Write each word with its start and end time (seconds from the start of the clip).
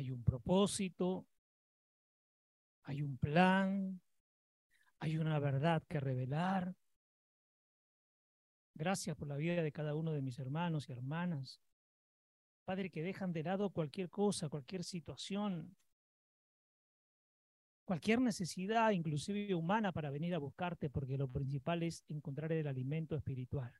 hay 0.00 0.10
un 0.10 0.24
propósito, 0.24 1.26
hay 2.84 3.02
un 3.02 3.18
plan, 3.18 4.00
hay 4.98 5.18
una 5.18 5.38
verdad 5.38 5.82
que 5.86 6.00
revelar. 6.00 6.74
Gracias 8.74 9.14
por 9.14 9.28
la 9.28 9.36
vida 9.36 9.62
de 9.62 9.72
cada 9.72 9.94
uno 9.94 10.12
de 10.12 10.22
mis 10.22 10.38
hermanos 10.38 10.88
y 10.88 10.92
hermanas. 10.92 11.60
Padre, 12.64 12.88
que 12.88 13.02
dejan 13.02 13.34
de 13.34 13.42
lado 13.42 13.68
cualquier 13.68 14.08
cosa, 14.08 14.48
cualquier 14.48 14.84
situación, 14.84 15.76
cualquier 17.84 18.22
necesidad, 18.22 18.92
inclusive 18.92 19.54
humana, 19.54 19.92
para 19.92 20.08
venir 20.08 20.34
a 20.34 20.38
buscarte, 20.38 20.88
porque 20.88 21.18
lo 21.18 21.28
principal 21.28 21.82
es 21.82 22.06
encontrar 22.08 22.52
el 22.52 22.66
alimento 22.66 23.16
espiritual. 23.16 23.74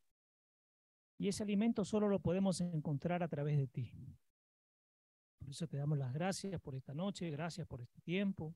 Y 1.16 1.28
ese 1.28 1.44
alimento 1.44 1.82
solo 1.86 2.10
lo 2.10 2.20
podemos 2.20 2.60
encontrar 2.60 3.22
a 3.22 3.28
través 3.28 3.56
de 3.56 3.68
ti. 3.68 3.94
Por 5.40 5.50
eso 5.50 5.66
te 5.66 5.78
damos 5.78 5.98
las 5.98 6.12
gracias 6.12 6.60
por 6.60 6.76
esta 6.76 6.94
noche, 6.94 7.30
gracias 7.30 7.66
por 7.66 7.80
este 7.80 8.00
tiempo. 8.02 8.54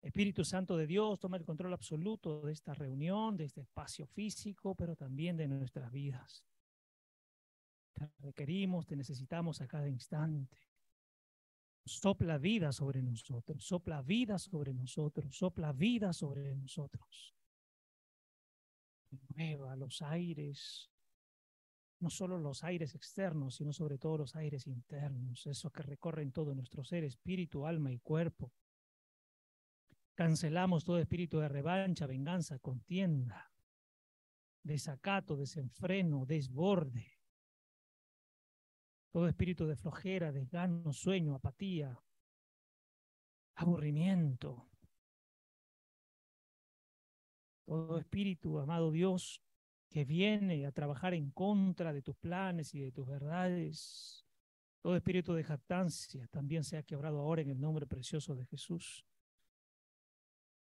Espíritu 0.00 0.44
Santo 0.44 0.76
de 0.76 0.86
Dios, 0.86 1.18
toma 1.20 1.36
el 1.36 1.44
control 1.44 1.72
absoluto 1.72 2.42
de 2.42 2.52
esta 2.52 2.72
reunión, 2.72 3.36
de 3.36 3.44
este 3.44 3.60
espacio 3.60 4.06
físico, 4.06 4.74
pero 4.74 4.96
también 4.96 5.36
de 5.36 5.46
nuestras 5.46 5.92
vidas. 5.92 6.44
Te 7.92 8.10
requerimos, 8.18 8.86
te 8.86 8.96
necesitamos 8.96 9.60
a 9.60 9.68
cada 9.68 9.88
instante. 9.88 10.56
Sopla 11.84 12.38
vida 12.38 12.72
sobre 12.72 13.02
nosotros, 13.02 13.64
sopla 13.64 14.02
vida 14.02 14.38
sobre 14.38 14.72
nosotros, 14.72 15.36
sopla 15.36 15.72
vida 15.72 16.12
sobre 16.12 16.54
nosotros. 16.54 17.34
Mueva 19.34 19.76
los 19.76 20.00
aires, 20.00 20.91
no 22.02 22.10
solo 22.10 22.38
los 22.38 22.64
aires 22.64 22.94
externos, 22.94 23.54
sino 23.54 23.72
sobre 23.72 23.96
todo 23.96 24.18
los 24.18 24.36
aires 24.36 24.66
internos, 24.66 25.46
esos 25.46 25.72
que 25.72 25.82
recorren 25.82 26.32
todo 26.32 26.54
nuestro 26.54 26.84
ser, 26.84 27.04
espíritu, 27.04 27.66
alma 27.66 27.92
y 27.92 27.98
cuerpo 27.98 28.52
Cancelamos 30.14 30.84
todo 30.84 30.98
espíritu 30.98 31.38
de 31.38 31.48
revancha, 31.48 32.06
venganza, 32.06 32.58
contienda, 32.58 33.50
desacato, 34.62 35.36
desenfreno, 35.36 36.26
desborde. 36.26 37.18
Todo 39.10 39.26
espíritu 39.26 39.66
de 39.66 39.76
flojera, 39.76 40.30
desgano, 40.30 40.92
sueño, 40.92 41.34
apatía, 41.34 41.98
aburrimiento. 43.54 44.68
Todo 47.64 47.98
espíritu, 47.98 48.58
amado 48.58 48.90
Dios, 48.90 49.42
que 49.92 50.06
viene 50.06 50.64
a 50.64 50.72
trabajar 50.72 51.12
en 51.12 51.30
contra 51.30 51.92
de 51.92 52.00
tus 52.00 52.16
planes 52.16 52.74
y 52.74 52.80
de 52.80 52.92
tus 52.92 53.06
verdades. 53.06 54.24
Todo 54.80 54.96
espíritu 54.96 55.34
de 55.34 55.44
jactancia 55.44 56.26
también 56.28 56.64
sea 56.64 56.82
quebrado 56.82 57.20
ahora 57.20 57.42
en 57.42 57.50
el 57.50 57.60
nombre 57.60 57.86
precioso 57.86 58.34
de 58.34 58.46
Jesús 58.46 59.04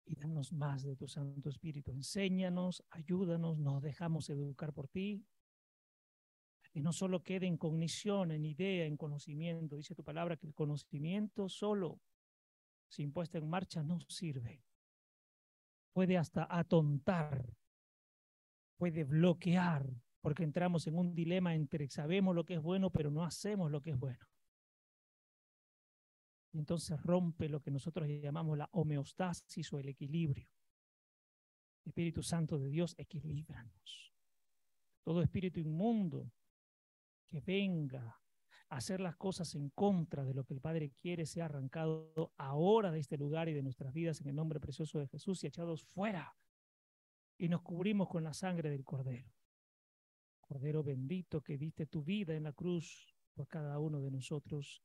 y 0.05 0.17
danos 0.17 0.53
más 0.53 0.83
de 0.83 0.97
tu 0.97 1.06
Santo 1.06 1.48
Espíritu. 1.48 1.92
Enséñanos, 1.92 2.83
ayúdanos, 2.91 3.56
nos 3.59 3.81
dejamos 3.81 4.28
educar 4.31 4.72
por 4.72 4.89
ti. 4.89 5.25
Que 6.72 6.81
no 6.81 6.92
solo 6.92 7.22
quede 7.22 7.47
en 7.47 7.56
cognición, 7.56 8.33
en 8.33 8.44
idea, 8.44 8.84
en 8.84 8.97
conocimiento. 8.97 9.77
Dice 9.77 9.94
tu 9.94 10.03
palabra 10.03 10.37
que 10.37 10.48
el 10.48 10.55
conocimiento 10.55 11.48
solo, 11.48 12.00
sin 12.89 13.12
puesta 13.12 13.39
en 13.39 13.48
marcha, 13.48 13.84
no 13.84 14.00
sirve. 14.09 14.65
Puede 15.92 16.19
hasta 16.19 16.48
atontar, 16.50 17.48
puede 18.81 19.05
bloquear, 19.05 19.86
porque 20.23 20.42
entramos 20.42 20.86
en 20.86 20.97
un 20.97 21.14
dilema 21.14 21.55
entre 21.55 21.89
sabemos 21.91 22.34
lo 22.34 22.45
que 22.45 22.55
es 22.55 22.62
bueno, 22.62 22.91
pero 22.91 23.11
no 23.11 23.22
hacemos 23.22 23.70
lo 23.70 23.81
que 23.81 23.91
es 23.91 23.98
bueno 23.98 24.27
entonces 26.53 27.00
rompe 27.03 27.48
lo 27.48 27.61
que 27.61 27.70
nosotros 27.70 28.09
llamamos 28.09 28.59
la 28.59 28.69
homeostasis 28.72 29.72
o 29.72 29.78
el 29.78 29.89
equilibrio. 29.89 30.48
Espíritu 31.84 32.22
Santo 32.22 32.59
de 32.59 32.69
Dios, 32.69 32.94
equilíbranos. 32.99 34.12
Todo 35.03 35.22
espíritu 35.22 35.60
inmundo 35.60 36.31
que 37.26 37.41
venga 37.41 38.21
a 38.69 38.76
hacer 38.76 39.00
las 39.00 39.16
cosas 39.16 39.55
en 39.55 39.71
contra 39.71 40.25
de 40.25 40.34
lo 40.34 40.44
que 40.44 40.55
el 40.55 40.60
Padre 40.60 40.91
quiere 40.91 41.26
sea 41.26 41.47
arrancado 41.47 42.32
ahora 42.37 42.91
de 42.91 43.00
este 43.00 43.16
lugar 43.16 43.49
y 43.49 43.55
de 43.55 43.62
nuestras 43.62 43.93
vidas 43.93 44.21
en 44.21 44.28
el 44.28 44.37
nombre 44.37 44.60
precioso 44.60 44.99
de 44.99 45.09
Jesús 45.09 45.43
y 45.43 45.47
echados 45.47 45.84
fuera. 45.84 46.37
Y 47.41 47.49
nos 47.49 47.62
cubrimos 47.62 48.06
con 48.06 48.23
la 48.23 48.34
sangre 48.34 48.69
del 48.69 48.84
Cordero. 48.84 49.33
Cordero 50.43 50.83
bendito 50.83 51.41
que 51.41 51.56
diste 51.56 51.87
tu 51.87 52.05
vida 52.05 52.34
en 52.34 52.43
la 52.43 52.53
cruz 52.53 53.17
por 53.33 53.49
cada 53.49 53.78
uno 53.78 54.03
de 54.03 54.11
nosotros 54.11 54.83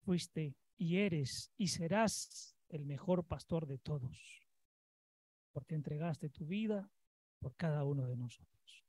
fuiste 0.00 0.56
y 0.76 0.96
eres 0.96 1.52
y 1.56 1.68
serás 1.68 2.56
el 2.68 2.84
mejor 2.84 3.24
pastor 3.24 3.68
de 3.68 3.78
todos, 3.78 4.44
porque 5.52 5.76
entregaste 5.76 6.30
tu 6.30 6.46
vida 6.46 6.90
por 7.38 7.54
cada 7.54 7.84
uno 7.84 8.08
de 8.08 8.16
nosotros. 8.16 8.84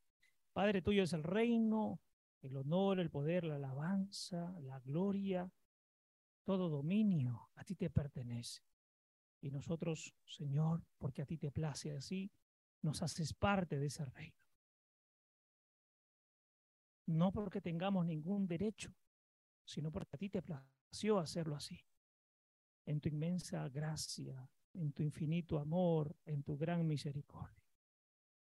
Padre 0.52 0.82
tuyo 0.82 1.04
es 1.04 1.14
el 1.14 1.22
reino, 1.22 2.02
el 2.42 2.58
honor, 2.58 3.00
el 3.00 3.12
poder, 3.12 3.44
la 3.44 3.58
alabanza, 3.58 4.60
la 4.62 4.80
gloria, 4.80 5.48
todo 6.44 6.70
dominio 6.70 7.52
a 7.54 7.64
ti 7.64 7.76
te 7.76 7.92
pertenece. 7.92 8.64
Y 9.44 9.52
nosotros, 9.52 10.16
Señor, 10.26 10.82
porque 10.98 11.22
a 11.22 11.26
ti 11.26 11.38
te 11.38 11.52
place 11.52 11.92
así, 11.92 12.32
nos 12.82 13.04
haces 13.04 13.34
parte 13.34 13.78
de 13.78 13.88
ese 13.88 14.06
reino. 14.06 14.38
No 17.08 17.34
porque 17.34 17.60
tengamos 17.60 18.06
ningún 18.06 18.48
derecho, 18.48 18.96
sino 19.66 19.92
porque 19.92 20.16
a 20.16 20.18
ti 20.18 20.30
te 20.30 20.42
place 20.42 20.74
hacerlo 21.20 21.58
así. 21.58 21.78
En 22.86 23.02
tu 23.02 23.10
inmensa 23.10 23.68
gracia, 23.68 24.50
en 24.74 24.94
tu 24.94 25.04
infinito 25.04 25.60
amor, 25.60 26.16
en 26.26 26.42
tu 26.44 26.58
gran 26.58 26.88
misericordia. 26.88 27.62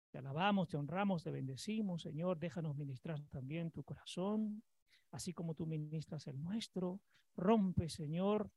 Te 0.10 0.18
alabamos, 0.18 0.70
te 0.70 0.78
honramos, 0.78 1.22
te 1.22 1.30
bendecimos, 1.30 2.02
Señor. 2.02 2.40
Déjanos 2.40 2.76
ministrar 2.76 3.22
también 3.30 3.70
tu 3.70 3.84
corazón, 3.84 4.64
así 5.12 5.34
como 5.34 5.54
tú 5.54 5.68
ministras 5.68 6.26
el 6.26 6.42
nuestro. 6.42 7.00
Rompe, 7.36 7.90
Señor. 7.90 8.52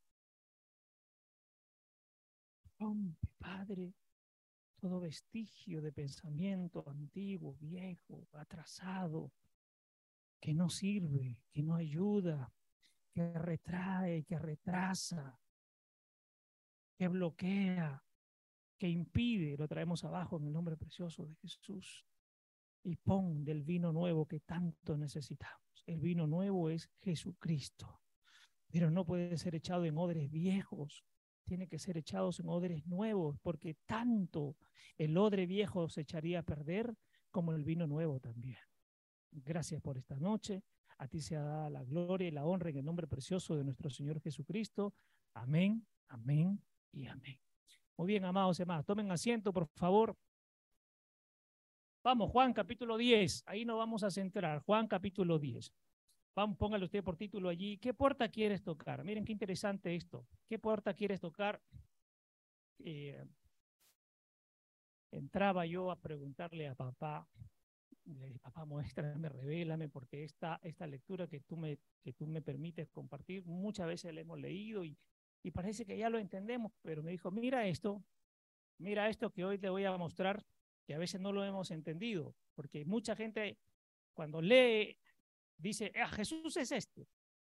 Rompe, 2.82 3.28
Padre, 3.38 3.94
todo 4.80 4.98
vestigio 4.98 5.80
de 5.80 5.92
pensamiento 5.92 6.82
antiguo, 6.88 7.54
viejo, 7.60 8.26
atrasado, 8.32 9.30
que 10.40 10.52
no 10.52 10.68
sirve, 10.68 11.38
que 11.52 11.62
no 11.62 11.76
ayuda, 11.76 12.52
que 13.12 13.38
retrae, 13.38 14.24
que 14.24 14.36
retrasa, 14.36 15.38
que 16.98 17.06
bloquea, 17.06 18.02
que 18.76 18.88
impide, 18.88 19.56
lo 19.56 19.68
traemos 19.68 20.02
abajo 20.02 20.38
en 20.38 20.46
el 20.46 20.52
nombre 20.52 20.76
precioso 20.76 21.24
de 21.24 21.36
Jesús. 21.36 22.04
Y 22.82 22.96
pon 22.96 23.44
del 23.44 23.62
vino 23.62 23.92
nuevo 23.92 24.26
que 24.26 24.40
tanto 24.40 24.96
necesitamos. 24.96 25.84
El 25.86 26.00
vino 26.00 26.26
nuevo 26.26 26.68
es 26.68 26.90
Jesucristo, 27.00 28.00
pero 28.66 28.90
no 28.90 29.06
puede 29.06 29.38
ser 29.38 29.54
echado 29.54 29.84
en 29.84 29.96
odres 29.96 30.28
viejos, 30.32 31.04
tiene 31.44 31.68
que 31.68 31.78
ser 31.78 31.96
echados 31.96 32.40
en 32.40 32.48
odres 32.48 32.86
nuevos, 32.86 33.38
porque 33.42 33.74
tanto 33.86 34.56
el 34.96 35.16
odre 35.16 35.46
viejo 35.46 35.88
se 35.88 36.02
echaría 36.02 36.40
a 36.40 36.42
perder 36.42 36.96
como 37.30 37.52
el 37.52 37.64
vino 37.64 37.86
nuevo 37.86 38.20
también. 38.20 38.58
Gracias 39.30 39.80
por 39.80 39.96
esta 39.96 40.16
noche. 40.16 40.62
A 40.98 41.08
ti 41.08 41.20
sea 41.20 41.42
dada 41.42 41.70
la 41.70 41.82
gloria 41.84 42.28
y 42.28 42.30
la 42.30 42.44
honra 42.44 42.70
en 42.70 42.76
el 42.76 42.84
nombre 42.84 43.06
precioso 43.06 43.56
de 43.56 43.64
nuestro 43.64 43.90
Señor 43.90 44.20
Jesucristo. 44.20 44.94
Amén, 45.34 45.86
amén 46.08 46.62
y 46.92 47.06
amén. 47.06 47.40
Muy 47.96 48.06
bien, 48.06 48.24
amados 48.24 48.60
hermanos, 48.60 48.84
tomen 48.84 49.10
asiento, 49.10 49.52
por 49.52 49.66
favor. 49.66 50.16
Vamos, 52.04 52.30
Juan 52.30 52.52
capítulo 52.52 52.96
10. 52.96 53.44
Ahí 53.46 53.64
nos 53.64 53.78
vamos 53.78 54.02
a 54.02 54.10
centrar. 54.10 54.60
Juan 54.60 54.88
capítulo 54.88 55.38
10. 55.38 55.72
Vamos, 56.34 56.56
póngale 56.56 56.84
usted 56.84 57.04
por 57.04 57.16
título 57.16 57.48
allí. 57.48 57.78
¿Qué 57.78 57.92
puerta 57.92 58.28
quieres 58.28 58.62
tocar? 58.62 59.04
Miren 59.04 59.24
qué 59.24 59.32
interesante 59.32 59.94
esto. 59.94 60.26
¿Qué 60.48 60.58
puerta 60.58 60.94
quieres 60.94 61.20
tocar? 61.20 61.62
Eh, 62.78 63.24
entraba 65.10 65.66
yo 65.66 65.90
a 65.90 66.00
preguntarle 66.00 66.68
a 66.68 66.74
papá 66.74 67.28
le 68.04 68.38
papá, 68.38 68.64
muéstrame, 68.64 69.28
revélame, 69.28 69.88
porque 69.88 70.24
esta, 70.24 70.58
esta 70.62 70.86
lectura 70.86 71.28
que 71.28 71.40
tú, 71.40 71.56
me, 71.56 71.78
que 72.02 72.12
tú 72.12 72.26
me 72.26 72.42
permites 72.42 72.88
compartir, 72.90 73.44
muchas 73.44 73.86
veces 73.86 74.12
la 74.14 74.20
hemos 74.20 74.38
leído 74.40 74.84
y, 74.84 74.98
y 75.42 75.50
parece 75.50 75.84
que 75.84 75.96
ya 75.96 76.10
lo 76.10 76.18
entendemos, 76.18 76.72
pero 76.82 77.02
me 77.02 77.12
dijo, 77.12 77.30
mira 77.30 77.66
esto, 77.66 78.02
mira 78.78 79.08
esto 79.08 79.30
que 79.30 79.44
hoy 79.44 79.58
te 79.58 79.68
voy 79.68 79.84
a 79.84 79.96
mostrar, 79.96 80.44
que 80.84 80.94
a 80.94 80.98
veces 80.98 81.20
no 81.20 81.32
lo 81.32 81.44
hemos 81.44 81.70
entendido, 81.70 82.34
porque 82.54 82.84
mucha 82.84 83.14
gente 83.14 83.58
cuando 84.14 84.42
lee 84.42 84.98
dice, 85.62 85.92
ah, 86.00 86.08
Jesús 86.08 86.56
es 86.56 86.72
este. 86.72 87.06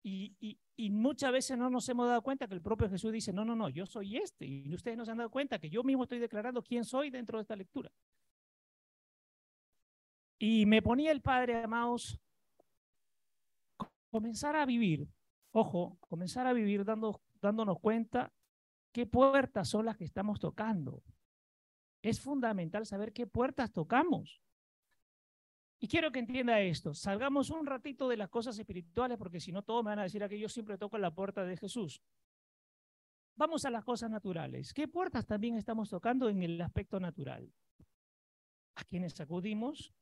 Y, 0.03 0.37
y, 0.39 0.59
y, 0.77 0.91
muchas 0.91 1.33
veces 1.33 1.59
no 1.59 1.69
nos 1.69 1.89
hemos 1.89 2.07
dado 2.07 2.23
cuenta 2.23 2.47
que 2.47 2.55
el 2.55 2.63
propio 2.63 2.89
Jesús 2.89 3.11
dice, 3.13 3.33
no, 3.33 3.45
no, 3.45 3.57
no, 3.57 3.69
yo 3.69 3.87
soy 3.87 4.17
este. 4.17 4.47
Y 4.47 4.73
ustedes 4.73 4.97
no 4.97 5.05
se 5.05 5.11
han 5.11 5.19
dado 5.19 5.31
cuenta 5.31 5.59
que 5.59 5.69
yo 5.69 5.83
mismo 5.83 6.05
estoy 6.05 6.21
declarando 6.21 6.63
quién 6.63 6.85
soy 6.85 7.11
dentro 7.11 7.39
de 7.39 7.43
esta 7.43 7.57
lectura. 7.57 7.91
Y 10.39 10.65
me 10.67 10.81
ponía 10.81 11.11
el 11.11 11.23
Padre, 11.23 11.63
amados, 11.63 12.21
comenzar 14.11 14.55
a 14.55 14.65
vivir, 14.65 15.09
ojo, 15.51 15.99
comenzar 16.01 16.47
a 16.47 16.53
vivir 16.53 16.85
dando, 16.85 17.21
dándonos 17.41 17.81
cuenta 17.81 18.33
qué 18.93 19.07
puertas 19.07 19.69
son 19.69 19.87
las 19.87 19.97
que 19.97 20.05
estamos 20.05 20.39
tocando. 20.39 21.03
Es 22.03 22.21
fundamental 22.21 22.87
saber 22.87 23.13
qué 23.13 23.27
puertas 23.27 23.73
tocamos. 23.73 24.41
Y 25.79 25.89
quiero 25.89 26.11
que 26.11 26.21
entienda 26.21 26.61
esto. 26.61 26.95
Salgamos 26.95 27.51
un 27.51 27.67
ratito 27.67 28.09
de 28.09 28.17
las 28.17 28.31
cosas 28.31 28.59
espirituales, 28.59 29.19
porque 29.19 29.41
si 29.41 29.53
no, 29.53 29.63
todos 29.63 29.85
me 29.85 29.91
van 29.91 29.99
a 29.99 30.05
decir 30.05 30.27
que 30.29 30.39
yo 30.39 30.49
siempre 30.49 30.79
toco 30.79 30.97
la 30.99 31.15
puerta 31.15 31.45
de 31.45 31.57
Jesús. 31.57 32.01
Vamos 33.35 33.67
a 33.67 33.71
las 33.71 33.85
cosas 33.85 34.11
naturales. 34.11 34.73
¿Qué 34.73 34.89
puertas 34.89 35.27
también 35.27 35.57
estamos 35.57 35.91
tocando 35.91 36.31
en 36.31 36.43
el 36.43 36.61
aspecto 36.63 36.99
natural? 36.99 37.53
¿A 38.77 38.85
quiénes 38.85 39.21
acudimos? 39.21 39.93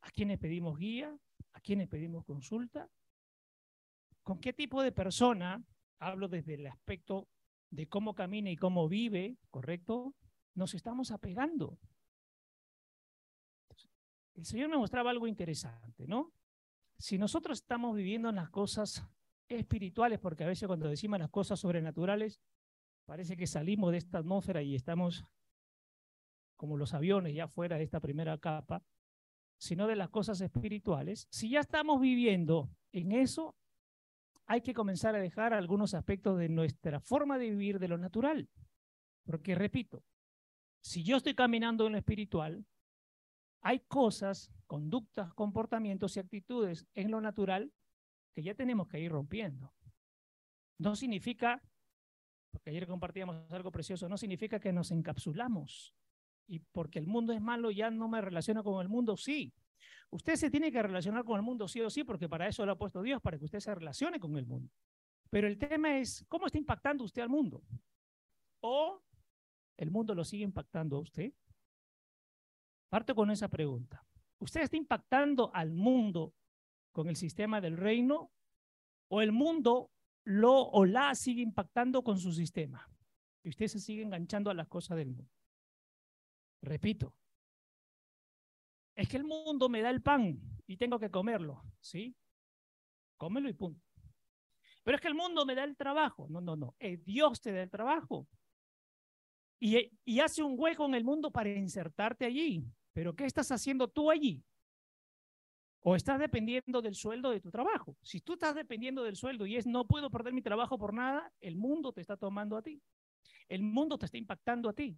¿A 0.00 0.10
quiénes 0.10 0.38
pedimos 0.38 0.78
guía? 0.78 1.14
¿A 1.52 1.60
quiénes 1.60 1.88
pedimos 1.88 2.24
consulta? 2.24 2.88
¿Con 4.22 4.38
qué 4.38 4.54
tipo 4.54 4.82
de 4.82 4.92
persona, 4.92 5.62
hablo 5.98 6.28
desde 6.28 6.54
el 6.54 6.66
aspecto 6.66 7.28
de 7.70 7.88
cómo 7.88 8.14
camina 8.14 8.50
y 8.50 8.56
cómo 8.56 8.88
vive, 8.88 9.36
¿correcto? 9.50 10.14
Nos 10.54 10.74
estamos 10.74 11.10
apegando. 11.10 11.78
El 14.34 14.44
Señor 14.44 14.70
me 14.70 14.78
mostraba 14.78 15.10
algo 15.10 15.26
interesante, 15.26 16.06
¿no? 16.06 16.32
Si 16.98 17.18
nosotros 17.18 17.58
estamos 17.58 17.94
viviendo 17.96 18.28
en 18.28 18.36
las 18.36 18.50
cosas 18.50 19.06
espirituales, 19.48 20.18
porque 20.18 20.44
a 20.44 20.46
veces 20.46 20.66
cuando 20.66 20.88
decimos 20.88 21.18
las 21.18 21.30
cosas 21.30 21.60
sobrenaturales, 21.60 22.40
parece 23.04 23.36
que 23.36 23.46
salimos 23.46 23.92
de 23.92 23.98
esta 23.98 24.18
atmósfera 24.18 24.62
y 24.62 24.74
estamos 24.74 25.24
como 26.56 26.76
los 26.76 26.94
aviones 26.94 27.34
ya 27.34 27.48
fuera 27.48 27.76
de 27.76 27.84
esta 27.84 28.00
primera 28.00 28.38
capa, 28.38 28.84
sino 29.58 29.86
de 29.86 29.96
las 29.96 30.10
cosas 30.10 30.40
espirituales. 30.40 31.26
Si 31.30 31.50
ya 31.50 31.60
estamos 31.60 32.00
viviendo 32.00 32.70
en 32.92 33.12
eso, 33.12 33.56
hay 34.46 34.60
que 34.60 34.74
comenzar 34.74 35.14
a 35.14 35.20
dejar 35.20 35.54
algunos 35.54 35.94
aspectos 35.94 36.38
de 36.38 36.48
nuestra 36.48 37.00
forma 37.00 37.38
de 37.38 37.50
vivir 37.50 37.78
de 37.78 37.88
lo 37.88 37.98
natural. 37.98 38.48
Porque, 39.24 39.54
repito, 39.54 40.04
si 40.80 41.02
yo 41.02 41.16
estoy 41.16 41.34
caminando 41.34 41.86
en 41.86 41.92
lo 41.92 41.98
espiritual, 41.98 42.64
hay 43.62 43.80
cosas, 43.80 44.52
conductas, 44.66 45.32
comportamientos 45.34 46.16
y 46.16 46.20
actitudes 46.20 46.86
en 46.94 47.10
lo 47.10 47.20
natural 47.20 47.72
que 48.34 48.42
ya 48.42 48.54
tenemos 48.54 48.88
que 48.88 49.00
ir 49.00 49.12
rompiendo. 49.12 49.72
No 50.78 50.96
significa, 50.96 51.62
porque 52.50 52.70
ayer 52.70 52.86
compartíamos 52.86 53.50
algo 53.52 53.70
precioso, 53.70 54.08
no 54.08 54.16
significa 54.16 54.58
que 54.58 54.72
nos 54.72 54.90
encapsulamos. 54.90 55.94
Y 56.48 56.58
porque 56.58 56.98
el 56.98 57.06
mundo 57.06 57.32
es 57.32 57.40
malo, 57.40 57.70
ya 57.70 57.90
no 57.90 58.08
me 58.08 58.20
relaciono 58.20 58.64
con 58.64 58.82
el 58.82 58.88
mundo, 58.88 59.16
sí. 59.16 59.54
Usted 60.10 60.34
se 60.34 60.50
tiene 60.50 60.72
que 60.72 60.82
relacionar 60.82 61.24
con 61.24 61.36
el 61.36 61.42
mundo 61.42 61.68
sí 61.68 61.80
o 61.80 61.88
sí, 61.88 62.02
porque 62.04 62.28
para 62.28 62.48
eso 62.48 62.66
lo 62.66 62.72
ha 62.72 62.78
puesto 62.78 63.00
Dios, 63.00 63.22
para 63.22 63.38
que 63.38 63.44
usted 63.44 63.60
se 63.60 63.74
relacione 63.74 64.18
con 64.18 64.36
el 64.36 64.46
mundo. 64.46 64.70
Pero 65.30 65.46
el 65.46 65.56
tema 65.56 65.96
es, 65.98 66.24
¿cómo 66.28 66.46
está 66.46 66.58
impactando 66.58 67.04
usted 67.04 67.22
al 67.22 67.28
mundo? 67.28 67.62
¿O 68.60 69.00
el 69.76 69.90
mundo 69.90 70.14
lo 70.14 70.24
sigue 70.24 70.44
impactando 70.44 70.96
a 70.96 71.00
usted? 71.00 71.32
Parto 72.92 73.14
con 73.14 73.30
esa 73.30 73.48
pregunta. 73.48 74.04
¿Usted 74.38 74.60
está 74.60 74.76
impactando 74.76 75.50
al 75.54 75.72
mundo 75.72 76.34
con 76.90 77.08
el 77.08 77.16
sistema 77.16 77.58
del 77.58 77.78
reino 77.78 78.30
o 79.08 79.22
el 79.22 79.32
mundo 79.32 79.90
lo 80.24 80.60
o 80.60 80.84
la 80.84 81.14
sigue 81.14 81.40
impactando 81.40 82.04
con 82.04 82.18
su 82.18 82.34
sistema? 82.34 82.86
Y 83.42 83.48
usted 83.48 83.68
se 83.68 83.80
sigue 83.80 84.02
enganchando 84.02 84.50
a 84.50 84.54
las 84.54 84.68
cosas 84.68 84.98
del 84.98 85.08
mundo. 85.08 85.32
Repito, 86.60 87.16
es 88.94 89.08
que 89.08 89.16
el 89.16 89.24
mundo 89.24 89.70
me 89.70 89.80
da 89.80 89.88
el 89.88 90.02
pan 90.02 90.38
y 90.66 90.76
tengo 90.76 90.98
que 90.98 91.10
comerlo, 91.10 91.64
¿sí? 91.80 92.14
Cómelo 93.16 93.48
y 93.48 93.54
punto. 93.54 93.86
Pero 94.82 94.96
es 94.96 95.00
que 95.00 95.08
el 95.08 95.14
mundo 95.14 95.46
me 95.46 95.54
da 95.54 95.64
el 95.64 95.78
trabajo. 95.78 96.26
No, 96.28 96.42
no, 96.42 96.56
no. 96.56 96.74
Es 96.78 97.02
Dios 97.02 97.40
te 97.40 97.52
da 97.52 97.62
el 97.62 97.70
trabajo. 97.70 98.28
Y, 99.58 99.90
y 100.04 100.20
hace 100.20 100.42
un 100.42 100.56
hueco 100.58 100.84
en 100.84 100.94
el 100.94 101.04
mundo 101.04 101.30
para 101.30 101.48
insertarte 101.48 102.26
allí. 102.26 102.70
Pero 102.92 103.14
¿qué 103.14 103.24
estás 103.24 103.50
haciendo 103.50 103.88
tú 103.88 104.10
allí? 104.10 104.44
¿O 105.80 105.96
estás 105.96 106.20
dependiendo 106.20 106.80
del 106.80 106.94
sueldo 106.94 107.30
de 107.30 107.40
tu 107.40 107.50
trabajo? 107.50 107.96
Si 108.02 108.20
tú 108.20 108.34
estás 108.34 108.54
dependiendo 108.54 109.02
del 109.02 109.16
sueldo 109.16 109.46
y 109.46 109.56
es 109.56 109.66
no 109.66 109.86
puedo 109.86 110.10
perder 110.10 110.32
mi 110.32 110.42
trabajo 110.42 110.78
por 110.78 110.94
nada, 110.94 111.32
el 111.40 111.56
mundo 111.56 111.92
te 111.92 112.00
está 112.00 112.16
tomando 112.16 112.56
a 112.56 112.62
ti. 112.62 112.80
El 113.48 113.62
mundo 113.62 113.98
te 113.98 114.06
está 114.06 114.16
impactando 114.16 114.68
a 114.68 114.72
ti. 114.72 114.96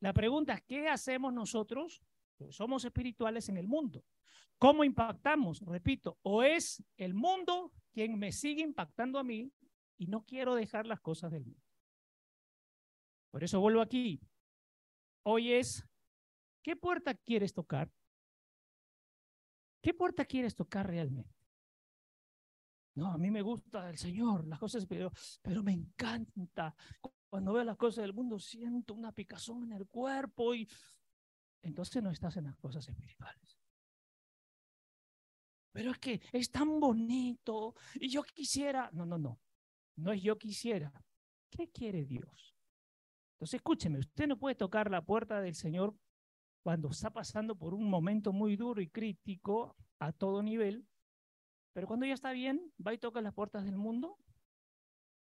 La 0.00 0.12
pregunta 0.12 0.54
es, 0.54 0.62
¿qué 0.62 0.88
hacemos 0.88 1.32
nosotros? 1.32 2.02
Pues 2.38 2.56
somos 2.56 2.84
espirituales 2.84 3.48
en 3.48 3.58
el 3.58 3.66
mundo. 3.66 4.04
¿Cómo 4.58 4.84
impactamos? 4.84 5.60
Repito, 5.60 6.18
o 6.22 6.42
es 6.42 6.82
el 6.96 7.12
mundo 7.12 7.72
quien 7.92 8.18
me 8.18 8.32
sigue 8.32 8.62
impactando 8.62 9.18
a 9.18 9.24
mí 9.24 9.52
y 9.98 10.06
no 10.06 10.24
quiero 10.24 10.54
dejar 10.54 10.86
las 10.86 11.00
cosas 11.00 11.30
del 11.30 11.44
mundo. 11.44 11.62
Por 13.30 13.44
eso 13.44 13.60
vuelvo 13.60 13.82
aquí. 13.82 14.20
Hoy 15.24 15.52
es 15.52 15.86
¿Qué 16.66 16.74
puerta 16.74 17.14
quieres 17.14 17.54
tocar? 17.54 17.88
¿Qué 19.80 19.94
puerta 19.94 20.24
quieres 20.24 20.56
tocar 20.56 20.84
realmente? 20.84 21.32
No, 22.96 23.12
a 23.12 23.18
mí 23.18 23.30
me 23.30 23.40
gusta 23.40 23.88
el 23.88 23.96
Señor, 23.96 24.44
las 24.48 24.58
cosas, 24.58 24.84
pero, 24.84 25.12
pero 25.42 25.62
me 25.62 25.70
encanta. 25.70 26.74
Cuando 27.28 27.52
veo 27.52 27.62
las 27.62 27.76
cosas 27.76 28.02
del 28.02 28.14
mundo 28.14 28.40
siento 28.40 28.94
una 28.94 29.12
picazón 29.12 29.62
en 29.62 29.74
el 29.74 29.86
cuerpo 29.86 30.56
y 30.56 30.68
entonces 31.62 32.02
no 32.02 32.10
estás 32.10 32.36
en 32.36 32.46
las 32.46 32.56
cosas 32.56 32.88
espirituales. 32.88 33.60
Pero 35.70 35.92
es 35.92 35.98
que 35.98 36.20
es 36.32 36.50
tan 36.50 36.80
bonito 36.80 37.76
y 37.94 38.08
yo 38.08 38.24
quisiera. 38.24 38.90
No, 38.92 39.06
no, 39.06 39.18
no. 39.18 39.40
No 39.94 40.10
es 40.10 40.20
yo 40.20 40.36
quisiera. 40.36 40.92
¿Qué 41.48 41.70
quiere 41.70 42.04
Dios? 42.04 42.56
Entonces 43.34 43.58
escúcheme, 43.58 44.00
usted 44.00 44.26
no 44.26 44.36
puede 44.36 44.56
tocar 44.56 44.90
la 44.90 45.04
puerta 45.04 45.40
del 45.40 45.54
Señor 45.54 45.94
cuando 46.66 46.88
está 46.88 47.10
pasando 47.10 47.54
por 47.54 47.74
un 47.74 47.88
momento 47.88 48.32
muy 48.32 48.56
duro 48.56 48.80
y 48.80 48.88
crítico 48.88 49.76
a 50.00 50.10
todo 50.10 50.42
nivel, 50.42 50.84
pero 51.72 51.86
cuando 51.86 52.06
ya 52.06 52.14
está 52.14 52.32
bien, 52.32 52.72
va 52.84 52.92
y 52.92 52.98
toca 52.98 53.20
las 53.20 53.32
puertas 53.32 53.64
del 53.64 53.76
mundo. 53.76 54.18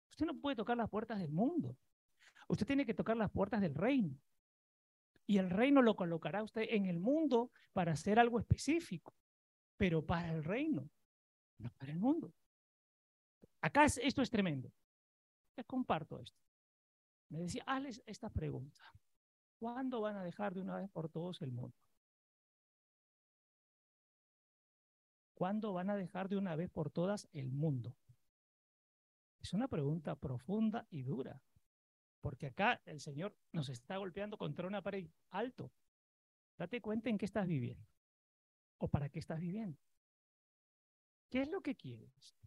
Usted 0.09 0.25
no 0.25 0.41
puede 0.41 0.55
tocar 0.55 0.75
las 0.75 0.89
puertas 0.89 1.19
del 1.19 1.31
mundo. 1.31 1.77
Usted 2.47 2.65
tiene 2.65 2.83
que 2.83 2.95
tocar 2.95 3.15
las 3.15 3.29
puertas 3.29 3.61
del 3.61 3.75
reino. 3.75 4.19
Y 5.27 5.37
el 5.37 5.51
reino 5.51 5.83
lo 5.83 5.95
colocará 5.95 6.41
usted 6.41 6.65
en 6.67 6.87
el 6.87 6.99
mundo 6.99 7.51
para 7.73 7.91
hacer 7.91 8.17
algo 8.17 8.39
específico, 8.39 9.15
pero 9.77 10.03
para 10.03 10.33
el 10.33 10.43
reino, 10.43 10.89
no 11.59 11.69
para 11.77 11.91
el 11.91 11.99
mundo. 11.99 12.33
Acá 13.61 13.85
esto 13.85 14.23
es 14.23 14.31
tremendo. 14.31 14.71
Les 15.55 15.67
comparto 15.67 16.19
esto. 16.19 16.41
Me 17.29 17.41
decía, 17.41 17.61
hazles 17.67 18.01
esta 18.07 18.31
pregunta. 18.31 18.81
¿Cuándo 19.59 20.01
van 20.01 20.17
a 20.17 20.23
dejar 20.23 20.53
de 20.53 20.61
una 20.61 20.77
vez 20.77 20.89
por 20.89 21.09
todos 21.09 21.41
el 21.41 21.51
mundo? 21.51 21.75
¿Cuándo 25.33 25.73
van 25.73 25.89
a 25.89 25.95
dejar 25.95 26.29
de 26.29 26.37
una 26.37 26.55
vez 26.55 26.69
por 26.69 26.89
todas 26.89 27.27
el 27.33 27.51
mundo? 27.51 27.95
Es 29.39 29.53
una 29.53 29.67
pregunta 29.67 30.15
profunda 30.15 30.87
y 30.89 31.03
dura, 31.03 31.41
porque 32.21 32.47
acá 32.47 32.81
el 32.85 32.99
Señor 32.99 33.35
nos 33.51 33.69
está 33.69 33.97
golpeando 33.97 34.37
contra 34.37 34.67
una 34.67 34.81
pared 34.81 35.09
alto. 35.29 35.71
Date 36.57 36.81
cuenta 36.81 37.09
en 37.09 37.17
qué 37.17 37.25
estás 37.25 37.47
viviendo 37.47 37.85
o 38.77 38.87
para 38.87 39.09
qué 39.09 39.19
estás 39.19 39.39
viviendo. 39.39 39.79
¿Qué 41.29 41.41
es 41.41 41.49
lo 41.49 41.61
que 41.61 41.75
quieres? 41.75 42.37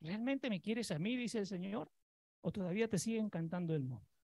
¿Realmente 0.00 0.50
me 0.50 0.60
quieres 0.60 0.90
a 0.90 0.98
mí, 0.98 1.16
dice 1.16 1.38
el 1.38 1.46
Señor? 1.46 1.90
¿O 2.42 2.52
todavía 2.52 2.88
te 2.88 2.98
sigue 2.98 3.18
encantando 3.18 3.74
el 3.74 3.82
mundo? 3.82 4.15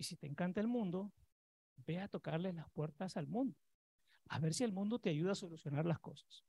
Y 0.00 0.04
si 0.04 0.16
te 0.16 0.26
encanta 0.26 0.62
el 0.62 0.66
mundo, 0.66 1.12
ve 1.76 1.98
a 1.98 2.08
tocarle 2.08 2.54
las 2.54 2.70
puertas 2.70 3.18
al 3.18 3.26
mundo. 3.26 3.58
A 4.30 4.38
ver 4.38 4.54
si 4.54 4.64
el 4.64 4.72
mundo 4.72 4.98
te 4.98 5.10
ayuda 5.10 5.32
a 5.32 5.34
solucionar 5.34 5.84
las 5.84 6.00
cosas. 6.00 6.42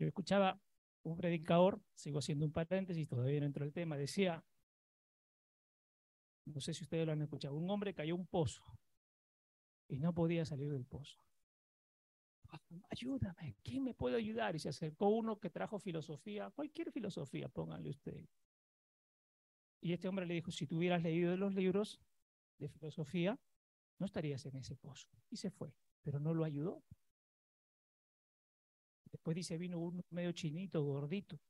Yo 0.00 0.08
escuchaba 0.08 0.60
un 1.04 1.16
predicador, 1.16 1.80
sigo 1.94 2.18
haciendo 2.18 2.44
un 2.44 2.52
paréntesis, 2.52 3.06
todavía 3.06 3.38
no 3.38 3.46
entro 3.46 3.64
el 3.64 3.72
tema, 3.72 3.96
decía, 3.96 4.44
no 6.44 6.60
sé 6.60 6.74
si 6.74 6.82
ustedes 6.82 7.06
lo 7.06 7.12
han 7.12 7.22
escuchado, 7.22 7.54
un 7.54 7.70
hombre 7.70 7.94
cayó 7.94 8.16
un 8.16 8.26
pozo 8.26 8.64
y 9.86 10.00
no 10.00 10.12
podía 10.12 10.44
salir 10.44 10.72
del 10.72 10.86
pozo. 10.86 11.22
Ayúdame, 12.90 13.54
¿quién 13.62 13.84
me 13.84 13.94
puede 13.94 14.16
ayudar? 14.16 14.56
Y 14.56 14.58
se 14.58 14.70
acercó 14.70 15.10
uno 15.10 15.38
que 15.38 15.50
trajo 15.50 15.78
filosofía, 15.78 16.50
cualquier 16.50 16.90
filosofía, 16.90 17.48
pónganle 17.48 17.90
usted. 17.90 18.26
Y 19.80 19.92
este 19.92 20.08
hombre 20.08 20.26
le 20.26 20.34
dijo, 20.34 20.50
si 20.50 20.66
tú 20.66 20.78
hubieras 20.78 21.02
leído 21.02 21.36
los 21.36 21.54
libros 21.54 22.00
de 22.58 22.68
filosofía, 22.68 23.38
no 23.98 24.06
estarías 24.06 24.44
en 24.46 24.56
ese 24.56 24.76
pozo. 24.76 25.08
Y 25.30 25.36
se 25.36 25.50
fue, 25.50 25.72
pero 26.02 26.18
no 26.18 26.34
lo 26.34 26.44
ayudó. 26.44 26.82
Después 29.10 29.34
dice, 29.34 29.56
vino 29.56 29.78
uno 29.78 30.02
medio 30.10 30.32
chinito, 30.32 30.82
gordito. 30.82 31.40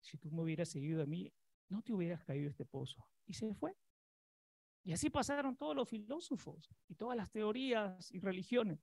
Si 0.00 0.18
tú 0.18 0.30
me 0.30 0.42
hubieras 0.42 0.68
seguido 0.68 1.02
a 1.02 1.06
mí, 1.06 1.32
no 1.68 1.82
te 1.82 1.92
hubieras 1.92 2.24
caído 2.24 2.50
este 2.50 2.64
pozo. 2.64 3.06
Y 3.26 3.34
se 3.34 3.54
fue. 3.54 3.76
Y 4.82 4.92
así 4.92 5.10
pasaron 5.10 5.56
todos 5.56 5.76
los 5.76 5.88
filósofos 5.88 6.70
y 6.88 6.94
todas 6.94 7.16
las 7.16 7.30
teorías 7.30 8.10
y 8.12 8.18
religiones. 8.18 8.80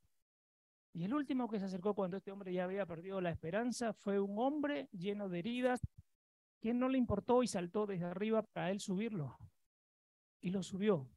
Y 0.94 1.04
el 1.04 1.14
último 1.14 1.48
que 1.48 1.60
se 1.60 1.66
acercó 1.66 1.94
cuando 1.94 2.18
este 2.18 2.32
hombre 2.32 2.54
ya 2.54 2.64
había 2.64 2.86
perdido 2.86 3.22
la 3.22 3.30
esperanza 3.30 3.94
fue 3.94 4.20
un 4.20 4.40
hombre 4.40 4.90
lleno 4.92 5.30
de 5.30 5.40
heridas, 5.40 5.82
quien 6.60 6.80
no 6.80 6.90
le 6.90 6.98
importó 6.98 7.44
y 7.44 7.48
saltó 7.48 7.86
desde 7.86 8.06
arriba 8.06 8.44
para 8.44 8.72
él 8.72 8.80
subirlo. 8.80 9.38
Y 10.42 10.52
lo 10.52 10.64
subió. 10.64 11.10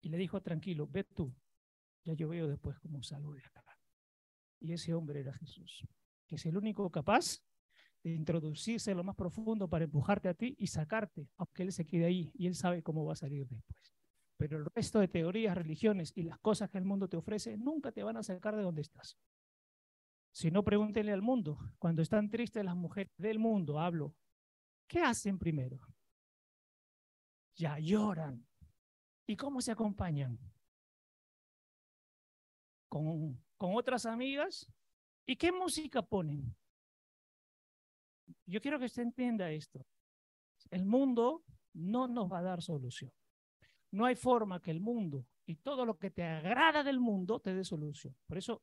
Y 0.00 0.08
le 0.08 0.18
dijo, 0.18 0.42
tranquilo, 0.42 0.86
ve 0.86 1.04
tú. 1.04 1.34
Ya 2.04 2.14
yo 2.14 2.28
veo 2.28 2.46
después 2.46 2.78
cómo 2.80 3.02
salgo 3.02 3.32
de 3.34 3.40
acá. 3.40 3.64
Y 4.60 4.72
ese 4.72 4.94
hombre 4.94 5.20
era 5.20 5.32
Jesús, 5.34 5.86
que 6.26 6.36
es 6.36 6.46
el 6.46 6.56
único 6.56 6.90
capaz 6.90 7.42
de 8.02 8.14
introducirse 8.14 8.90
en 8.90 8.98
lo 8.98 9.04
más 9.04 9.16
profundo 9.16 9.68
para 9.68 9.84
empujarte 9.84 10.28
a 10.28 10.34
ti 10.34 10.54
y 10.58 10.66
sacarte, 10.66 11.28
aunque 11.38 11.62
él 11.62 11.72
se 11.72 11.86
quede 11.86 12.04
ahí 12.04 12.30
y 12.34 12.46
él 12.46 12.54
sabe 12.54 12.82
cómo 12.82 13.04
va 13.04 13.14
a 13.14 13.16
salir 13.16 13.46
después. 13.46 13.94
Pero 14.36 14.58
el 14.58 14.66
resto 14.74 15.00
de 15.00 15.08
teorías, 15.08 15.56
religiones 15.56 16.12
y 16.14 16.22
las 16.22 16.38
cosas 16.38 16.70
que 16.70 16.78
el 16.78 16.84
mundo 16.84 17.08
te 17.08 17.16
ofrece 17.16 17.56
nunca 17.56 17.92
te 17.92 18.02
van 18.02 18.16
a 18.16 18.22
sacar 18.22 18.56
de 18.56 18.62
donde 18.62 18.82
estás. 18.82 19.16
Si 20.32 20.50
no, 20.50 20.64
pregúntenle 20.64 21.12
al 21.12 21.22
mundo. 21.22 21.58
Cuando 21.78 22.02
están 22.02 22.28
tristes 22.28 22.64
las 22.64 22.76
mujeres 22.76 23.12
del 23.16 23.38
mundo, 23.38 23.78
hablo, 23.78 24.14
¿qué 24.86 25.00
hacen 25.00 25.38
primero? 25.38 25.78
Ya 27.56 27.78
lloran. 27.78 28.46
¿Y 29.26 29.36
cómo 29.36 29.60
se 29.60 29.72
acompañan? 29.72 30.38
Con, 32.88 33.42
con 33.56 33.74
otras 33.74 34.06
amigas. 34.06 34.70
¿Y 35.26 35.36
qué 35.36 35.52
música 35.52 36.02
ponen? 36.02 36.54
Yo 38.46 38.60
quiero 38.60 38.78
que 38.78 38.86
usted 38.86 39.02
entienda 39.02 39.50
esto. 39.50 39.86
El 40.70 40.84
mundo 40.84 41.44
no 41.72 42.06
nos 42.08 42.30
va 42.30 42.38
a 42.38 42.42
dar 42.42 42.62
solución. 42.62 43.12
No 43.90 44.04
hay 44.04 44.16
forma 44.16 44.60
que 44.60 44.70
el 44.70 44.80
mundo 44.80 45.26
y 45.46 45.56
todo 45.56 45.84
lo 45.84 45.98
que 45.98 46.10
te 46.10 46.24
agrada 46.24 46.82
del 46.82 47.00
mundo 47.00 47.40
te 47.40 47.54
dé 47.54 47.64
solución. 47.64 48.16
Por 48.26 48.38
eso 48.38 48.62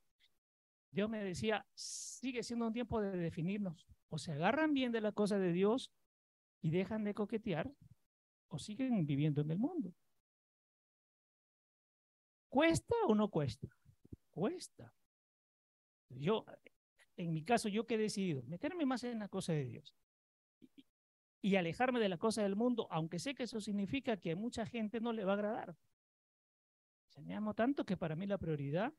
Dios 0.90 1.08
me 1.08 1.24
decía, 1.24 1.66
sigue 1.74 2.42
siendo 2.42 2.66
un 2.66 2.72
tiempo 2.72 3.00
de 3.00 3.16
definirnos. 3.16 3.86
O 4.08 4.18
se 4.18 4.32
agarran 4.32 4.74
bien 4.74 4.92
de 4.92 5.00
la 5.00 5.12
cosa 5.12 5.38
de 5.38 5.52
Dios 5.52 5.90
y 6.62 6.70
dejan 6.70 7.04
de 7.04 7.12
coquetear, 7.12 7.70
o 8.48 8.58
siguen 8.58 9.04
viviendo 9.04 9.42
en 9.42 9.50
el 9.50 9.58
mundo. 9.58 9.92
¿Cuesta 12.48 12.94
o 13.06 13.14
no 13.14 13.28
cuesta? 13.28 13.68
Cuesta. 14.30 14.94
Yo, 16.08 16.44
en 17.16 17.32
mi 17.32 17.44
caso, 17.44 17.68
yo 17.68 17.86
que 17.86 17.94
he 17.94 17.98
decidido 17.98 18.42
meterme 18.44 18.86
más 18.86 19.04
en 19.04 19.18
la 19.18 19.28
cosa 19.28 19.52
de 19.52 19.64
Dios 19.64 19.96
y 21.40 21.56
alejarme 21.56 21.98
de 21.98 22.08
la 22.08 22.18
cosa 22.18 22.42
del 22.42 22.54
mundo, 22.54 22.86
aunque 22.90 23.18
sé 23.18 23.34
que 23.34 23.42
eso 23.42 23.60
significa 23.60 24.16
que 24.16 24.32
a 24.32 24.36
mucha 24.36 24.64
gente 24.64 25.00
no 25.00 25.12
le 25.12 25.24
va 25.24 25.32
a 25.32 25.34
agradar. 25.34 25.76
Me 27.20 27.34
amo 27.34 27.54
tanto 27.54 27.84
que 27.84 27.96
para 27.96 28.16
mí 28.16 28.26
la 28.26 28.38
prioridad 28.38 28.92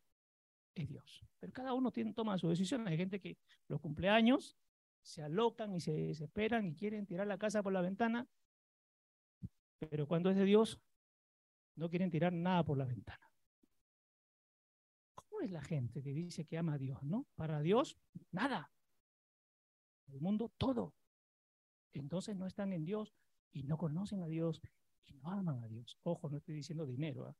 es 0.75 0.88
Dios. 0.88 1.24
Pero 1.39 1.53
cada 1.53 1.74
uno 1.74 1.91
tiene, 1.91 2.13
toma 2.13 2.38
su 2.38 2.50
decisión. 2.50 2.88
Hay 2.88 2.98
gente 2.98 3.20
que 3.20 3.38
los 3.67 3.79
cumpleaños 3.79 4.58
se 5.03 5.22
alocan 5.22 5.74
y 5.74 5.79
se 5.79 5.93
desesperan 5.93 6.65
y 6.65 6.75
quieren 6.75 7.05
tirar 7.05 7.27
la 7.27 7.38
casa 7.38 7.62
por 7.62 7.74
la 7.74 7.81
ventana, 7.81 8.27
pero 9.77 10.07
cuando 10.07 10.29
es 10.29 10.36
de 10.36 10.45
Dios, 10.45 10.81
no 11.75 11.89
quieren 11.89 12.10
tirar 12.10 12.33
nada 12.33 12.63
por 12.63 12.77
la 12.77 12.86
ventana. 12.86 13.31
¿Cómo 15.13 15.41
es 15.41 15.51
la 15.51 15.62
gente 15.62 16.01
que 16.01 16.13
dice 16.13 16.45
que 16.45 16.57
ama 16.57 16.74
a 16.74 16.77
Dios? 16.77 17.03
No, 17.03 17.27
para 17.36 17.62
Dios, 17.62 17.98
nada. 18.31 18.72
El 20.07 20.19
mundo, 20.22 20.51
todo 20.57 20.95
entonces 21.93 22.36
no 22.36 22.48
están 22.48 22.74
en 22.74 22.86
Dios 22.86 23.13
y 23.51 23.63
no 23.63 23.77
conocen 23.77 24.22
a 24.22 24.27
Dios 24.27 24.62
y 25.05 25.13
no 25.13 25.29
aman 25.29 25.63
a 25.63 25.67
Dios. 25.67 25.98
Ojo, 26.03 26.29
no 26.29 26.38
estoy 26.38 26.55
diciendo 26.55 26.86
dinero, 26.86 27.27
¿ah? 27.27 27.36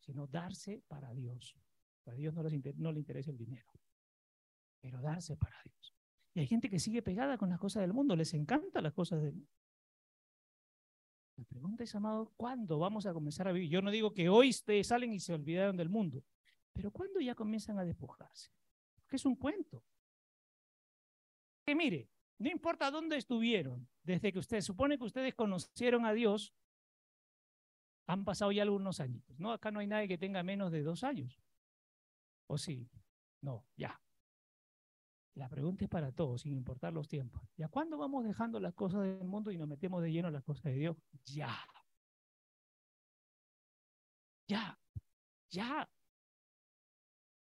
sino 0.00 0.26
darse 0.26 0.82
para 0.88 1.14
Dios. 1.14 1.56
Para 2.04 2.16
Dios 2.16 2.34
no, 2.34 2.42
no 2.42 2.92
le 2.92 2.98
interesa 2.98 3.30
el 3.30 3.38
dinero, 3.38 3.70
pero 4.80 5.00
darse 5.00 5.36
para 5.36 5.56
Dios. 5.62 5.94
Y 6.34 6.40
hay 6.40 6.46
gente 6.46 6.68
que 6.68 6.78
sigue 6.78 7.02
pegada 7.02 7.38
con 7.38 7.50
las 7.50 7.58
cosas 7.58 7.82
del 7.82 7.92
mundo, 7.92 8.14
les 8.14 8.34
encanta 8.34 8.80
las 8.80 8.92
cosas 8.92 9.22
del 9.22 9.34
mundo. 9.34 9.50
La 11.36 11.44
pregunta 11.44 11.84
es, 11.84 11.94
amado, 11.94 12.32
¿cuándo 12.36 12.78
vamos 12.78 13.06
a 13.06 13.12
comenzar 13.12 13.46
a 13.46 13.52
vivir? 13.52 13.70
Yo 13.70 13.80
no 13.80 13.90
digo 13.90 14.12
que 14.12 14.28
hoy 14.28 14.50
ustedes 14.50 14.88
salen 14.88 15.12
y 15.12 15.20
se 15.20 15.32
olvidaron 15.32 15.76
del 15.76 15.88
mundo, 15.88 16.24
pero 16.72 16.90
¿cuándo 16.90 17.20
ya 17.20 17.34
comienzan 17.34 17.78
a 17.78 17.84
despojarse? 17.84 18.50
Porque 18.96 19.16
es 19.16 19.24
un 19.24 19.36
cuento. 19.36 19.84
Que 21.64 21.74
mire, 21.76 22.10
no 22.38 22.50
importa 22.50 22.90
dónde 22.90 23.16
estuvieron, 23.16 23.88
desde 24.02 24.32
que 24.32 24.38
ustedes, 24.38 24.64
supone 24.64 24.98
que 24.98 25.04
ustedes 25.04 25.34
conocieron 25.34 26.06
a 26.06 26.12
Dios, 26.12 26.54
han 28.06 28.24
pasado 28.24 28.50
ya 28.52 28.62
algunos 28.62 29.00
años. 29.00 29.22
¿no? 29.38 29.52
Acá 29.52 29.70
no 29.70 29.80
hay 29.80 29.86
nadie 29.86 30.08
que 30.08 30.18
tenga 30.18 30.42
menos 30.42 30.72
de 30.72 30.82
dos 30.82 31.04
años. 31.04 31.40
¿O 32.46 32.58
sí? 32.58 32.88
No, 33.42 33.66
ya. 33.76 34.00
La 35.38 35.48
pregunta 35.48 35.84
es 35.84 35.88
para 35.88 36.10
todos, 36.10 36.40
sin 36.40 36.52
importar 36.52 36.92
los 36.92 37.06
tiempos. 37.06 37.40
¿Ya 37.56 37.68
cuándo 37.68 37.96
vamos 37.96 38.24
dejando 38.24 38.58
las 38.58 38.74
cosas 38.74 39.02
del 39.02 39.24
mundo 39.24 39.52
y 39.52 39.56
nos 39.56 39.68
metemos 39.68 40.02
de 40.02 40.10
lleno 40.10 40.26
en 40.26 40.34
las 40.34 40.42
cosas 40.42 40.64
de 40.64 40.72
Dios? 40.72 40.96
Ya. 41.26 41.56
Ya. 44.48 44.76
Ya. 45.48 45.88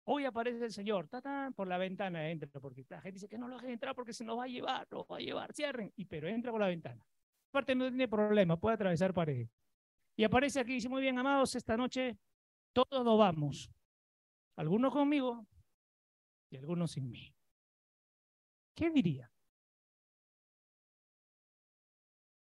Hoy 0.05 0.27
aparece 0.27 0.67
el 0.67 0.73
Señor, 0.73 1.09
ta, 1.09 1.51
por 1.57 1.67
la 1.67 1.79
ventana 1.79 2.29
entra, 2.29 2.61
porque 2.61 2.85
la 2.91 3.01
gente 3.01 3.15
dice 3.15 3.29
que 3.29 3.39
no 3.39 3.49
lo 3.49 3.57
dejen 3.57 3.71
entrar 3.71 3.95
porque 3.95 4.13
se 4.13 4.23
nos 4.23 4.39
va 4.39 4.45
a 4.45 4.49
llevar, 4.49 4.87
lo 4.91 5.07
va 5.07 5.17
a 5.17 5.21
llevar, 5.21 5.55
cierren, 5.55 5.91
y 5.97 6.05
pero 6.05 6.29
entra 6.29 6.53
por 6.53 6.61
la 6.61 6.67
ventana. 6.67 7.03
Aparte 7.49 7.75
no 7.75 7.89
tiene 7.89 8.07
problema, 8.07 8.59
puede 8.59 8.75
atravesar 8.75 9.15
paredes. 9.15 9.49
Y 10.15 10.25
aparece 10.25 10.61
aquí 10.61 10.73
y 10.73 10.75
dice, 10.75 10.91
muy 10.91 11.01
bien, 11.01 11.19
amados, 11.19 11.55
esta 11.55 11.75
noche 11.75 12.19
todos 12.75 13.03
nos 13.03 13.19
vamos. 13.19 13.71
Algunos 14.57 14.93
conmigo 14.93 15.47
y 16.51 16.59
algunos 16.59 16.93
sin 16.93 17.11
mí. 17.11 17.35
¿Qué 18.79 18.91
diría? 18.93 19.29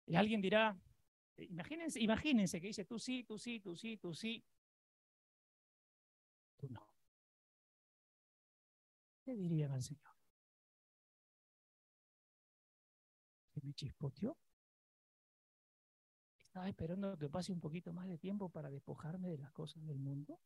Y 0.07 0.15
alguien 0.15 0.41
dirá, 0.41 0.75
imagínense, 1.37 1.99
imagínense 2.01 2.61
que 2.61 2.67
dice 2.67 2.85
tú 2.85 2.99
sí, 2.99 3.23
tú 3.23 3.37
sí, 3.37 3.59
tú 3.59 3.75
sí, 3.75 3.97
tú 3.97 4.13
sí. 4.13 4.43
Tú 6.57 6.67
no. 6.69 6.87
¿Qué 9.23 9.35
dirían 9.35 9.71
al 9.73 9.83
Señor? 9.83 10.13
¿Que 13.53 13.59
me 13.61 13.73
chispoteó? 13.73 14.37
¿Estaba 16.45 16.67
esperando 16.67 17.15
que 17.19 17.29
pase 17.35 17.51
un 17.51 17.59
poquito 17.65 17.93
más 17.93 18.07
de 18.07 18.17
tiempo 18.17 18.49
para 18.49 18.71
despojarme 18.71 19.29
de 19.29 19.37
las 19.37 19.51
cosas 19.51 19.85
del 19.85 19.99
mundo? 19.99 20.39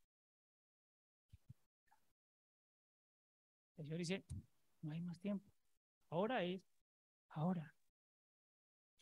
El 3.77 3.83
Señor 3.85 3.97
dice, 3.99 4.23
no 4.81 4.91
hay 4.93 5.01
más 5.01 5.19
tiempo. 5.19 5.50
Ahora 6.11 6.43
es, 6.43 6.61
ahora. 7.29 7.73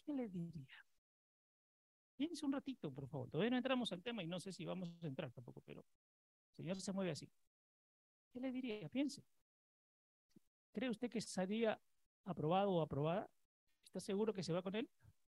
¿Qué 0.05 0.13
le 0.13 0.29
diría? 0.29 0.85
Piense 2.15 2.45
un 2.45 2.53
ratito, 2.53 2.91
por 2.93 3.07
favor. 3.07 3.29
Todavía 3.29 3.49
no 3.49 3.57
entramos 3.57 3.91
al 3.91 4.03
tema 4.03 4.21
y 4.23 4.27
no 4.27 4.39
sé 4.39 4.51
si 4.53 4.63
vamos 4.63 4.89
a 5.01 5.07
entrar 5.07 5.31
tampoco, 5.31 5.61
pero 5.61 5.81
el 5.81 6.55
Señor 6.55 6.79
se 6.79 6.93
mueve 6.93 7.11
así. 7.11 7.27
¿Qué 8.31 8.39
le 8.39 8.51
diría? 8.51 8.87
Piense. 8.89 9.25
¿Cree 10.71 10.89
usted 10.89 11.09
que 11.09 11.19
sería 11.19 11.81
aprobado 12.25 12.71
o 12.73 12.81
aprobada? 12.81 13.27
¿Está 13.85 13.99
seguro 13.99 14.31
que 14.31 14.43
se 14.43 14.53
va 14.53 14.61
con 14.61 14.75
él? 14.75 14.87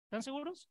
¿Están 0.05 0.23
seguros? 0.23 0.71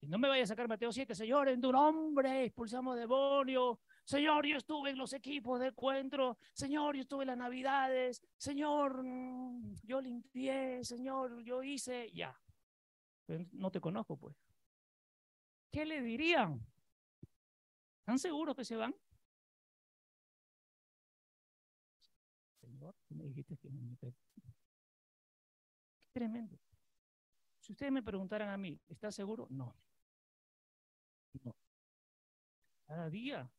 Y 0.00 0.08
no 0.08 0.18
me 0.18 0.28
vaya 0.28 0.42
a 0.42 0.46
sacar 0.46 0.66
Mateo 0.66 0.90
7, 0.90 1.14
Señor, 1.14 1.48
en 1.48 1.60
tu 1.60 1.70
nombre 1.70 2.46
expulsamos 2.46 2.96
demonios. 2.96 3.78
Señor, 4.06 4.46
yo 4.46 4.56
estuve 4.56 4.90
en 4.90 4.98
los 4.98 5.12
equipos 5.12 5.58
de 5.58 5.66
encuentro. 5.68 6.38
Señor, 6.52 6.94
yo 6.94 7.02
estuve 7.02 7.24
en 7.24 7.28
las 7.28 7.38
navidades. 7.38 8.22
Señor, 8.38 9.02
mm, 9.02 9.74
yo 9.82 10.00
limpié. 10.00 10.84
Señor, 10.84 11.42
yo 11.42 11.60
hice. 11.60 12.12
Ya. 12.12 12.40
no 13.26 13.72
te 13.72 13.80
conozco, 13.80 14.16
pues. 14.16 14.36
¿Qué 15.72 15.84
le 15.84 16.00
dirían? 16.02 16.64
¿Están 17.98 18.20
seguros 18.20 18.54
que 18.54 18.64
se 18.64 18.76
van? 18.76 18.94
me 23.08 23.24
dijiste 23.24 23.56
que 23.56 23.70
me 23.70 23.96
Qué 23.96 24.12
tremendo. 26.12 26.60
Si 27.58 27.72
ustedes 27.72 27.90
me 27.90 28.04
preguntaran 28.04 28.50
a 28.50 28.56
mí, 28.56 28.80
¿estás 28.86 29.16
seguro? 29.16 29.48
No. 29.50 29.74
No. 31.42 31.56
Cada 32.86 33.10
día 33.10 33.50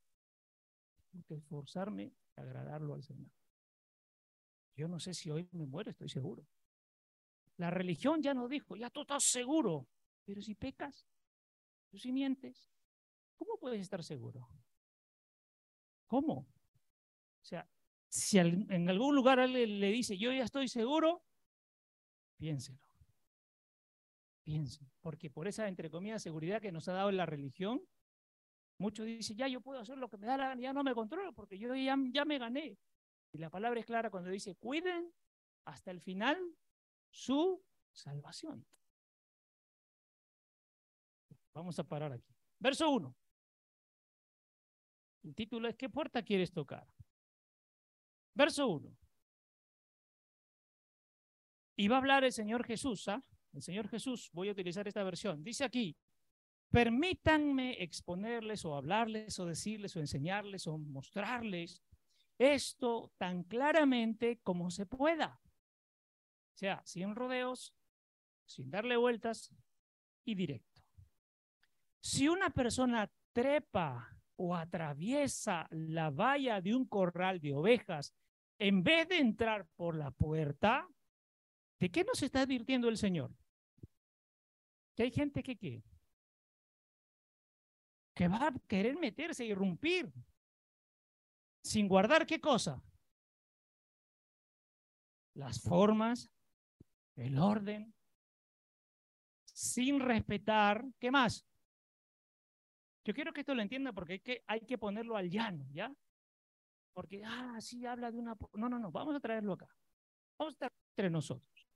tengo 1.12 1.26
que 1.26 1.36
esforzarme 1.36 2.14
a 2.36 2.42
agradarlo 2.42 2.94
al 2.94 3.04
Señor. 3.04 3.32
Yo 4.76 4.88
no 4.88 5.00
sé 5.00 5.14
si 5.14 5.30
hoy 5.30 5.48
me 5.52 5.66
muero, 5.66 5.92
estoy 5.92 6.10
seguro. 6.10 6.46
La 7.58 7.72
religión 7.72 8.22
ya 8.22 8.34
nos 8.34 8.50
dijo, 8.50 8.76
ya 8.76 8.90
tú 8.90 9.02
estás 9.02 9.24
seguro, 9.24 9.88
pero 10.24 10.42
si 10.42 10.54
pecas, 10.54 11.08
tú 11.90 11.98
si 11.98 12.12
mientes, 12.12 12.72
¿cómo 13.36 13.58
puedes 13.60 13.82
estar 13.82 14.04
seguro? 14.04 14.48
¿Cómo? 16.06 16.34
O 16.34 17.46
sea, 17.46 17.68
si 18.08 18.38
en 18.38 18.90
algún 18.90 19.16
lugar 19.16 19.40
alguien 19.40 19.80
le 19.80 19.92
dice, 19.92 20.18
yo 20.18 20.32
ya 20.32 20.44
estoy 20.44 20.68
seguro, 20.68 21.24
piénselo. 22.38 22.80
Piénselo. 24.44 24.90
Porque 25.02 25.30
por 25.30 25.48
esa, 25.48 25.68
entre 25.68 25.90
comillas, 25.90 26.22
seguridad 26.22 26.62
que 26.62 26.72
nos 26.72 26.88
ha 26.88 26.94
dado 26.94 27.12
la 27.12 27.26
religión, 27.26 27.82
Muchos 28.80 29.06
dicen, 29.06 29.36
ya 29.38 29.48
yo 29.48 29.62
puedo 29.62 29.80
hacer 29.80 29.98
lo 29.98 30.10
que 30.10 30.18
me 30.18 30.28
da 30.28 30.38
la 30.38 30.50
gana, 30.50 30.62
ya 30.62 30.74
no 30.74 30.84
me 30.84 30.94
controlo 30.94 31.34
porque 31.34 31.58
yo 31.58 31.74
ya, 31.76 31.96
me 31.96 32.38
gané. 32.38 32.78
Y 33.32 33.38
la 33.40 33.50
palabra 33.50 33.80
es 33.80 33.86
clara 33.86 34.10
cuando 34.10 34.30
dice, 34.30 34.56
cuiden 34.56 35.12
hasta 35.66 35.92
el 35.92 36.00
final 36.02 36.38
su 37.10 37.64
salvación. 37.92 38.66
Vamos 41.54 41.80
a 41.80 41.84
parar 41.84 42.14
aquí. 42.14 42.36
Verso 42.60 42.90
1. 42.90 43.16
El 45.24 45.36
título 45.36 45.68
es 45.68 45.76
¿Qué 45.76 45.90
puerta 45.90 46.22
quieres 46.22 46.52
tocar? 46.52 46.88
Verso 48.36 48.68
1. 48.68 48.96
Y 51.78 51.88
va 51.88 51.96
a 51.96 52.00
hablar 52.00 52.24
el 52.24 52.32
Señor 52.32 52.64
Jesús, 52.64 53.08
¿ah? 53.08 53.22
El 53.54 53.62
Señor 53.64 53.88
Jesús, 53.88 54.30
voy 54.34 54.50
a 54.50 54.52
utilizar 54.52 54.88
esta 54.88 55.04
versión. 55.04 55.44
Dice 55.44 55.64
aquí, 55.64 55.98
permítanme 56.72 57.82
exponerles 57.84 58.66
o 58.66 58.76
hablarles 58.76 59.40
o 59.40 59.46
decirles 59.46 59.96
o 59.96 60.00
enseñarles 60.00 60.68
o 60.68 60.78
mostrarles 60.78 61.82
esto 62.38 63.12
tan 63.18 63.44
claramente 63.44 64.40
como 64.44 64.70
se 64.70 64.86
pueda. 64.86 65.40
O 66.54 66.58
sea, 66.58 66.82
sin 66.86 67.16
rodeos, 67.16 67.76
sin 68.46 68.70
darle 68.70 68.98
vueltas 68.98 69.54
y 70.26 70.36
directo. 70.36 70.82
Si 72.00 72.28
una 72.28 72.50
persona 72.50 73.12
trepa 73.34 74.18
o 74.36 74.56
atraviesa 74.56 75.68
la 75.72 76.10
valla 76.10 76.62
de 76.62 76.76
un 76.76 76.86
corral 76.86 77.40
de 77.40 77.54
ovejas 77.54 78.14
en 78.60 78.84
vez 78.84 79.08
de 79.08 79.20
entrar 79.20 79.68
por 79.76 79.96
la 79.96 80.12
puerta, 80.12 80.88
¿de 81.80 81.92
qué 81.92 82.04
nos 82.04 82.22
está 82.24 82.42
advirtiendo 82.42 82.90
el 82.90 82.98
Señor? 82.98 83.32
Que 84.96 85.04
hay 85.04 85.12
gente 85.12 85.44
que 85.44 85.56
¿qué? 85.58 85.84
Que 88.18 88.28
va 88.28 88.48
a 88.48 88.54
querer 88.68 88.98
meterse 88.98 89.46
y 89.46 89.52
irrumpir 89.52 90.12
sin 91.64 91.88
guardar 91.88 92.26
qué 92.26 92.42
cosa? 92.42 92.82
Las 95.36 95.62
formas, 95.62 96.32
el 97.16 97.38
orden, 97.38 97.94
sin 99.46 100.00
respetar, 100.00 100.84
¿qué 101.00 101.12
más? 101.12 101.46
Yo 103.06 103.14
quiero 103.14 103.32
que 103.32 103.42
esto 103.42 103.54
lo 103.54 103.62
entienda 103.62 103.94
porque 103.94 104.14
hay 104.14 104.20
que, 104.20 104.44
hay 104.48 104.62
que 104.62 104.80
ponerlo 104.80 105.16
al 105.16 105.30
llano, 105.30 105.68
¿ya? 105.72 105.94
Porque, 106.94 107.22
ah, 107.24 107.62
sí, 107.62 107.86
habla 107.86 108.10
de 108.10 108.18
una... 108.18 108.36
No, 108.54 108.68
no, 108.68 108.80
no, 108.80 108.92
vamos 108.92 109.16
a 109.16 109.20
traerlo 109.20 109.54
acá. 109.54 109.70
Vamos 110.40 110.54
a 110.54 110.56
estar 110.56 110.74
entre 110.96 111.12
nosotros. 111.12 111.68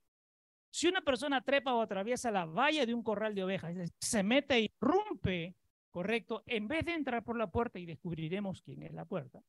Si 0.72 0.88
una 0.88 1.02
persona 1.02 1.40
trepa 1.40 1.72
o 1.74 1.82
atraviesa 1.82 2.32
la 2.32 2.46
valla 2.46 2.84
de 2.84 2.94
un 2.94 3.04
corral 3.04 3.32
de 3.32 3.44
ovejas, 3.44 3.76
se 4.00 4.22
mete 4.24 4.58
y 4.58 4.72
rompe, 4.80 5.54
correcto, 5.92 6.42
en 6.46 6.66
vez 6.66 6.84
de 6.84 6.94
entrar 6.94 7.22
por 7.22 7.36
la 7.36 7.50
puerta 7.50 7.78
y 7.78 7.86
descubriremos 7.86 8.62
quién 8.62 8.82
es 8.82 8.92
la 8.92 9.04
puerta, 9.04 9.44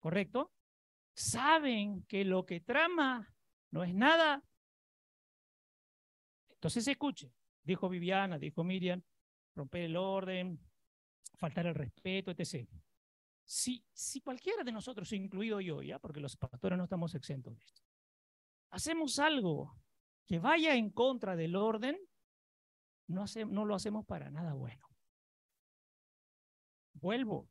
correcto, 0.00 0.50
saben 1.14 2.02
que 2.04 2.24
lo 2.24 2.46
que 2.46 2.60
trama 2.60 3.32
no 3.70 3.84
es 3.84 3.94
nada. 3.94 4.42
Entonces 6.48 6.88
escuche, 6.88 7.32
dijo 7.62 7.88
Viviana, 7.88 8.38
dijo 8.38 8.64
Miriam, 8.64 9.02
romper 9.54 9.82
el 9.82 9.96
orden, 9.96 10.58
faltar 11.34 11.66
el 11.66 11.74
respeto, 11.74 12.30
etc. 12.30 12.68
Si, 13.44 13.84
si 13.92 14.20
cualquiera 14.22 14.64
de 14.64 14.72
nosotros, 14.72 15.12
incluido 15.12 15.60
yo, 15.60 15.82
ya, 15.82 15.98
porque 15.98 16.20
los 16.20 16.36
pastores 16.36 16.78
no 16.78 16.84
estamos 16.84 17.14
exentos 17.14 17.56
de 17.56 17.64
esto, 17.64 17.82
hacemos 18.70 19.18
algo 19.18 19.76
que 20.24 20.38
vaya 20.38 20.74
en 20.74 20.90
contra 20.90 21.36
del 21.36 21.56
orden, 21.56 21.98
no, 23.08 23.24
no 23.48 23.64
lo 23.64 23.74
hacemos 23.74 24.06
para 24.06 24.30
nada 24.30 24.54
bueno. 24.54 24.89
Vuelvo. 27.00 27.48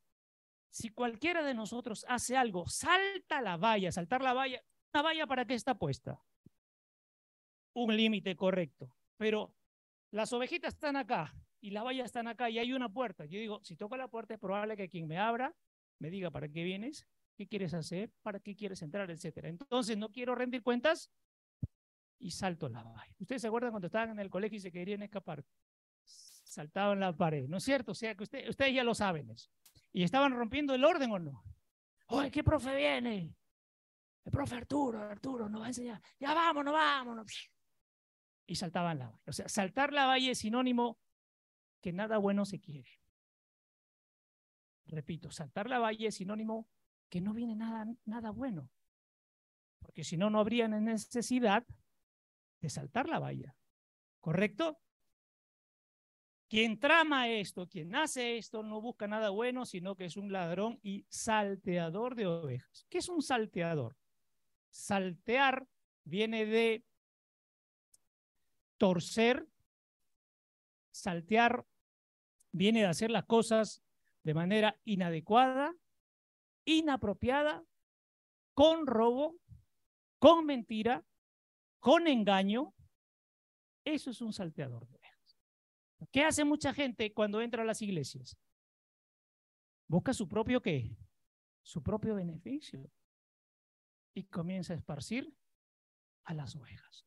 Si 0.68 0.90
cualquiera 0.90 1.42
de 1.42 1.54
nosotros 1.54 2.04
hace 2.08 2.36
algo, 2.36 2.66
salta 2.66 3.40
la 3.40 3.56
valla, 3.56 3.90
saltar 3.90 4.22
la 4.22 4.32
valla, 4.32 4.62
¿la 4.92 5.02
valla 5.02 5.26
para 5.26 5.44
qué 5.44 5.54
está 5.54 5.76
puesta? 5.76 6.22
Un 7.74 7.96
límite 7.96 8.36
correcto. 8.36 8.94
Pero 9.16 9.54
las 10.12 10.32
ovejitas 10.32 10.74
están 10.74 10.96
acá, 10.96 11.34
y 11.60 11.70
las 11.70 11.84
vallas 11.84 12.06
están 12.06 12.26
acá 12.26 12.48
y 12.50 12.58
hay 12.58 12.72
una 12.72 12.88
puerta. 12.88 13.26
Yo 13.26 13.38
digo, 13.38 13.60
si 13.62 13.76
toco 13.76 13.96
la 13.96 14.08
puerta 14.08 14.34
es 14.34 14.40
probable 14.40 14.76
que 14.76 14.88
quien 14.88 15.06
me 15.06 15.18
abra 15.18 15.54
me 15.98 16.10
diga 16.10 16.30
para 16.30 16.48
qué 16.48 16.62
vienes, 16.64 17.06
qué 17.36 17.46
quieres 17.46 17.74
hacer, 17.74 18.10
para 18.22 18.40
qué 18.40 18.56
quieres 18.56 18.80
entrar, 18.82 19.10
etcétera. 19.10 19.48
Entonces 19.48 19.98
no 19.98 20.10
quiero 20.10 20.34
rendir 20.34 20.62
cuentas 20.62 21.10
y 22.18 22.30
salto 22.30 22.68
la 22.68 22.82
valla. 22.82 23.14
¿Ustedes 23.18 23.42
se 23.42 23.48
acuerdan 23.48 23.70
cuando 23.70 23.86
estaban 23.86 24.10
en 24.10 24.18
el 24.18 24.30
colegio 24.30 24.56
y 24.56 24.60
se 24.60 24.72
querían 24.72 25.02
escapar? 25.02 25.44
Saltaban 26.50 26.98
la 26.98 27.16
pared, 27.16 27.46
¿no 27.46 27.58
es 27.58 27.62
cierto? 27.62 27.92
O 27.92 27.94
sea 27.94 28.16
que 28.16 28.24
ustedes 28.24 28.74
ya 28.74 28.82
lo 28.82 28.92
saben 28.92 29.30
eso. 29.30 29.48
¿Y 29.92 30.02
estaban 30.02 30.32
rompiendo 30.32 30.74
el 30.74 30.84
orden 30.84 31.12
o 31.12 31.18
no? 31.20 31.44
¡Oye, 32.08 32.28
qué 32.32 32.42
profe 32.42 32.74
viene! 32.74 33.36
El 34.24 34.32
profe 34.32 34.56
Arturo, 34.56 35.00
Arturo 35.00 35.48
nos 35.48 35.60
va 35.60 35.66
a 35.66 35.68
enseñar. 35.68 36.02
Ya 36.18 36.34
vámonos, 36.34 36.74
vámonos. 36.74 37.52
Y 38.46 38.56
saltaban 38.56 38.98
la 38.98 39.06
valla. 39.10 39.22
O 39.26 39.32
sea, 39.32 39.48
saltar 39.48 39.92
la 39.92 40.06
valla 40.06 40.32
es 40.32 40.38
sinónimo 40.38 40.98
que 41.80 41.92
nada 41.92 42.18
bueno 42.18 42.44
se 42.44 42.58
quiere. 42.58 42.90
Repito, 44.86 45.30
saltar 45.30 45.70
la 45.70 45.78
valla 45.78 46.08
es 46.08 46.16
sinónimo 46.16 46.68
que 47.08 47.20
no 47.20 47.32
viene 47.32 47.54
nada, 47.54 47.86
nada 48.06 48.30
bueno. 48.30 48.68
Porque 49.78 50.02
si 50.02 50.16
no, 50.16 50.30
no 50.30 50.40
habría 50.40 50.66
necesidad 50.66 51.64
de 52.60 52.70
saltar 52.70 53.08
la 53.08 53.20
valla. 53.20 53.54
¿Correcto? 54.18 54.80
Quien 56.50 56.80
trama 56.80 57.28
esto, 57.28 57.68
quien 57.68 57.94
hace 57.94 58.36
esto, 58.36 58.64
no 58.64 58.80
busca 58.80 59.06
nada 59.06 59.30
bueno, 59.30 59.64
sino 59.64 59.94
que 59.94 60.06
es 60.06 60.16
un 60.16 60.32
ladrón 60.32 60.80
y 60.82 61.06
salteador 61.08 62.16
de 62.16 62.26
ovejas. 62.26 62.84
¿Qué 62.90 62.98
es 62.98 63.08
un 63.08 63.22
salteador? 63.22 63.96
Saltear 64.68 65.68
viene 66.02 66.46
de 66.46 66.84
torcer, 68.78 69.46
saltear 70.90 71.64
viene 72.50 72.80
de 72.80 72.86
hacer 72.86 73.12
las 73.12 73.26
cosas 73.26 73.84
de 74.24 74.34
manera 74.34 74.76
inadecuada, 74.84 75.72
inapropiada, 76.64 77.62
con 78.54 78.88
robo, 78.88 79.36
con 80.18 80.46
mentira, 80.46 81.04
con 81.78 82.08
engaño. 82.08 82.74
Eso 83.84 84.10
es 84.10 84.20
un 84.20 84.32
salteador 84.32 84.88
de. 84.88 84.99
¿Qué 86.10 86.24
hace 86.24 86.44
mucha 86.44 86.72
gente 86.72 87.12
cuando 87.12 87.40
entra 87.40 87.62
a 87.62 87.66
las 87.66 87.82
iglesias? 87.82 88.36
Busca 89.86 90.14
su 90.14 90.28
propio 90.28 90.62
qué? 90.62 90.96
Su 91.62 91.82
propio 91.82 92.14
beneficio. 92.14 92.90
Y 94.14 94.24
comienza 94.24 94.72
a 94.72 94.76
esparcir 94.76 95.32
a 96.24 96.34
las 96.34 96.56
ovejas. 96.56 97.06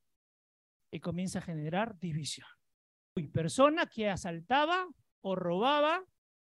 Y 0.92 1.00
comienza 1.00 1.40
a 1.40 1.42
generar 1.42 2.00
división. 2.00 2.48
Y 3.16 3.28
persona 3.28 3.88
que 3.88 4.10
asaltaba 4.10 4.88
o 5.22 5.36
robaba 5.36 6.06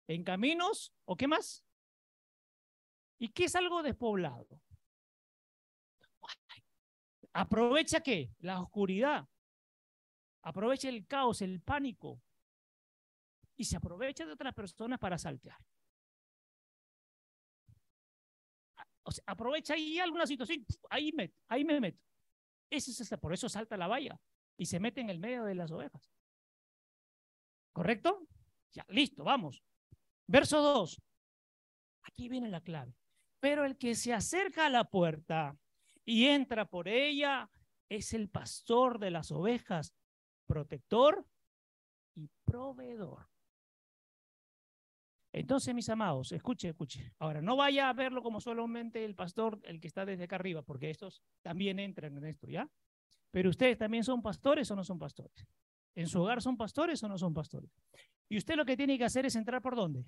en 0.08 0.24
caminos 0.24 0.94
o 1.04 1.16
qué 1.16 1.26
más. 1.26 1.64
¿Y 3.18 3.28
qué 3.28 3.44
es 3.44 3.56
algo 3.56 3.82
despoblado? 3.82 4.46
Aprovecha 7.32 8.00
qué? 8.00 8.32
La 8.38 8.60
oscuridad. 8.60 9.28
Aprovecha 10.42 10.88
el 10.88 11.06
caos, 11.06 11.42
el 11.42 11.60
pánico. 11.60 12.22
Y 13.56 13.64
se 13.64 13.76
aprovecha 13.76 14.26
de 14.26 14.32
otras 14.32 14.54
personas 14.54 14.98
para 14.98 15.18
saltear. 15.18 15.58
O 19.02 19.12
sea, 19.12 19.24
aprovecha 19.26 19.74
ahí 19.74 19.98
alguna 19.98 20.26
situación, 20.26 20.66
ahí 20.90 21.12
me, 21.12 21.32
ahí 21.48 21.64
me 21.64 21.80
meto. 21.80 22.02
Ese 22.68 22.90
es 22.90 23.20
por 23.20 23.32
eso 23.32 23.48
salta 23.48 23.76
la 23.76 23.86
valla 23.86 24.20
y 24.56 24.66
se 24.66 24.80
mete 24.80 25.00
en 25.00 25.10
el 25.10 25.18
medio 25.18 25.44
de 25.44 25.54
las 25.54 25.70
ovejas. 25.70 26.10
¿Correcto? 27.72 28.26
Ya, 28.72 28.84
listo, 28.88 29.22
vamos. 29.22 29.62
Verso 30.26 30.60
2. 30.60 31.00
Aquí 32.02 32.28
viene 32.28 32.48
la 32.48 32.60
clave. 32.60 32.94
Pero 33.38 33.64
el 33.64 33.76
que 33.76 33.94
se 33.94 34.12
acerca 34.12 34.66
a 34.66 34.70
la 34.70 34.84
puerta 34.84 35.56
y 36.04 36.26
entra 36.26 36.68
por 36.68 36.88
ella 36.88 37.50
es 37.88 38.12
el 38.12 38.28
pastor 38.28 38.98
de 38.98 39.10
las 39.10 39.30
ovejas, 39.30 39.94
protector 40.46 41.26
y 42.14 42.28
proveedor. 42.44 43.28
Entonces, 45.36 45.74
mis 45.74 45.90
amados, 45.90 46.32
escuche, 46.32 46.70
escuche. 46.70 47.12
Ahora, 47.18 47.42
no 47.42 47.56
vaya 47.56 47.90
a 47.90 47.92
verlo 47.92 48.22
como 48.22 48.40
solamente 48.40 49.04
el 49.04 49.14
pastor, 49.14 49.60
el 49.64 49.82
que 49.82 49.86
está 49.86 50.06
desde 50.06 50.24
acá 50.24 50.36
arriba, 50.36 50.62
porque 50.62 50.88
estos 50.88 51.22
también 51.42 51.78
entran 51.78 52.16
en 52.16 52.24
esto, 52.24 52.46
¿ya? 52.46 52.70
Pero 53.32 53.50
ustedes 53.50 53.76
también 53.76 54.02
son 54.02 54.22
pastores 54.22 54.70
o 54.70 54.76
no 54.76 54.82
son 54.82 54.98
pastores. 54.98 55.46
¿En 55.94 56.06
su 56.06 56.22
hogar 56.22 56.40
son 56.40 56.56
pastores 56.56 57.02
o 57.02 57.08
no 57.08 57.18
son 57.18 57.34
pastores? 57.34 57.70
Y 58.30 58.38
usted 58.38 58.56
lo 58.56 58.64
que 58.64 58.78
tiene 58.78 58.96
que 58.96 59.04
hacer 59.04 59.26
es 59.26 59.36
entrar 59.36 59.60
por 59.60 59.76
dónde? 59.76 60.06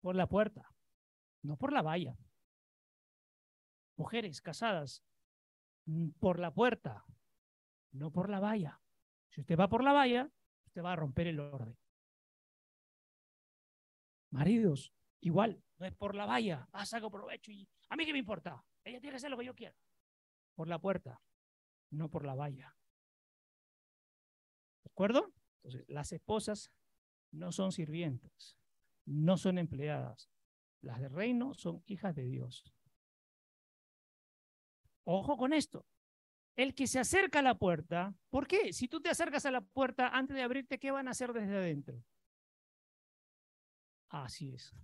Por 0.00 0.16
la 0.16 0.26
puerta, 0.26 0.68
no 1.42 1.56
por 1.56 1.72
la 1.72 1.82
valla. 1.82 2.18
Mujeres 3.96 4.42
casadas, 4.42 5.04
mm, 5.84 6.08
por 6.18 6.40
la 6.40 6.52
puerta, 6.52 7.04
no 7.92 8.10
por 8.10 8.28
la 8.28 8.40
valla. 8.40 8.80
Si 9.28 9.42
usted 9.42 9.56
va 9.56 9.68
por 9.68 9.84
la 9.84 9.92
valla, 9.92 10.28
usted 10.66 10.82
va 10.82 10.94
a 10.94 10.96
romper 10.96 11.28
el 11.28 11.38
orden. 11.38 11.79
Maridos, 14.30 14.92
igual, 15.20 15.62
no 15.78 15.86
es 15.86 15.94
por 15.94 16.14
la 16.14 16.26
valla, 16.26 16.68
ah, 16.72 16.86
saco 16.86 17.10
provecho 17.10 17.50
y 17.50 17.68
a 17.88 17.96
mí 17.96 18.06
qué 18.06 18.12
me 18.12 18.18
importa, 18.18 18.64
ella 18.84 19.00
tiene 19.00 19.12
que 19.12 19.16
hacer 19.16 19.30
lo 19.30 19.38
que 19.38 19.44
yo 19.44 19.54
quiera. 19.54 19.76
Por 20.54 20.68
la 20.68 20.78
puerta, 20.78 21.20
no 21.90 22.08
por 22.08 22.24
la 22.24 22.34
valla. 22.34 22.76
¿De 24.84 24.90
acuerdo? 24.90 25.32
Entonces, 25.62 25.88
las 25.88 26.12
esposas 26.12 26.70
no 27.32 27.52
son 27.52 27.72
sirvientas, 27.72 28.56
no 29.04 29.36
son 29.36 29.58
empleadas. 29.58 30.30
Las 30.82 31.00
del 31.00 31.10
reino 31.10 31.54
son 31.54 31.82
hijas 31.86 32.14
de 32.14 32.24
Dios. 32.24 32.64
Ojo 35.04 35.36
con 35.36 35.52
esto. 35.52 35.86
El 36.56 36.74
que 36.74 36.86
se 36.86 36.98
acerca 36.98 37.40
a 37.40 37.42
la 37.42 37.58
puerta, 37.58 38.14
¿por 38.28 38.46
qué? 38.46 38.72
Si 38.72 38.88
tú 38.88 39.00
te 39.00 39.08
acercas 39.08 39.46
a 39.46 39.50
la 39.50 39.60
puerta 39.60 40.08
antes 40.08 40.36
de 40.36 40.42
abrirte, 40.42 40.78
¿qué 40.78 40.90
van 40.90 41.08
a 41.08 41.12
hacer 41.12 41.32
desde 41.32 41.56
adentro? 41.56 42.02
Así 44.10 44.54
es. 44.54 44.74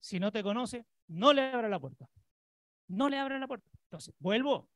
Si 0.00 0.18
no 0.18 0.32
te 0.32 0.42
conoce, 0.42 0.86
no 1.08 1.32
le 1.32 1.42
abra 1.42 1.68
la 1.68 1.78
puerta. 1.78 2.08
No 2.86 3.08
le 3.08 3.18
abra 3.18 3.38
la 3.38 3.46
puerta. 3.46 3.68
Entonces, 3.84 4.14
vuelvo. 4.18 4.68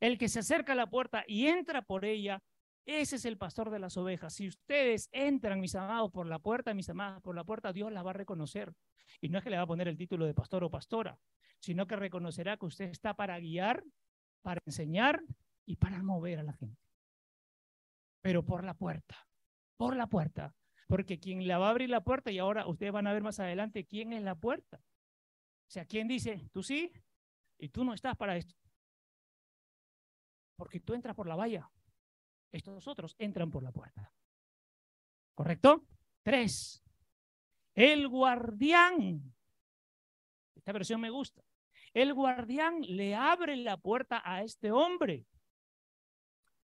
El 0.00 0.16
que 0.16 0.28
se 0.28 0.38
acerca 0.38 0.72
a 0.72 0.76
la 0.76 0.88
puerta 0.88 1.24
y 1.26 1.48
entra 1.48 1.82
por 1.82 2.04
ella, 2.04 2.40
ese 2.86 3.16
es 3.16 3.24
el 3.24 3.36
pastor 3.36 3.70
de 3.70 3.80
las 3.80 3.96
ovejas. 3.96 4.32
Si 4.32 4.48
ustedes 4.48 5.08
entran, 5.12 5.60
mis 5.60 5.74
amados, 5.74 6.10
por 6.12 6.26
la 6.26 6.38
puerta, 6.38 6.72
mis 6.72 6.88
amadas, 6.88 7.20
por 7.20 7.34
la 7.34 7.44
puerta, 7.44 7.72
Dios 7.72 7.92
la 7.92 8.02
va 8.02 8.10
a 8.10 8.14
reconocer. 8.14 8.72
Y 9.20 9.28
no 9.28 9.38
es 9.38 9.44
que 9.44 9.50
le 9.50 9.56
va 9.56 9.64
a 9.64 9.66
poner 9.66 9.88
el 9.88 9.96
título 9.96 10.24
de 10.24 10.34
pastor 10.34 10.62
o 10.64 10.70
pastora, 10.70 11.18
sino 11.58 11.86
que 11.86 11.96
reconocerá 11.96 12.56
que 12.56 12.66
usted 12.66 12.88
está 12.88 13.14
para 13.14 13.38
guiar, 13.40 13.82
para 14.42 14.62
enseñar 14.64 15.20
y 15.66 15.76
para 15.76 16.02
mover 16.02 16.38
a 16.38 16.44
la 16.44 16.52
gente. 16.52 16.80
Pero 18.22 18.44
por 18.44 18.64
la 18.64 18.74
puerta, 18.74 19.16
por 19.76 19.96
la 19.96 20.06
puerta. 20.06 20.54
Porque 20.88 21.20
quien 21.20 21.46
la 21.46 21.58
va 21.58 21.68
a 21.68 21.70
abrir 21.70 21.90
la 21.90 22.02
puerta, 22.02 22.32
y 22.32 22.38
ahora 22.38 22.66
ustedes 22.66 22.92
van 22.92 23.06
a 23.06 23.12
ver 23.12 23.22
más 23.22 23.38
adelante 23.38 23.84
quién 23.84 24.12
es 24.12 24.22
la 24.22 24.34
puerta. 24.34 24.78
O 24.78 25.70
sea, 25.70 25.84
¿quién 25.84 26.08
dice, 26.08 26.48
tú 26.50 26.62
sí, 26.62 26.90
y 27.58 27.68
tú 27.68 27.84
no 27.84 27.92
estás 27.92 28.16
para 28.16 28.36
esto? 28.36 28.54
Porque 30.56 30.80
tú 30.80 30.94
entras 30.94 31.14
por 31.14 31.28
la 31.28 31.36
valla. 31.36 31.70
Estos 32.50 32.88
otros 32.88 33.14
entran 33.18 33.50
por 33.50 33.62
la 33.62 33.70
puerta. 33.70 34.12
¿Correcto? 35.34 35.84
Tres. 36.22 36.82
El 37.74 38.08
guardián. 38.08 39.34
Esta 40.56 40.72
versión 40.72 41.02
me 41.02 41.10
gusta. 41.10 41.44
El 41.92 42.14
guardián 42.14 42.80
le 42.80 43.14
abre 43.14 43.56
la 43.56 43.76
puerta 43.76 44.22
a 44.24 44.42
este 44.42 44.72
hombre. 44.72 45.26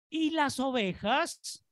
Y 0.08 0.30
las 0.30 0.60
ovejas 0.60 1.66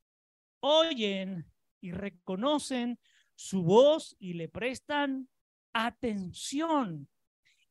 oyen 0.60 1.51
y 1.82 1.92
reconocen 1.92 2.98
su 3.34 3.62
voz 3.62 4.16
y 4.18 4.34
le 4.34 4.48
prestan 4.48 5.28
atención. 5.74 7.08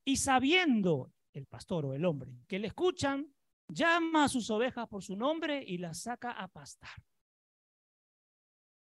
Y 0.03 0.17
sabiendo 0.17 1.11
el 1.33 1.47
pastor 1.47 1.85
o 1.85 1.93
el 1.93 2.05
hombre 2.05 2.33
que 2.47 2.59
le 2.59 2.67
escuchan, 2.67 3.33
llama 3.67 4.25
a 4.25 4.29
sus 4.29 4.49
ovejas 4.49 4.87
por 4.87 5.01
su 5.03 5.15
nombre 5.15 5.63
y 5.65 5.77
las 5.77 6.01
saca 6.01 6.31
a 6.31 6.47
pastar. 6.47 6.91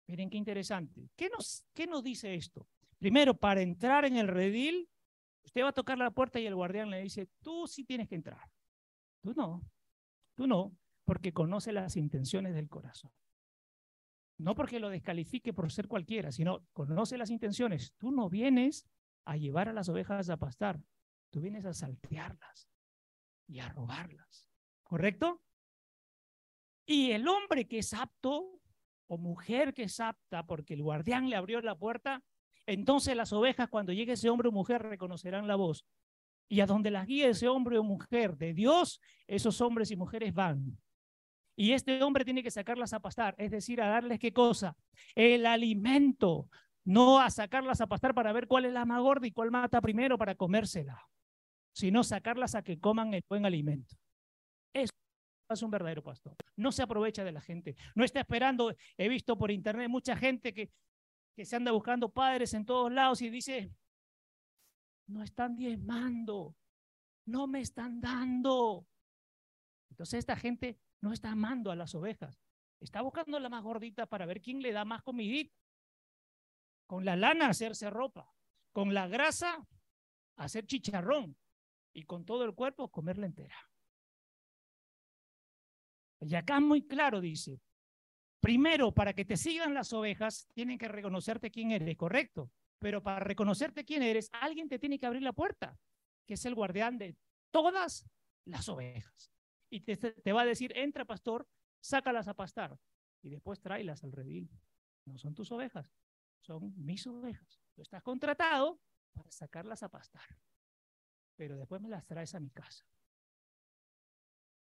Miren 0.08 0.28
qué 0.28 0.36
interesante. 0.36 1.08
¿Qué 1.16 1.30
nos, 1.30 1.64
qué 1.72 1.86
nos 1.86 2.02
dice 2.02 2.34
esto? 2.34 2.66
Primero, 2.98 3.34
para 3.34 3.62
entrar 3.62 4.04
en 4.04 4.16
el 4.16 4.28
redil, 4.28 4.88
usted 5.44 5.62
va 5.62 5.68
a 5.68 5.72
tocar 5.72 5.98
la 5.98 6.10
puerta 6.10 6.40
y 6.40 6.46
el 6.46 6.54
guardián 6.54 6.90
le 6.90 7.02
dice, 7.02 7.28
tú 7.40 7.66
sí 7.66 7.84
tienes 7.84 8.08
que 8.08 8.16
entrar. 8.16 8.50
Tú 9.22 9.32
no, 9.34 9.62
tú 10.34 10.46
no, 10.46 10.76
porque 11.04 11.32
conoce 11.32 11.72
las 11.72 11.96
intenciones 11.96 12.54
del 12.54 12.68
corazón. 12.68 13.12
No 14.38 14.54
porque 14.54 14.80
lo 14.80 14.88
descalifique 14.88 15.52
por 15.52 15.70
ser 15.70 15.88
cualquiera, 15.88 16.32
sino 16.32 16.66
conoce 16.72 17.18
las 17.18 17.30
intenciones. 17.30 17.94
Tú 17.98 18.10
no 18.10 18.28
vienes 18.28 18.86
a 19.24 19.36
llevar 19.36 19.68
a 19.68 19.72
las 19.72 19.88
ovejas 19.88 20.30
a 20.30 20.36
pastar, 20.36 20.80
tú 21.30 21.40
vienes 21.40 21.64
a 21.64 21.72
saltearlas 21.72 22.68
y 23.46 23.60
a 23.60 23.68
robarlas. 23.68 24.48
¿Correcto? 24.82 25.42
Y 26.86 27.12
el 27.12 27.28
hombre 27.28 27.66
que 27.66 27.78
es 27.78 27.94
apto 27.94 28.60
o 29.06 29.18
mujer 29.18 29.74
que 29.74 29.84
es 29.84 30.00
apta 30.00 30.44
porque 30.46 30.74
el 30.74 30.82
guardián 30.82 31.28
le 31.30 31.36
abrió 31.36 31.60
la 31.60 31.78
puerta, 31.78 32.22
entonces 32.66 33.16
las 33.16 33.32
ovejas 33.32 33.68
cuando 33.68 33.92
llegue 33.92 34.12
ese 34.12 34.30
hombre 34.30 34.48
o 34.48 34.52
mujer 34.52 34.82
reconocerán 34.82 35.46
la 35.46 35.56
voz. 35.56 35.84
Y 36.48 36.60
a 36.60 36.66
donde 36.66 36.90
las 36.90 37.06
guíe 37.06 37.28
ese 37.28 37.48
hombre 37.48 37.78
o 37.78 37.84
mujer 37.84 38.36
de 38.36 38.52
Dios, 38.52 39.00
esos 39.26 39.60
hombres 39.60 39.90
y 39.90 39.96
mujeres 39.96 40.34
van. 40.34 40.78
Y 41.56 41.72
este 41.72 42.02
hombre 42.02 42.24
tiene 42.24 42.42
que 42.42 42.50
sacarlas 42.50 42.92
a 42.92 43.00
pastar, 43.00 43.34
es 43.38 43.50
decir, 43.50 43.80
a 43.80 43.88
darles 43.88 44.18
qué 44.18 44.32
cosa? 44.32 44.76
El 45.14 45.44
alimento, 45.46 46.48
no 46.84 47.20
a 47.20 47.30
sacarlas 47.30 47.80
a 47.80 47.86
pastar 47.86 48.14
para 48.14 48.32
ver 48.32 48.46
cuál 48.46 48.64
es 48.64 48.72
la 48.72 48.84
más 48.84 49.00
gorda 49.00 49.26
y 49.26 49.32
cuál 49.32 49.50
mata 49.50 49.80
primero 49.80 50.16
para 50.16 50.34
comérsela, 50.34 51.06
sino 51.72 52.02
sacarlas 52.04 52.54
a 52.54 52.62
que 52.62 52.80
coman 52.80 53.12
el 53.14 53.24
buen 53.28 53.44
alimento. 53.44 53.96
Eso 54.72 54.92
es 55.50 55.62
un 55.62 55.70
verdadero 55.70 56.02
pastor. 56.02 56.34
No 56.56 56.72
se 56.72 56.82
aprovecha 56.82 57.22
de 57.24 57.32
la 57.32 57.40
gente. 57.40 57.76
No 57.94 58.04
está 58.04 58.20
esperando. 58.20 58.74
He 58.96 59.08
visto 59.08 59.36
por 59.36 59.50
internet 59.50 59.88
mucha 59.88 60.16
gente 60.16 60.54
que, 60.54 60.70
que 61.36 61.44
se 61.44 61.56
anda 61.56 61.70
buscando 61.72 62.08
padres 62.08 62.54
en 62.54 62.64
todos 62.64 62.90
lados 62.90 63.20
y 63.20 63.28
dice, 63.28 63.70
no 65.06 65.22
están 65.22 65.54
diezmando, 65.56 66.56
no 67.26 67.46
me 67.46 67.60
están 67.60 68.00
dando. 68.00 68.86
Entonces 69.90 70.20
esta 70.20 70.36
gente 70.36 70.78
no 71.02 71.12
está 71.12 71.32
amando 71.32 71.70
a 71.70 71.76
las 71.76 71.94
ovejas. 71.94 72.40
Está 72.80 73.02
buscando 73.02 73.38
la 73.38 73.48
más 73.48 73.62
gordita 73.62 74.06
para 74.06 74.24
ver 74.24 74.40
quién 74.40 74.62
le 74.62 74.72
da 74.72 74.84
más 74.84 75.02
comidita. 75.02 75.54
Con 76.86 77.04
la 77.04 77.16
lana 77.16 77.48
hacerse 77.48 77.90
ropa. 77.90 78.32
Con 78.72 78.94
la 78.94 79.08
grasa 79.08 79.66
hacer 80.36 80.66
chicharrón. 80.66 81.36
Y 81.92 82.04
con 82.04 82.24
todo 82.24 82.44
el 82.44 82.54
cuerpo 82.54 82.90
comerla 82.90 83.26
entera. 83.26 83.56
Y 86.20 86.34
acá 86.36 86.60
muy 86.60 86.86
claro 86.86 87.20
dice, 87.20 87.60
primero, 88.40 88.92
para 88.92 89.12
que 89.12 89.24
te 89.24 89.36
sigan 89.36 89.74
las 89.74 89.92
ovejas, 89.92 90.46
tienen 90.54 90.78
que 90.78 90.86
reconocerte 90.86 91.50
quién 91.50 91.72
eres, 91.72 91.96
correcto. 91.96 92.50
Pero 92.78 93.02
para 93.02 93.20
reconocerte 93.20 93.84
quién 93.84 94.02
eres, 94.02 94.30
alguien 94.32 94.68
te 94.68 94.78
tiene 94.78 94.98
que 94.98 95.06
abrir 95.06 95.22
la 95.22 95.32
puerta, 95.32 95.76
que 96.26 96.34
es 96.34 96.44
el 96.44 96.54
guardián 96.54 96.96
de 96.96 97.16
todas 97.50 98.06
las 98.44 98.68
ovejas. 98.68 99.32
Y 99.72 99.80
te, 99.80 100.32
va 100.34 100.42
a 100.42 100.44
decir, 100.44 100.70
entra 100.76 101.06
pastor, 101.06 101.48
sácalas 101.80 102.28
a 102.28 102.34
pastar 102.34 102.78
y 103.22 103.30
después 103.30 103.58
tráelas 103.58 104.04
al 104.04 104.12
redil. 104.12 104.50
No 105.06 105.16
son 105.16 105.34
tus 105.34 105.50
ovejas, 105.50 105.90
son 106.40 106.74
mis 106.76 107.06
ovejas. 107.06 107.58
Tú 107.74 107.80
estás 107.80 108.02
contratado 108.02 108.78
para 109.14 109.30
sacarlas 109.30 109.82
a 109.82 109.88
pastar, 109.88 110.22
pero 111.36 111.56
después 111.56 111.80
me 111.80 111.88
las 111.88 112.04
traes 112.04 112.34
a 112.34 112.40
mi 112.40 112.50
casa. 112.50 112.84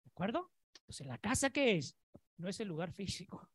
¿De 0.05 0.11
acuerdo? 0.11 0.53
Entonces, 0.81 1.07
¿la 1.07 1.17
casa 1.17 1.49
qué 1.49 1.79
es? 1.79 1.97
No 2.37 2.51
es 2.51 2.61
el 2.61 2.69
lugar 2.69 2.93
físico. 2.93 3.51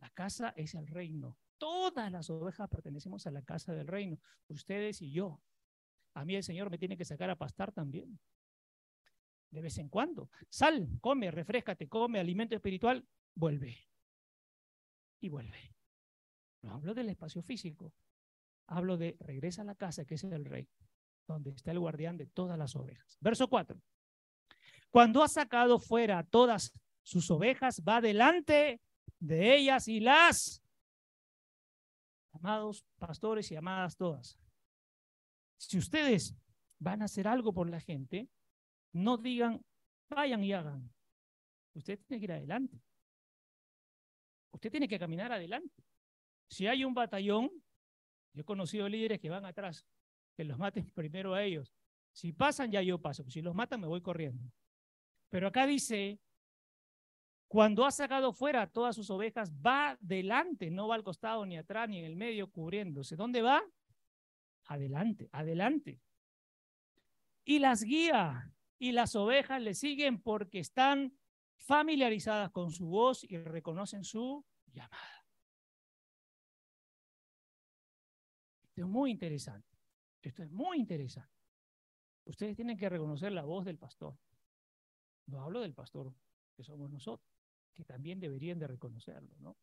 La 0.00 0.10
casa 0.10 0.52
es 0.56 0.74
el 0.74 0.88
reino. 0.88 1.38
Todas 1.58 2.10
las 2.10 2.28
ovejas 2.28 2.68
pertenecemos 2.68 3.24
a 3.28 3.30
la 3.30 3.42
casa 3.42 3.72
del 3.72 3.86
reino. 3.86 4.18
Ustedes 4.48 5.00
y 5.00 5.12
yo. 5.12 5.40
A 6.14 6.24
mí 6.24 6.34
el 6.34 6.42
Señor 6.42 6.70
me 6.70 6.78
tiene 6.78 6.96
que 6.96 7.04
sacar 7.04 7.30
a 7.30 7.38
pastar 7.38 7.70
también. 7.70 8.18
De 9.52 9.60
vez 9.60 9.78
en 9.78 9.88
cuando. 9.88 10.30
Sal, 10.48 10.88
come, 11.00 11.30
refrescate, 11.30 11.88
come 11.88 12.18
alimento 12.18 12.54
espiritual, 12.54 13.06
vuelve. 13.34 13.86
Y 15.20 15.28
vuelve. 15.28 15.76
No 16.62 16.72
hablo 16.72 16.94
del 16.94 17.10
espacio 17.10 17.42
físico. 17.42 17.92
Hablo 18.66 18.96
de 18.96 19.16
regresa 19.20 19.62
a 19.62 19.66
la 19.66 19.74
casa, 19.74 20.06
que 20.06 20.14
es 20.14 20.24
el 20.24 20.44
rey, 20.46 20.68
donde 21.28 21.50
está 21.50 21.70
el 21.70 21.80
guardián 21.80 22.16
de 22.16 22.26
todas 22.26 22.58
las 22.58 22.74
ovejas. 22.74 23.18
Verso 23.20 23.48
4. 23.48 23.78
Cuando 24.90 25.22
ha 25.22 25.28
sacado 25.28 25.78
fuera 25.78 26.24
todas 26.24 26.72
sus 27.02 27.30
ovejas, 27.30 27.82
va 27.86 28.00
delante 28.00 28.80
de 29.18 29.54
ellas 29.54 29.86
y 29.86 30.00
las, 30.00 30.62
amados 32.32 32.84
pastores 32.98 33.50
y 33.50 33.56
amadas 33.56 33.96
todas, 33.96 34.38
si 35.58 35.78
ustedes 35.78 36.34
van 36.78 37.02
a 37.02 37.04
hacer 37.04 37.28
algo 37.28 37.52
por 37.52 37.68
la 37.68 37.80
gente, 37.80 38.28
no 38.92 39.16
digan, 39.16 39.64
vayan 40.08 40.44
y 40.44 40.52
hagan. 40.52 40.90
Usted 41.74 41.98
tiene 42.06 42.20
que 42.20 42.24
ir 42.24 42.32
adelante. 42.32 42.80
Usted 44.52 44.70
tiene 44.70 44.88
que 44.88 44.98
caminar 44.98 45.32
adelante. 45.32 45.82
Si 46.48 46.66
hay 46.66 46.84
un 46.84 46.92
batallón, 46.92 47.50
yo 48.34 48.42
he 48.42 48.44
conocido 48.44 48.88
líderes 48.88 49.20
que 49.20 49.30
van 49.30 49.44
atrás, 49.44 49.86
que 50.36 50.44
los 50.44 50.58
maten 50.58 50.90
primero 50.94 51.34
a 51.34 51.42
ellos. 51.42 51.72
Si 52.12 52.32
pasan, 52.32 52.70
ya 52.70 52.82
yo 52.82 53.00
paso. 53.00 53.28
Si 53.30 53.40
los 53.40 53.54
matan, 53.54 53.80
me 53.80 53.86
voy 53.86 54.02
corriendo. 54.02 54.44
Pero 55.30 55.48
acá 55.48 55.66
dice, 55.66 56.20
cuando 57.48 57.86
ha 57.86 57.90
sacado 57.90 58.34
fuera 58.34 58.66
todas 58.66 58.94
sus 58.94 59.08
ovejas, 59.08 59.50
va 59.54 59.96
delante, 60.00 60.70
no 60.70 60.88
va 60.88 60.94
al 60.94 61.04
costado, 61.04 61.46
ni 61.46 61.56
atrás, 61.56 61.88
ni 61.88 61.98
en 61.98 62.04
el 62.04 62.16
medio, 62.16 62.50
cubriéndose. 62.50 63.16
¿Dónde 63.16 63.40
va? 63.40 63.62
Adelante, 64.66 65.30
adelante. 65.32 66.00
Y 67.44 67.58
las 67.58 67.82
guía, 67.82 68.52
y 68.82 68.90
las 68.90 69.14
ovejas 69.14 69.62
le 69.62 69.74
siguen 69.74 70.20
porque 70.20 70.58
están 70.58 71.16
familiarizadas 71.54 72.50
con 72.50 72.72
su 72.72 72.86
voz 72.86 73.22
y 73.22 73.38
reconocen 73.38 74.02
su 74.02 74.44
llamada. 74.72 75.24
Esto 78.64 78.80
es 78.80 78.88
muy 78.88 79.12
interesante. 79.12 79.78
Esto 80.20 80.42
es 80.42 80.50
muy 80.50 80.78
interesante. 80.78 81.30
Ustedes 82.24 82.56
tienen 82.56 82.76
que 82.76 82.88
reconocer 82.88 83.30
la 83.30 83.44
voz 83.44 83.64
del 83.64 83.78
pastor. 83.78 84.18
No 85.26 85.40
hablo 85.42 85.60
del 85.60 85.74
pastor 85.74 86.12
que 86.56 86.64
somos 86.64 86.90
nosotros, 86.90 87.32
que 87.72 87.84
también 87.84 88.18
deberían 88.18 88.58
de 88.58 88.66
reconocerlo, 88.66 89.36
¿no? 89.38 89.56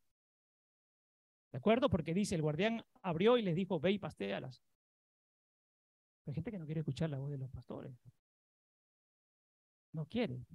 ¿De 1.51 1.57
acuerdo? 1.57 1.89
Porque 1.89 2.13
dice, 2.13 2.35
el 2.35 2.41
guardián 2.41 2.85
abrió 3.01 3.37
y 3.37 3.41
les 3.41 3.57
dijo, 3.57 3.81
ve 3.81 3.91
y 3.91 3.99
pastéalas. 3.99 4.63
Hay 6.25 6.33
gente 6.33 6.51
que 6.51 6.59
no 6.59 6.65
quiere 6.65 6.79
escuchar 6.79 7.09
la 7.09 7.17
voz 7.17 7.31
de 7.31 7.37
los 7.37 7.51
pastores. 7.51 7.99
No 9.91 10.05
quiere. 10.05 10.45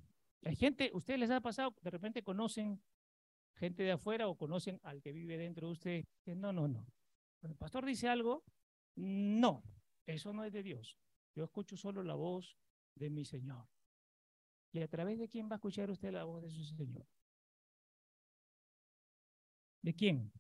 Hay 0.45 0.57
gente, 0.57 0.91
ustedes 0.93 1.21
les 1.21 1.31
ha 1.31 1.41
pasado, 1.41 1.75
de 1.81 1.91
repente 1.91 2.23
conocen 2.23 2.83
gente 3.55 3.83
de 3.83 3.93
afuera 3.93 4.29
o 4.29 4.37
conocen 4.37 4.81
al 4.83 5.01
que 5.01 5.13
vive 5.13 5.39
dentro 5.39 5.69
de 5.69 5.73
usted, 5.73 6.05
no, 6.27 6.53
no, 6.53 6.69
no. 6.69 6.87
Cuando 7.41 7.55
el 7.55 7.59
pastor 7.59 7.85
dice 7.87 8.09
algo, 8.09 8.45
no, 8.97 9.63
eso 10.07 10.33
no 10.33 10.45
es 10.45 10.53
de 10.53 10.63
Dios. 10.63 10.99
Yo 11.35 11.45
escucho 11.45 11.77
solo 11.77 12.03
la 12.03 12.15
voz 12.15 12.57
de 12.95 13.11
mi 13.11 13.25
Señor. 13.25 13.67
¿Y 14.73 14.81
a 14.81 14.89
través 14.89 15.19
de 15.19 15.29
quién 15.29 15.49
va 15.49 15.55
a 15.55 15.57
escuchar 15.57 15.91
usted 15.91 16.13
la 16.13 16.25
voz 16.25 16.43
de 16.43 16.51
su 16.51 16.65
Señor? 16.65 17.07
¿De 19.83 19.95
quién? 19.95 20.33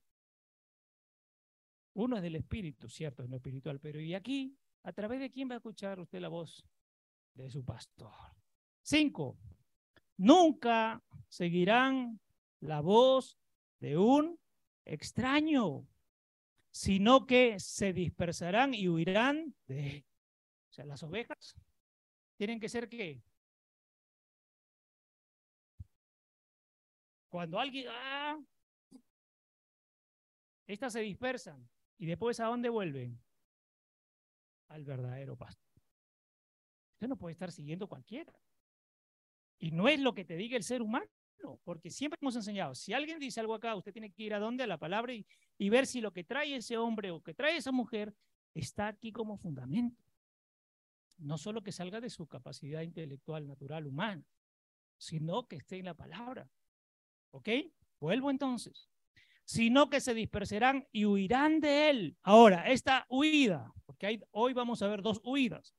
Uno 1.94 2.16
es 2.16 2.22
del 2.22 2.36
Espíritu, 2.36 2.88
cierto, 2.88 3.22
es 3.22 3.30
lo 3.30 3.36
espiritual, 3.36 3.78
pero 3.78 4.00
¿y 4.00 4.14
aquí? 4.14 4.58
¿A 4.82 4.92
través 4.92 5.20
de 5.20 5.30
quién 5.30 5.48
va 5.48 5.54
a 5.54 5.58
escuchar 5.58 6.00
usted 6.00 6.20
la 6.20 6.28
voz 6.28 6.66
de 7.34 7.48
su 7.48 7.64
pastor? 7.64 8.12
Cinco, 8.86 9.38
nunca 10.18 11.02
seguirán 11.28 12.20
la 12.60 12.82
voz 12.82 13.38
de 13.80 13.96
un 13.96 14.38
extraño, 14.84 15.88
sino 16.70 17.24
que 17.24 17.58
se 17.58 17.94
dispersarán 17.94 18.74
y 18.74 18.86
huirán 18.86 19.54
de 19.66 20.04
O 20.68 20.72
sea, 20.74 20.84
las 20.84 21.02
ovejas 21.02 21.56
tienen 22.36 22.60
que 22.60 22.68
ser 22.68 22.86
qué? 22.90 23.22
Cuando 27.30 27.58
alguien, 27.58 27.86
ah, 27.88 28.38
estas 30.66 30.92
se 30.92 31.00
dispersan 31.00 31.66
y 31.96 32.04
después 32.04 32.38
a 32.38 32.46
dónde 32.46 32.68
vuelven? 32.68 33.18
Al 34.68 34.84
verdadero 34.84 35.36
pastor. 35.38 35.82
Usted 36.92 37.08
no 37.08 37.16
puede 37.16 37.32
estar 37.32 37.50
siguiendo 37.50 37.88
cualquiera. 37.88 38.43
Y 39.58 39.70
no 39.70 39.88
es 39.88 40.00
lo 40.00 40.14
que 40.14 40.24
te 40.24 40.36
diga 40.36 40.56
el 40.56 40.64
ser 40.64 40.82
humano, 40.82 41.06
porque 41.64 41.90
siempre 41.90 42.18
hemos 42.20 42.36
enseñado, 42.36 42.74
si 42.74 42.92
alguien 42.92 43.18
dice 43.18 43.40
algo 43.40 43.54
acá, 43.54 43.74
usted 43.74 43.92
tiene 43.92 44.10
que 44.10 44.22
ir 44.22 44.34
a 44.34 44.38
dónde, 44.38 44.64
a 44.64 44.66
la 44.66 44.78
palabra 44.78 45.12
y, 45.14 45.26
y 45.58 45.68
ver 45.68 45.86
si 45.86 46.00
lo 46.00 46.12
que 46.12 46.24
trae 46.24 46.56
ese 46.56 46.76
hombre 46.76 47.10
o 47.10 47.22
que 47.22 47.34
trae 47.34 47.56
esa 47.56 47.72
mujer 47.72 48.14
está 48.54 48.88
aquí 48.88 49.12
como 49.12 49.36
fundamento. 49.36 50.02
No 51.18 51.38
solo 51.38 51.62
que 51.62 51.72
salga 51.72 52.00
de 52.00 52.10
su 52.10 52.26
capacidad 52.26 52.82
intelectual, 52.82 53.46
natural, 53.46 53.86
humana, 53.86 54.24
sino 54.98 55.46
que 55.46 55.56
esté 55.56 55.78
en 55.78 55.86
la 55.86 55.94
palabra. 55.94 56.48
¿Ok? 57.30 57.48
Vuelvo 58.00 58.30
entonces. 58.30 58.88
Sino 59.44 59.90
que 59.90 60.00
se 60.00 60.14
dispersarán 60.14 60.88
y 60.90 61.04
huirán 61.04 61.60
de 61.60 61.90
él. 61.90 62.16
Ahora, 62.22 62.70
esta 62.70 63.06
huida, 63.08 63.72
porque 63.84 64.06
hay, 64.06 64.20
hoy 64.30 64.54
vamos 64.54 64.82
a 64.82 64.88
ver 64.88 65.02
dos 65.02 65.20
huidas. 65.22 65.74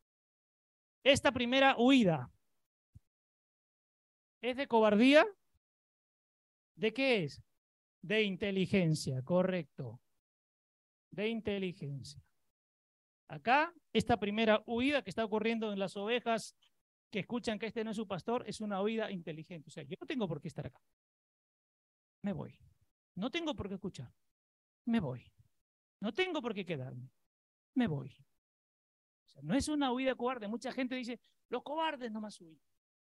Esta 1.04 1.32
primera 1.32 1.76
huida 1.78 2.32
¿Es 4.46 4.58
de 4.58 4.68
cobardía? 4.68 5.26
¿De 6.76 6.94
qué 6.94 7.24
es? 7.24 7.42
De 8.04 8.22
inteligencia, 8.22 9.24
correcto. 9.24 10.00
De 11.10 11.28
inteligencia. 11.30 12.22
Acá, 13.28 13.74
esta 13.92 14.20
primera 14.20 14.62
huida 14.68 15.02
que 15.02 15.10
está 15.10 15.26
ocurriendo 15.26 15.74
en 15.74 15.80
las 15.80 15.98
ovejas 15.98 16.56
que 17.10 17.22
escuchan 17.22 17.58
que 17.58 17.66
este 17.66 17.84
no 17.84 17.90
es 17.90 17.98
su 17.98 18.06
pastor 18.06 18.44
es 18.48 18.62
una 18.62 18.84
huida 18.84 19.10
inteligente. 19.10 19.68
O 19.68 19.72
sea, 19.72 19.82
yo 19.82 19.96
no 20.00 20.06
tengo 20.06 20.28
por 20.28 20.40
qué 20.40 20.50
estar 20.50 20.68
acá. 20.68 20.80
Me 22.22 22.32
voy. 22.32 22.56
No 23.16 23.32
tengo 23.32 23.56
por 23.56 23.68
qué 23.68 23.74
escuchar. 23.74 24.14
Me 24.86 25.00
voy. 25.00 25.26
No 26.00 26.14
tengo 26.14 26.40
por 26.40 26.54
qué 26.54 26.64
quedarme. 26.64 27.10
Me 27.74 27.88
voy. 27.88 28.16
No 29.42 29.56
es 29.56 29.68
una 29.70 29.92
huida 29.92 30.14
cobarde. 30.14 30.48
Mucha 30.48 30.72
gente 30.72 30.94
dice, 30.94 31.20
los 31.50 31.64
cobardes 31.64 32.12
no 32.12 32.22
más 32.22 32.40
huyen. 32.40 32.62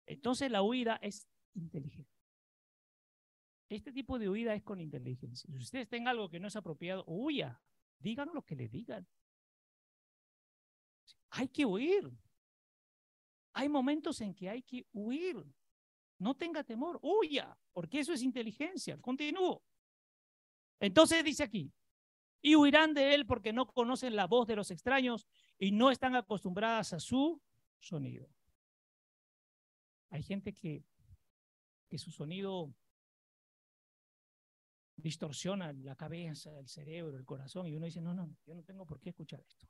Entonces 0.09 0.49
la 0.49 0.63
huida 0.63 0.95
es 1.03 1.27
inteligente. 1.53 2.11
Este 3.69 3.91
tipo 3.91 4.17
de 4.17 4.27
huida 4.27 4.55
es 4.55 4.63
con 4.63 4.81
inteligencia. 4.81 5.47
Si 5.51 5.63
ustedes 5.63 5.87
tienen 5.87 6.07
algo 6.07 6.27
que 6.29 6.39
no 6.39 6.47
es 6.47 6.55
apropiado, 6.55 7.03
huya. 7.05 7.61
Digan 7.99 8.31
lo 8.33 8.43
que 8.43 8.55
le 8.55 8.67
digan. 8.67 9.07
Hay 11.29 11.47
que 11.47 11.63
huir. 11.63 12.11
Hay 13.53 13.69
momentos 13.69 14.19
en 14.21 14.33
que 14.33 14.49
hay 14.49 14.63
que 14.63 14.87
huir. 14.93 15.45
No 16.17 16.35
tenga 16.35 16.63
temor, 16.63 16.97
huya, 17.03 17.55
porque 17.71 17.99
eso 17.99 18.11
es 18.11 18.23
inteligencia. 18.23 18.99
Continúo. 18.99 19.63
Entonces 20.79 21.23
dice 21.23 21.43
aquí, 21.43 21.71
y 22.41 22.55
huirán 22.55 22.95
de 22.95 23.13
él 23.13 23.27
porque 23.27 23.53
no 23.53 23.67
conocen 23.67 24.15
la 24.15 24.25
voz 24.25 24.47
de 24.47 24.55
los 24.55 24.71
extraños 24.71 25.27
y 25.59 25.71
no 25.71 25.91
están 25.91 26.15
acostumbradas 26.15 26.93
a 26.93 26.99
su 26.99 27.39
sonido. 27.77 28.27
Hay 30.09 30.23
gente 30.23 30.53
que, 30.53 30.83
que 31.87 31.97
su 31.97 32.11
sonido 32.11 32.73
distorsiona 34.95 35.73
la 35.73 35.95
cabeza, 35.95 36.57
el 36.59 36.67
cerebro, 36.67 37.17
el 37.17 37.25
corazón, 37.25 37.67
y 37.67 37.75
uno 37.75 37.85
dice, 37.85 38.01
no, 38.01 38.13
no, 38.13 38.35
yo 38.45 38.55
no 38.55 38.63
tengo 38.63 38.85
por 38.85 38.99
qué 38.99 39.09
escuchar 39.09 39.41
esto. 39.47 39.67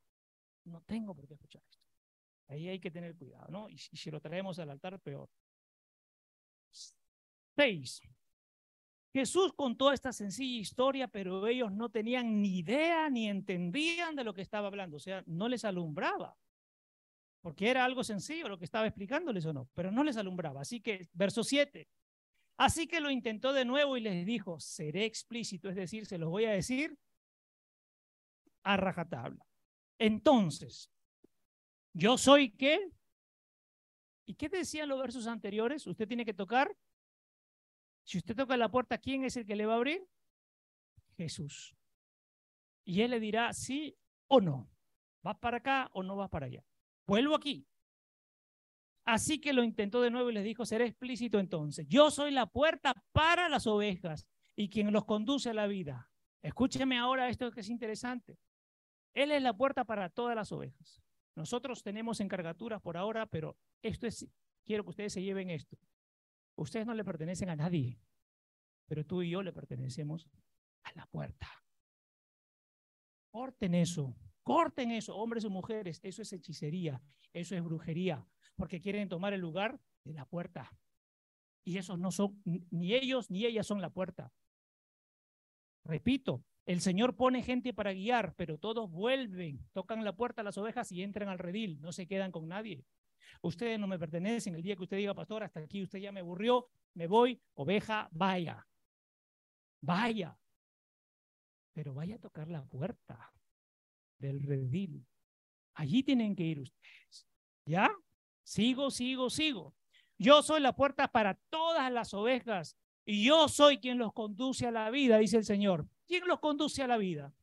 No 0.66 0.82
tengo 0.82 1.16
por 1.16 1.28
qué 1.28 1.34
escuchar 1.34 1.62
esto. 1.70 1.86
Ahí 2.48 2.68
hay 2.68 2.80
que 2.80 2.92
tener 2.92 3.16
cuidado, 3.16 3.48
¿no? 3.50 3.70
Y, 3.70 3.78
si 3.78 4.10
lo 4.10 4.20
traemos 4.20 4.58
al 4.60 4.72
altar, 4.72 5.00
peor. 5.00 5.30
Seis. 7.56 8.02
Jesús 9.12 9.54
contó 9.54 9.92
esta 9.92 10.12
sencilla 10.12 10.60
historia, 10.60 11.08
pero 11.08 11.48
ellos 11.48 11.72
no 11.72 11.90
tenían 11.90 12.42
ni 12.42 12.60
idea 12.60 13.10
ni 13.10 13.28
entendían 13.28 14.16
de 14.16 14.24
lo 14.24 14.34
que 14.34 14.42
estaba 14.42 14.68
hablando, 14.68 14.98
o 14.98 15.00
sea, 15.00 15.24
no 15.26 15.48
les 15.48 15.66
alumbraba 15.66 16.38
porque 17.42 17.70
era 17.70 17.86
algo 17.86 18.04
sencillo 18.04 18.50
lo 18.50 18.58
que 18.58 18.66
estaba 18.66 18.88
explicándoles 18.88 19.46
o 19.46 19.54
no, 19.54 19.70
pero 19.74 19.92
no 19.92 20.04
les 20.04 20.18
alumbraba. 20.18 20.62
Así 20.62 20.82
que, 20.82 21.10
verso 21.14 21.44
7. 21.44 21.88
Así 22.58 22.88
que 22.88 23.00
lo 23.00 23.10
intentó 23.10 23.54
de 23.54 23.64
nuevo 23.64 23.96
y 23.96 24.02
les 24.02 24.26
dijo, 24.26 24.60
seré 24.60 25.06
explícito, 25.06 25.70
es 25.70 25.76
decir, 25.76 26.06
se 26.06 26.18
los 26.18 26.30
voy 26.30 26.46
a 26.46 26.52
decir 26.52 26.98
a 28.64 28.76
rajatabla. 28.76 29.46
Entonces, 29.98 30.92
yo 31.94 32.18
soy 32.18 32.52
qué? 32.52 32.92
¿Y 34.26 34.36
qué 34.36 34.50
decían 34.50 34.90
los 34.90 35.00
versos 35.00 35.26
anteriores? 35.28 35.88
Usted 35.88 36.08
tiene 36.08 36.26
que 36.26 36.34
tocar. 36.34 36.76
Si 38.04 38.18
usted 38.18 38.36
toca 38.36 38.58
la 38.58 38.70
puerta, 38.70 38.98
¿quién 38.98 39.24
es 39.24 39.38
el 39.38 39.46
que 39.46 39.56
le 39.56 39.66
va 39.66 39.74
a 39.74 39.78
abrir? 39.78 40.06
Jesús. 41.16 41.76
Y 42.84 43.02
él 43.02 43.12
le 43.12 43.20
dirá 43.20 43.54
sí 43.54 43.98
o 44.28 44.42
no. 44.42 44.70
¿Vas 45.22 45.38
para 45.38 45.58
acá 45.58 45.90
o 45.94 46.04
no 46.04 46.16
vas 46.16 46.30
para 46.30 46.46
allá? 46.48 46.64
Vuelvo 47.10 47.36
aquí. 47.36 47.66
Así 49.04 49.42
que 49.42 49.52
lo 49.52 49.64
intentó 49.64 50.00
de 50.00 50.12
nuevo 50.12 50.30
y 50.30 50.34
les 50.34 50.44
dijo, 50.44 50.64
seré 50.64 50.86
explícito 50.86 51.40
entonces. 51.40 51.88
Yo 51.90 52.12
soy 52.12 52.30
la 52.30 52.46
puerta 52.46 52.94
para 53.12 53.50
las 53.50 53.66
ovejas 53.66 54.28
y 54.56 54.70
quien 54.70 54.94
los 54.94 55.06
conduce 55.06 55.50
a 55.50 55.56
la 55.56 55.66
vida. 55.66 56.12
Escúcheme 56.44 57.00
ahora 57.00 57.28
esto 57.28 57.50
que 57.50 57.62
es 57.62 57.70
interesante. 57.70 58.38
Él 59.16 59.32
es 59.32 59.42
la 59.42 59.58
puerta 59.58 59.86
para 59.86 60.12
todas 60.12 60.36
las 60.36 60.52
ovejas. 60.52 61.02
Nosotros 61.36 61.82
tenemos 61.82 62.20
encargaturas 62.20 62.80
por 62.80 62.96
ahora, 62.96 63.26
pero 63.26 63.58
esto 63.82 64.06
es, 64.06 64.28
quiero 64.64 64.84
que 64.84 64.92
ustedes 64.92 65.14
se 65.14 65.24
lleven 65.24 65.50
esto. 65.50 65.80
Ustedes 66.58 66.86
no 66.86 66.94
le 66.94 67.04
pertenecen 67.04 67.50
a 67.50 67.56
nadie, 67.56 68.00
pero 68.86 69.04
tú 69.04 69.24
y 69.24 69.32
yo 69.32 69.42
le 69.42 69.52
pertenecemos 69.52 70.30
a 70.84 70.92
la 70.94 71.08
puerta. 71.08 71.48
Corten 73.32 73.74
eso. 73.74 74.16
Corten 74.50 74.90
eso, 74.90 75.16
hombres 75.16 75.46
o 75.46 75.52
mujeres, 75.52 76.00
eso 76.02 76.24
es 76.24 76.34
hechicería, 76.34 77.00
eso 77.34 77.56
es 77.56 77.64
brujería, 77.64 78.26
porque 78.56 78.82
quieren 78.82 79.08
tomar 79.08 79.32
el 79.32 79.42
lugar 79.42 79.80
de 80.04 80.14
la 80.14 80.26
puerta. 80.26 80.76
Y 81.64 81.78
esos 81.78 82.00
no 82.00 82.12
son, 82.12 82.42
ni 82.72 82.96
ellos 82.96 83.30
ni 83.30 83.46
ellas 83.46 83.68
son 83.68 83.80
la 83.80 83.92
puerta. 83.92 84.34
Repito, 85.84 86.44
el 86.66 86.82
Señor 86.82 87.16
pone 87.16 87.44
gente 87.44 87.76
para 87.76 87.94
guiar, 87.94 88.34
pero 88.36 88.58
todos 88.58 88.90
vuelven, 88.90 89.70
tocan 89.72 90.04
la 90.04 90.16
puerta 90.16 90.42
a 90.42 90.46
las 90.46 90.58
ovejas 90.58 90.92
y 90.92 91.04
entran 91.04 91.30
al 91.30 91.38
redil, 91.38 91.80
no 91.80 91.92
se 91.92 92.08
quedan 92.08 92.32
con 92.32 92.48
nadie. 92.48 92.84
Ustedes 93.44 93.80
no 93.80 93.86
me 93.86 94.00
pertenecen. 94.00 94.56
El 94.56 94.64
día 94.64 94.76
que 94.76 94.82
usted 94.82 94.98
diga, 94.98 95.14
pastor, 95.14 95.44
hasta 95.44 95.60
aquí 95.60 95.84
usted 95.84 96.00
ya 96.00 96.12
me 96.12 96.22
aburrió, 96.22 96.70
me 96.96 97.06
voy, 97.06 97.40
oveja, 97.54 98.10
vaya. 98.12 98.66
Vaya. 99.80 100.36
Pero 101.72 101.94
vaya 101.94 102.16
a 102.16 102.20
tocar 102.20 102.48
la 102.48 102.66
puerta 102.66 103.32
del 104.20 104.42
redil. 104.42 105.06
Allí 105.74 106.04
tienen 106.04 106.36
que 106.36 106.44
ir 106.44 106.60
ustedes. 106.60 107.28
¿Ya? 107.66 107.90
Sigo, 108.44 108.92
sigo, 108.92 109.30
sigo. 109.30 109.74
Yo 110.18 110.42
soy 110.44 110.60
la 110.60 110.76
puerta 110.76 111.08
para 111.08 111.36
todas 111.50 111.92
las 111.92 112.14
ovejas 112.14 112.76
y 113.06 113.24
yo 113.24 113.48
soy 113.48 113.80
quien 113.80 113.98
los 113.98 114.14
conduce 114.14 114.68
a 114.68 114.72
la 114.72 114.90
vida, 114.90 115.18
dice 115.18 115.38
el 115.38 115.46
Señor. 115.46 115.88
¿Quién 116.06 116.28
los 116.28 116.40
conduce 116.40 116.84
a 116.84 116.88
la 116.88 116.98
vida? 116.98 117.34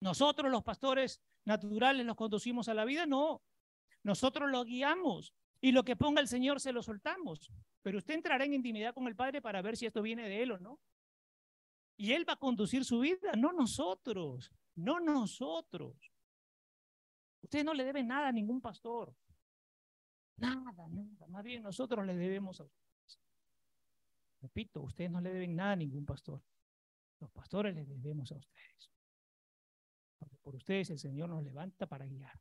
Nosotros 0.00 0.50
los 0.50 0.62
pastores 0.62 1.20
naturales 1.44 2.06
los 2.06 2.16
conducimos 2.16 2.68
a 2.68 2.74
la 2.74 2.84
vida, 2.84 3.06
no. 3.06 3.42
Nosotros 4.02 4.50
los 4.50 4.64
guiamos 4.64 5.34
y 5.60 5.72
lo 5.72 5.84
que 5.84 5.96
ponga 5.96 6.20
el 6.20 6.28
Señor 6.28 6.60
se 6.60 6.72
lo 6.72 6.82
soltamos. 6.82 7.52
Pero 7.82 7.98
usted 7.98 8.14
entrará 8.14 8.44
en 8.44 8.54
intimidad 8.54 8.94
con 8.94 9.06
el 9.06 9.16
Padre 9.16 9.42
para 9.42 9.62
ver 9.62 9.76
si 9.76 9.86
esto 9.86 10.02
viene 10.02 10.28
de 10.28 10.42
Él 10.42 10.52
o 10.52 10.58
no. 10.58 10.80
Y 11.96 12.12
Él 12.12 12.28
va 12.28 12.34
a 12.34 12.38
conducir 12.38 12.84
su 12.84 13.00
vida, 13.00 13.32
no 13.36 13.52
nosotros, 13.52 14.50
no 14.76 15.00
nosotros. 15.00 15.96
Ustedes 17.42 17.64
no 17.64 17.74
le 17.74 17.84
deben 17.84 18.06
nada 18.06 18.28
a 18.28 18.32
ningún 18.32 18.60
pastor. 18.60 19.14
Nada, 20.36 20.88
nada. 20.88 21.26
Más 21.28 21.44
bien 21.44 21.62
nosotros 21.62 22.06
le 22.06 22.14
debemos 22.16 22.60
a 22.60 22.64
ustedes. 22.64 23.20
Repito, 24.40 24.82
ustedes 24.82 25.10
no 25.10 25.20
le 25.20 25.32
deben 25.32 25.54
nada 25.54 25.72
a 25.72 25.76
ningún 25.76 26.04
pastor. 26.04 26.42
Los 27.20 27.30
pastores 27.30 27.74
les 27.74 27.88
debemos 27.88 28.32
a 28.32 28.36
ustedes. 28.36 28.90
Porque 30.18 30.36
por 30.38 30.56
ustedes 30.56 30.90
el 30.90 30.98
Señor 30.98 31.28
nos 31.28 31.44
levanta 31.44 31.86
para 31.86 32.06
guiar. 32.06 32.40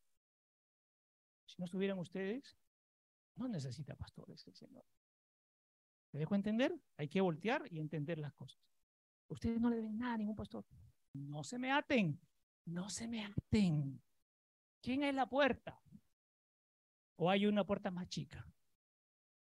Si 1.45 1.55
no 1.59 1.65
estuvieran 1.65 1.99
ustedes, 1.99 2.57
no 3.35 3.47
necesita 3.47 3.95
pastores 3.95 4.45
el 4.47 4.55
Señor. 4.55 4.85
¿Me 6.11 6.19
dejo 6.19 6.35
entender? 6.35 6.75
Hay 6.97 7.07
que 7.07 7.21
voltear 7.21 7.71
y 7.71 7.79
entender 7.79 8.17
las 8.17 8.33
cosas. 8.33 8.61
Ustedes 9.27 9.59
no 9.61 9.69
le 9.69 9.77
deben 9.77 9.97
nada 9.97 10.15
a 10.15 10.17
ningún 10.17 10.35
pastor. 10.35 10.65
No 11.13 11.43
se 11.43 11.57
me 11.57 11.71
aten. 11.71 12.19
No 12.65 12.89
se 12.89 13.07
me 13.07 13.25
aten. 13.25 14.01
¿Quién 14.81 15.03
es 15.03 15.13
la 15.13 15.27
puerta? 15.27 15.81
¿O 17.17 17.29
hay 17.29 17.45
una 17.45 17.65
puerta 17.65 17.91
más 17.91 18.07
chica? 18.07 18.47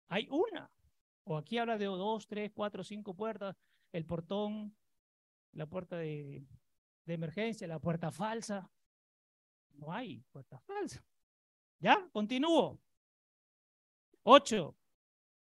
Hay 0.07 0.27
una. 0.29 0.71
O 1.25 1.37
aquí 1.37 1.57
habla 1.57 1.77
de 1.77 1.85
dos, 1.85 2.27
tres, 2.27 2.51
cuatro, 2.53 2.83
cinco 2.83 3.13
puertas. 3.13 3.55
El 3.91 4.05
portón, 4.05 4.75
la 5.51 5.65
puerta 5.65 5.97
de, 5.97 6.45
de 7.05 7.13
emergencia, 7.13 7.67
la 7.67 7.79
puerta 7.79 8.11
falsa. 8.11 8.71
No 9.73 9.91
hay 9.91 10.21
puerta 10.31 10.59
falsa. 10.59 11.03
¿Ya? 11.79 12.07
Continúo. 12.11 12.79
Ocho. 14.23 14.77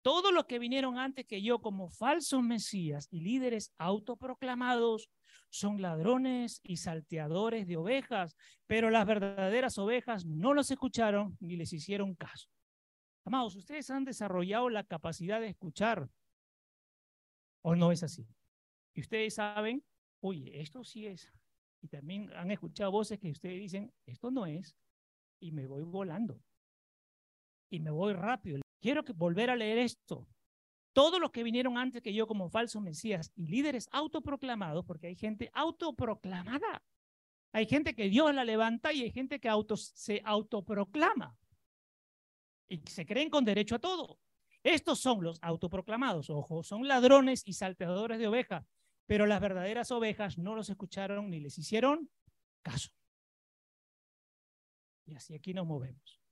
Todos 0.03 0.33
los 0.33 0.47
que 0.47 0.59
vinieron 0.59 0.99
antes 0.99 1.27
que 1.27 1.43
yo 1.43 1.61
como 1.61 1.89
falsos 1.89 2.43
mesías 2.43 3.07
y 3.11 3.21
líderes 3.21 3.73
autoproclamados 3.79 5.09
son 5.53 5.83
ladrones 5.83 6.61
y 6.63 6.79
salteadores 6.79 7.67
de 7.67 7.77
ovejas, 7.77 8.37
pero 8.67 8.89
las 8.89 9.07
verdaderas 9.07 9.77
ovejas 9.77 10.25
no 10.25 10.55
los 10.55 10.71
escucharon 10.71 11.37
ni 11.41 11.57
les 11.57 11.75
hicieron 11.75 12.15
caso. 12.15 12.49
Amados, 13.27 13.55
ustedes 13.55 13.91
han 13.91 14.05
desarrollado 14.05 14.71
la 14.71 14.83
capacidad 14.83 15.43
de 15.43 15.49
escuchar, 15.49 16.09
¿o 17.61 17.77
no 17.77 17.93
es 17.93 18.03
así? 18.03 18.27
Y 18.95 19.03
ustedes 19.03 19.35
saben, 19.35 19.85
oye, 20.21 20.59
esto 20.59 20.85
sí 20.85 21.07
es. 21.07 21.31
Y 21.83 21.89
también 21.89 22.33
han 22.33 22.51
escuchado 22.51 22.91
voces 22.91 23.19
que 23.19 23.31
ustedes 23.31 23.61
dicen, 23.61 23.93
esto 24.07 24.31
no 24.31 24.47
es, 24.47 24.75
y 25.39 25.53
me 25.53 25.67
voy 25.67 25.83
volando. 25.83 26.41
Y 27.69 27.81
me 27.81 27.91
voy 27.91 28.15
rápido. 28.15 28.63
Quiero 28.81 29.03
volver 29.15 29.51
a 29.51 29.57
leer 29.57 29.77
esto. 29.77 30.27
Todos 30.93 31.21
los 31.21 31.31
que 31.31 31.43
vinieron 31.43 31.79
antes 31.79 32.03
que 32.03 32.13
yo 32.13 32.27
como 32.27 32.51
falsos 32.51 32.83
mesías 32.83 33.33
y 33.35 33.47
líderes 33.47 33.89
autoproclamados, 33.93 34.85
porque 34.85 35.07
hay 35.07 35.17
gente 35.17 35.51
autoproclamada. 35.55 36.83
Hay 37.53 37.67
gente 37.67 37.95
que 37.95 38.09
Dios 38.09 38.35
la 38.35 38.45
levanta 38.45 38.93
y 38.93 39.03
hay 39.03 39.11
gente 39.11 39.39
que 39.39 39.49
se 39.77 40.23
autoproclama 40.25 41.37
y 42.69 42.79
se 42.87 43.05
creen 43.05 43.29
con 43.29 43.45
derecho 43.45 43.75
a 43.75 43.79
todo. 43.79 44.19
Estos 44.63 45.01
son 45.01 45.23
los 45.23 45.39
autoproclamados, 45.43 46.31
ojo, 46.31 46.63
son 46.63 46.87
ladrones 46.87 47.43
y 47.45 47.53
salteadores 47.53 48.19
de 48.19 48.29
ovejas, 48.29 48.65
pero 49.07 49.27
las 49.27 49.41
verdaderas 49.41 49.91
ovejas 49.91 50.39
no 50.39 50.55
los 50.55 50.71
escucharon 50.71 51.31
ni 51.31 51.41
les 51.41 51.59
hicieron 51.59 52.09
caso. 52.63 52.91
Y 55.05 55.15
así 55.15 55.35
aquí 55.35 55.53
nos 55.53 55.67
movemos. 55.67 56.23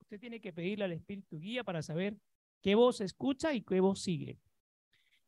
Usted 0.00 0.20
tiene 0.20 0.40
que 0.40 0.52
pedirle 0.52 0.84
al 0.84 0.92
Espíritu 0.92 1.38
guía 1.38 1.64
para 1.64 1.82
saber 1.82 2.16
qué 2.64 2.74
voz 2.74 3.00
escucha 3.00 3.54
y 3.54 3.62
qué 3.62 3.78
voz 3.78 4.00
sigue. 4.02 4.40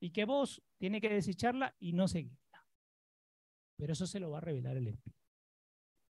Y 0.01 0.11
qué 0.11 0.25
voz 0.25 0.61
tiene 0.79 1.01
que 1.01 1.09
desecharla 1.09 1.77
y 1.79 1.93
no 1.93 2.09
seguirla. 2.09 2.67
Pero 3.77 3.93
eso 3.93 4.09
se 4.09 4.19
lo 4.19 4.31
va 4.31 4.39
a 4.39 4.41
revelar 4.41 4.77
el 4.77 4.89
Espíritu. 4.89 5.23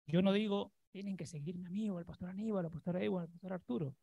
Yo 0.07 0.23
no 0.23 0.33
digo, 0.33 0.73
tienen 0.91 1.19
que 1.19 1.27
seguirme 1.27 1.67
a 1.67 1.71
mí 1.71 1.91
o 1.91 1.99
al 1.99 2.07
pastor 2.07 2.31
Aníbal, 2.31 2.65
al 2.65 2.71
pastor 2.71 2.97
Evo, 3.03 3.19
al 3.19 3.29
pastor 3.29 3.53
Arturo. 3.53 3.97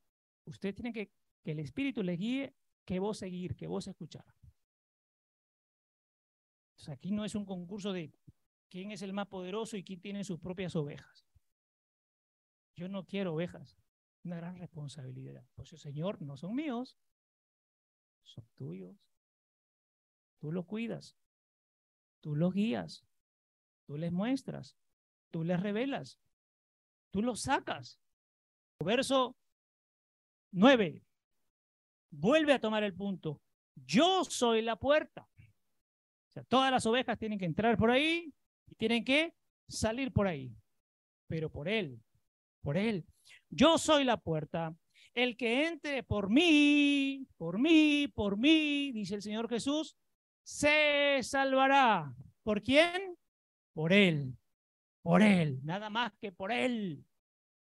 Usted 0.46 0.76
tiene 0.76 0.94
que 0.94 1.12
que 1.44 1.52
el 1.52 1.60
Espíritu 1.60 2.02
le 2.04 2.16
guíe 2.16 2.56
qué 2.86 3.00
voz 3.00 3.20
seguir, 3.20 3.56
qué 3.56 3.68
voz 3.68 3.88
escuchar. 3.88 4.26
Entonces 6.72 6.90
aquí 6.90 7.12
no 7.12 7.26
es 7.26 7.36
un 7.36 7.46
concurso 7.46 7.94
de 7.94 8.12
quién 8.70 8.92
es 8.92 9.02
el 9.02 9.14
más 9.14 9.28
poderoso 9.28 9.78
y 9.78 9.84
quién 9.84 10.02
tiene 10.02 10.24
sus 10.24 10.40
propias 10.40 10.76
ovejas. 10.76 11.28
Yo 12.76 12.88
no 12.88 13.06
quiero 13.06 13.34
ovejas 13.34 13.78
una 14.24 14.38
gran 14.38 14.58
responsabilidad. 14.58 15.46
Pues 15.56 15.70
Señor, 15.70 16.22
no 16.22 16.38
son 16.38 16.56
míos, 16.56 16.98
son 18.24 18.46
tuyos. 18.56 18.96
Tú 20.40 20.52
los 20.52 20.66
cuidas, 20.66 21.16
tú 22.22 22.36
los 22.36 22.54
guías, 22.54 23.06
tú 23.86 23.98
les 23.98 24.12
muestras, 24.12 24.78
tú 25.32 25.44
les 25.44 25.60
revelas, 25.60 26.20
tú 27.12 27.22
los 27.22 27.42
sacas. 27.42 28.00
Verso 28.80 29.38
9. 30.52 31.04
Vuelve 32.12 32.54
a 32.54 32.60
tomar 32.60 32.84
el 32.84 32.94
punto. 32.94 33.42
Yo 33.76 34.24
soy 34.26 34.62
la 34.62 34.76
puerta. 34.76 35.28
O 35.40 36.32
sea, 36.34 36.44
todas 36.44 36.72
las 36.72 36.86
ovejas 36.86 37.18
tienen 37.18 37.40
que 37.40 37.46
entrar 37.46 37.78
por 37.78 37.92
ahí 37.92 38.34
y 38.68 38.76
tienen 38.76 39.04
que 39.04 39.34
salir 39.68 40.12
por 40.12 40.28
ahí. 40.28 40.52
Pero 41.28 41.50
por 41.50 41.68
Él, 41.68 42.02
por 42.62 42.78
Él. 42.78 43.06
Yo 43.50 43.78
soy 43.78 44.04
la 44.04 44.18
puerta. 44.18 44.76
El 45.14 45.38
que 45.38 45.68
entre 45.68 46.04
por 46.04 46.30
mí, 46.30 47.28
por 47.38 47.60
mí, 47.60 48.08
por 48.08 48.38
mí, 48.38 48.92
dice 48.92 49.16
el 49.16 49.22
Señor 49.22 49.48
Jesús, 49.48 49.96
se 50.42 51.20
salvará. 51.22 52.14
¿Por 52.42 52.62
quién? 52.62 53.18
Por 53.74 53.94
Él. 53.94 54.36
Por 55.02 55.22
Él. 55.22 55.60
Nada 55.64 55.90
más 55.90 56.14
que 56.20 56.32
por 56.32 56.52
Él. 56.52 57.06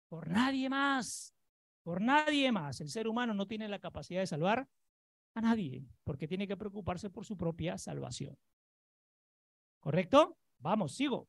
Por 0.09 0.29
nadie 0.29 0.69
más. 0.69 1.35
Por 1.83 2.01
nadie 2.01 2.53
más. 2.53 2.81
El 2.81 2.91
ser 2.91 3.09
humano 3.09 3.35
no 3.35 3.47
tiene 3.47 3.69
la 3.69 3.81
capacidad 3.81 4.21
de 4.21 4.27
salvar 4.27 4.69
a 5.35 5.41
nadie, 5.41 5.85
porque 6.05 6.29
tiene 6.29 6.47
que 6.47 6.57
preocuparse 6.57 7.11
por 7.11 7.25
su 7.25 7.37
propia 7.37 7.79
salvación. 7.79 8.37
¿Correcto? 9.81 10.37
Vamos, 10.59 10.95
sigo. 10.95 11.29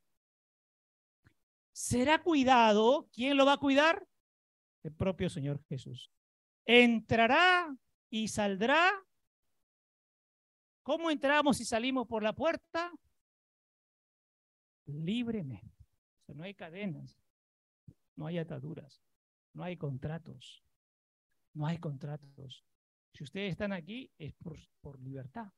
Será 1.71 2.21
cuidado. 2.21 3.07
¿Quién 3.11 3.35
lo 3.35 3.45
va 3.45 3.53
a 3.53 3.57
cuidar? 3.57 4.05
El 4.83 4.93
propio 4.93 5.29
Señor 5.29 5.63
Jesús. 5.63 6.11
Entrará 6.65 7.75
y 8.09 8.27
saldrá. 8.27 8.91
¿Cómo 10.83 11.09
entramos 11.09 11.59
y 11.61 11.65
salimos 11.65 12.07
por 12.07 12.23
la 12.23 12.33
puerta? 12.33 12.91
Libremente. 14.85 15.71
no 16.27 16.43
hay 16.43 16.53
cadenas, 16.53 17.17
no 18.15 18.27
hay 18.27 18.37
ataduras, 18.37 19.01
no 19.53 19.63
hay 19.63 19.77
contratos, 19.77 20.63
no 21.53 21.65
hay 21.65 21.77
contratos. 21.77 22.65
Si 23.13 23.23
ustedes 23.23 23.51
están 23.51 23.71
aquí 23.71 24.11
es 24.17 24.33
por, 24.33 24.57
por 24.81 24.99
libertad. 24.99 25.51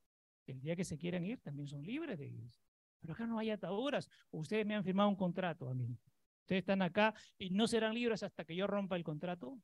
El 0.46 0.62
día 0.62 0.76
que 0.76 0.84
se 0.84 0.98
quieran 0.98 1.26
ir 1.26 1.42
también 1.42 1.68
son 1.68 1.82
libres 1.82 2.20
de 2.20 2.28
ir. 2.28 2.52
Pero 3.00 3.14
acá 3.14 3.26
no 3.26 3.40
hay 3.40 3.50
ataduras. 3.50 4.10
Ustedes 4.30 4.66
me 4.66 4.76
han 4.76 4.84
firmado 4.84 5.10
un 5.10 5.16
contrato 5.16 5.68
a 5.68 5.74
mí. 5.74 5.98
Ustedes 6.46 6.60
están 6.60 6.84
acá 6.84 7.16
y 7.40 7.50
no 7.50 7.68
serán 7.68 7.96
libres 7.96 8.22
hasta 8.22 8.46
que 8.46 8.56
yo 8.56 8.68
rompa 8.68 8.96
el 8.96 9.04
contrato. 9.04 9.58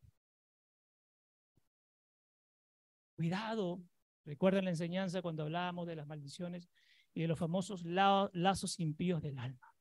Cuidado. 3.16 3.84
Recuerden 4.26 4.66
la 4.66 4.72
enseñanza 4.72 5.22
cuando 5.22 5.44
hablábamos 5.44 5.86
de 5.86 5.96
las 5.96 6.08
maldiciones 6.08 6.68
y 7.14 7.22
de 7.22 7.28
los 7.28 7.38
famosos 7.38 7.84
lazos 7.86 8.80
impíos 8.80 9.22
del 9.22 9.38
alma. 9.38 9.76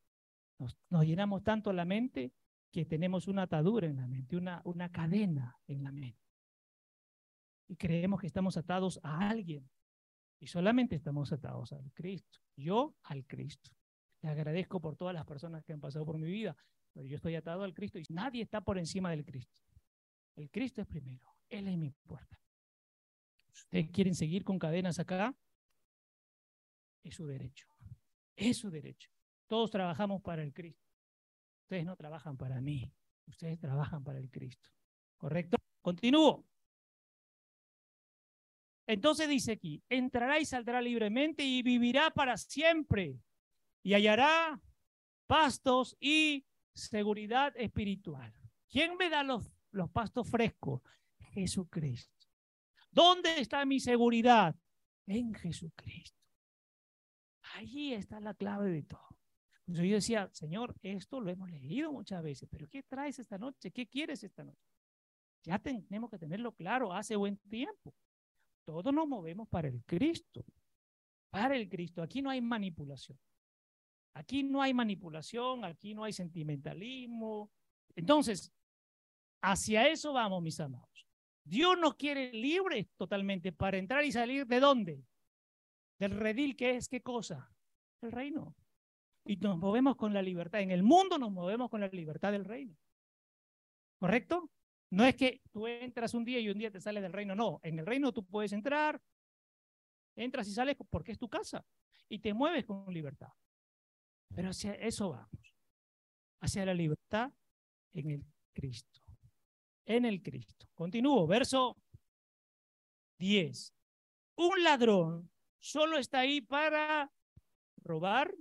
Nos, 0.58 0.76
llenamos 1.06 1.42
tanto 1.42 1.72
la 1.72 1.86
mente 1.86 2.34
que 2.70 2.84
tenemos 2.84 3.28
una 3.28 3.42
atadura 3.44 3.86
en 3.86 3.96
la 3.96 4.06
mente, 4.06 4.36
una, 4.36 4.60
una 4.64 4.92
cadena 4.92 5.56
en 5.68 5.82
la 5.82 5.92
mente. 5.92 6.20
Y 7.66 7.76
creemos 7.76 8.20
que 8.20 8.26
estamos 8.26 8.58
atados 8.58 9.00
a 9.02 9.30
alguien. 9.30 9.66
Y 10.38 10.48
solamente 10.48 10.96
estamos 10.96 11.32
atados 11.32 11.72
al 11.72 11.90
Cristo. 11.94 12.40
Yo 12.56 12.94
al 13.04 13.24
Cristo. 13.24 13.70
Le 14.20 14.28
agradezco 14.28 14.82
por 14.82 14.96
todas 14.96 15.14
las 15.14 15.24
personas 15.24 15.64
que 15.64 15.72
han 15.72 15.80
pasado 15.80 16.04
por 16.04 16.18
mi 16.18 16.28
vida, 16.28 16.54
pero 16.92 17.06
yo 17.06 17.16
estoy 17.16 17.34
atado 17.34 17.62
al 17.62 17.74
Cristo 17.74 17.98
y 17.98 18.04
nadie 18.08 18.42
está 18.42 18.60
por 18.60 18.78
encima 18.78 19.10
del 19.10 19.24
Cristo. 19.24 19.54
El 20.36 20.50
Cristo 20.50 20.80
es 20.80 20.86
primero. 20.86 21.34
Él 21.48 21.68
es 21.68 21.76
mi 21.76 21.90
puerta. 21.90 22.40
ustedes 23.52 23.90
quieren 23.90 24.14
seguir 24.14 24.44
con 24.44 24.58
cadenas 24.58 24.98
acá, 24.98 25.34
es 27.02 27.14
su 27.14 27.26
derecho. 27.26 27.66
Es 28.36 28.58
su 28.58 28.70
derecho. 28.70 29.10
Todos 29.46 29.70
trabajamos 29.70 30.22
para 30.22 30.42
el 30.42 30.52
Cristo. 30.52 30.88
Ustedes 31.62 31.84
no 31.84 31.96
trabajan 31.96 32.36
para 32.36 32.60
mí. 32.60 32.92
Ustedes 33.26 33.58
trabajan 33.58 34.02
para 34.02 34.18
el 34.18 34.30
Cristo. 34.30 34.70
¿Correcto? 35.16 35.56
Continúo. 35.80 36.44
Entonces 38.86 39.28
dice 39.28 39.52
aquí, 39.52 39.82
entrará 39.88 40.40
y 40.40 40.44
saldrá 40.44 40.82
libremente 40.82 41.44
y 41.44 41.62
vivirá 41.62 42.10
para 42.10 42.36
siempre 42.36 43.20
y 43.82 43.94
hallará 43.94 44.60
pastos 45.26 45.96
y 46.00 46.44
seguridad 46.74 47.52
espiritual. 47.56 48.32
¿Quién 48.68 48.96
me 48.96 49.10
da 49.10 49.22
los, 49.22 49.50
los 49.70 49.90
pastos 49.90 50.28
frescos? 50.28 50.82
Jesucristo. 51.32 52.26
¿Dónde 52.90 53.40
está 53.40 53.64
mi 53.64 53.80
seguridad? 53.80 54.54
En 55.06 55.34
Jesucristo. 55.34 56.18
Allí 57.54 57.94
está 57.94 58.20
la 58.20 58.34
clave 58.34 58.70
de 58.70 58.82
todo. 58.82 59.18
Entonces 59.66 59.88
yo 59.88 59.94
decía, 59.94 60.30
Señor, 60.32 60.74
esto 60.82 61.20
lo 61.20 61.30
hemos 61.30 61.50
leído 61.50 61.92
muchas 61.92 62.22
veces, 62.22 62.48
pero 62.50 62.68
¿qué 62.68 62.82
traes 62.82 63.18
esta 63.18 63.38
noche? 63.38 63.70
¿Qué 63.70 63.86
quieres 63.86 64.22
esta 64.24 64.42
noche? 64.42 64.66
Ya 65.42 65.58
tenemos 65.58 66.10
que 66.10 66.18
tenerlo 66.18 66.52
claro 66.52 66.92
hace 66.92 67.16
buen 67.16 67.36
tiempo. 67.36 67.94
Todos 68.64 68.92
nos 68.92 69.06
movemos 69.08 69.48
para 69.48 69.68
el 69.68 69.82
Cristo. 69.84 70.44
Para 71.30 71.56
el 71.56 71.68
Cristo. 71.68 72.02
Aquí 72.02 72.20
no 72.20 72.30
hay 72.30 72.40
manipulación. 72.40 73.18
Aquí 74.14 74.42
no 74.42 74.60
hay 74.60 74.74
manipulación, 74.74 75.64
aquí 75.64 75.94
no 75.94 76.04
hay 76.04 76.12
sentimentalismo. 76.12 77.50
Entonces, 77.94 78.52
hacia 79.42 79.88
eso 79.88 80.12
vamos, 80.12 80.42
mis 80.42 80.58
amados. 80.60 81.06
Dios 81.44 81.78
nos 81.78 81.94
quiere 81.94 82.32
libres 82.32 82.88
totalmente 82.96 83.52
para 83.52 83.78
entrar 83.78 84.04
y 84.04 84.12
salir 84.12 84.46
de 84.46 84.60
dónde? 84.60 85.04
Del 85.98 86.12
redil 86.12 86.56
que 86.56 86.76
es 86.76 86.88
qué 86.88 87.02
cosa? 87.02 87.52
El 88.00 88.12
reino. 88.12 88.54
Y 89.24 89.36
nos 89.36 89.58
movemos 89.58 89.96
con 89.96 90.14
la 90.14 90.22
libertad. 90.22 90.60
En 90.60 90.70
el 90.70 90.82
mundo 90.82 91.18
nos 91.18 91.30
movemos 91.30 91.68
con 91.70 91.80
la 91.80 91.88
libertad 91.88 92.32
del 92.32 92.44
reino. 92.44 92.76
¿Correcto? 93.98 94.50
No 94.90 95.04
es 95.04 95.14
que 95.14 95.42
tú 95.52 95.66
entras 95.66 96.14
un 96.14 96.24
día 96.24 96.40
y 96.40 96.48
un 96.48 96.58
día 96.58 96.70
te 96.70 96.80
sales 96.80 97.02
del 97.02 97.12
reino. 97.12 97.34
No, 97.34 97.60
en 97.62 97.78
el 97.78 97.86
reino 97.86 98.12
tú 98.12 98.24
puedes 98.24 98.52
entrar, 98.52 99.00
entras 100.16 100.48
y 100.48 100.52
sales 100.52 100.76
porque 100.88 101.12
es 101.12 101.18
tu 101.18 101.28
casa. 101.28 101.64
Y 102.08 102.18
te 102.18 102.34
mueves 102.34 102.64
con 102.64 102.92
libertad. 102.92 103.28
Pero 104.34 104.50
hacia 104.50 104.74
eso 104.74 105.10
vamos. 105.10 105.54
Hacia 106.40 106.64
la 106.64 106.74
libertad 106.74 107.32
en 107.92 108.10
el 108.10 108.24
Cristo. 108.52 109.00
En 109.84 110.04
el 110.04 110.22
Cristo. 110.22 110.66
Continúo, 110.74 111.26
verso 111.26 111.76
10. 113.18 113.74
Un 114.36 114.62
ladrón 114.62 115.30
solo 115.58 115.98
está 115.98 116.20
ahí 116.20 116.40
para 116.40 117.12
robar, 117.82 118.34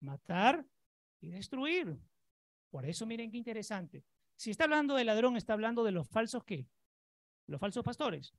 matar 0.00 0.66
y 1.20 1.30
destruir. 1.30 1.98
Por 2.70 2.86
eso 2.86 3.06
miren 3.06 3.30
qué 3.30 3.38
interesante. 3.38 4.04
Si 4.36 4.50
está 4.50 4.64
hablando 4.64 4.94
de 4.94 5.04
ladrón, 5.04 5.36
está 5.36 5.52
hablando 5.52 5.84
de 5.84 5.92
los 5.92 6.08
falsos 6.08 6.44
qué? 6.44 6.66
Los 7.46 7.60
falsos 7.60 7.84
pastores. 7.84 8.34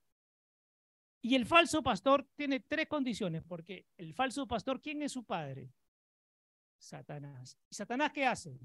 Y 1.21 1.35
el 1.35 1.45
falso 1.45 1.81
pastor 1.81 2.27
tiene 2.35 2.59
tres 2.59 2.87
condiciones, 2.87 3.43
porque 3.43 3.87
el 3.97 4.13
falso 4.13 4.45
pastor, 4.45 4.81
¿quién 4.81 5.01
es 5.01 5.13
su 5.13 5.23
padre? 5.23 5.71
Satanás. 6.83 7.57
¿Y 7.69 7.75
Satanás 7.75 8.11
qué 8.11 8.25
hace? 8.25 8.59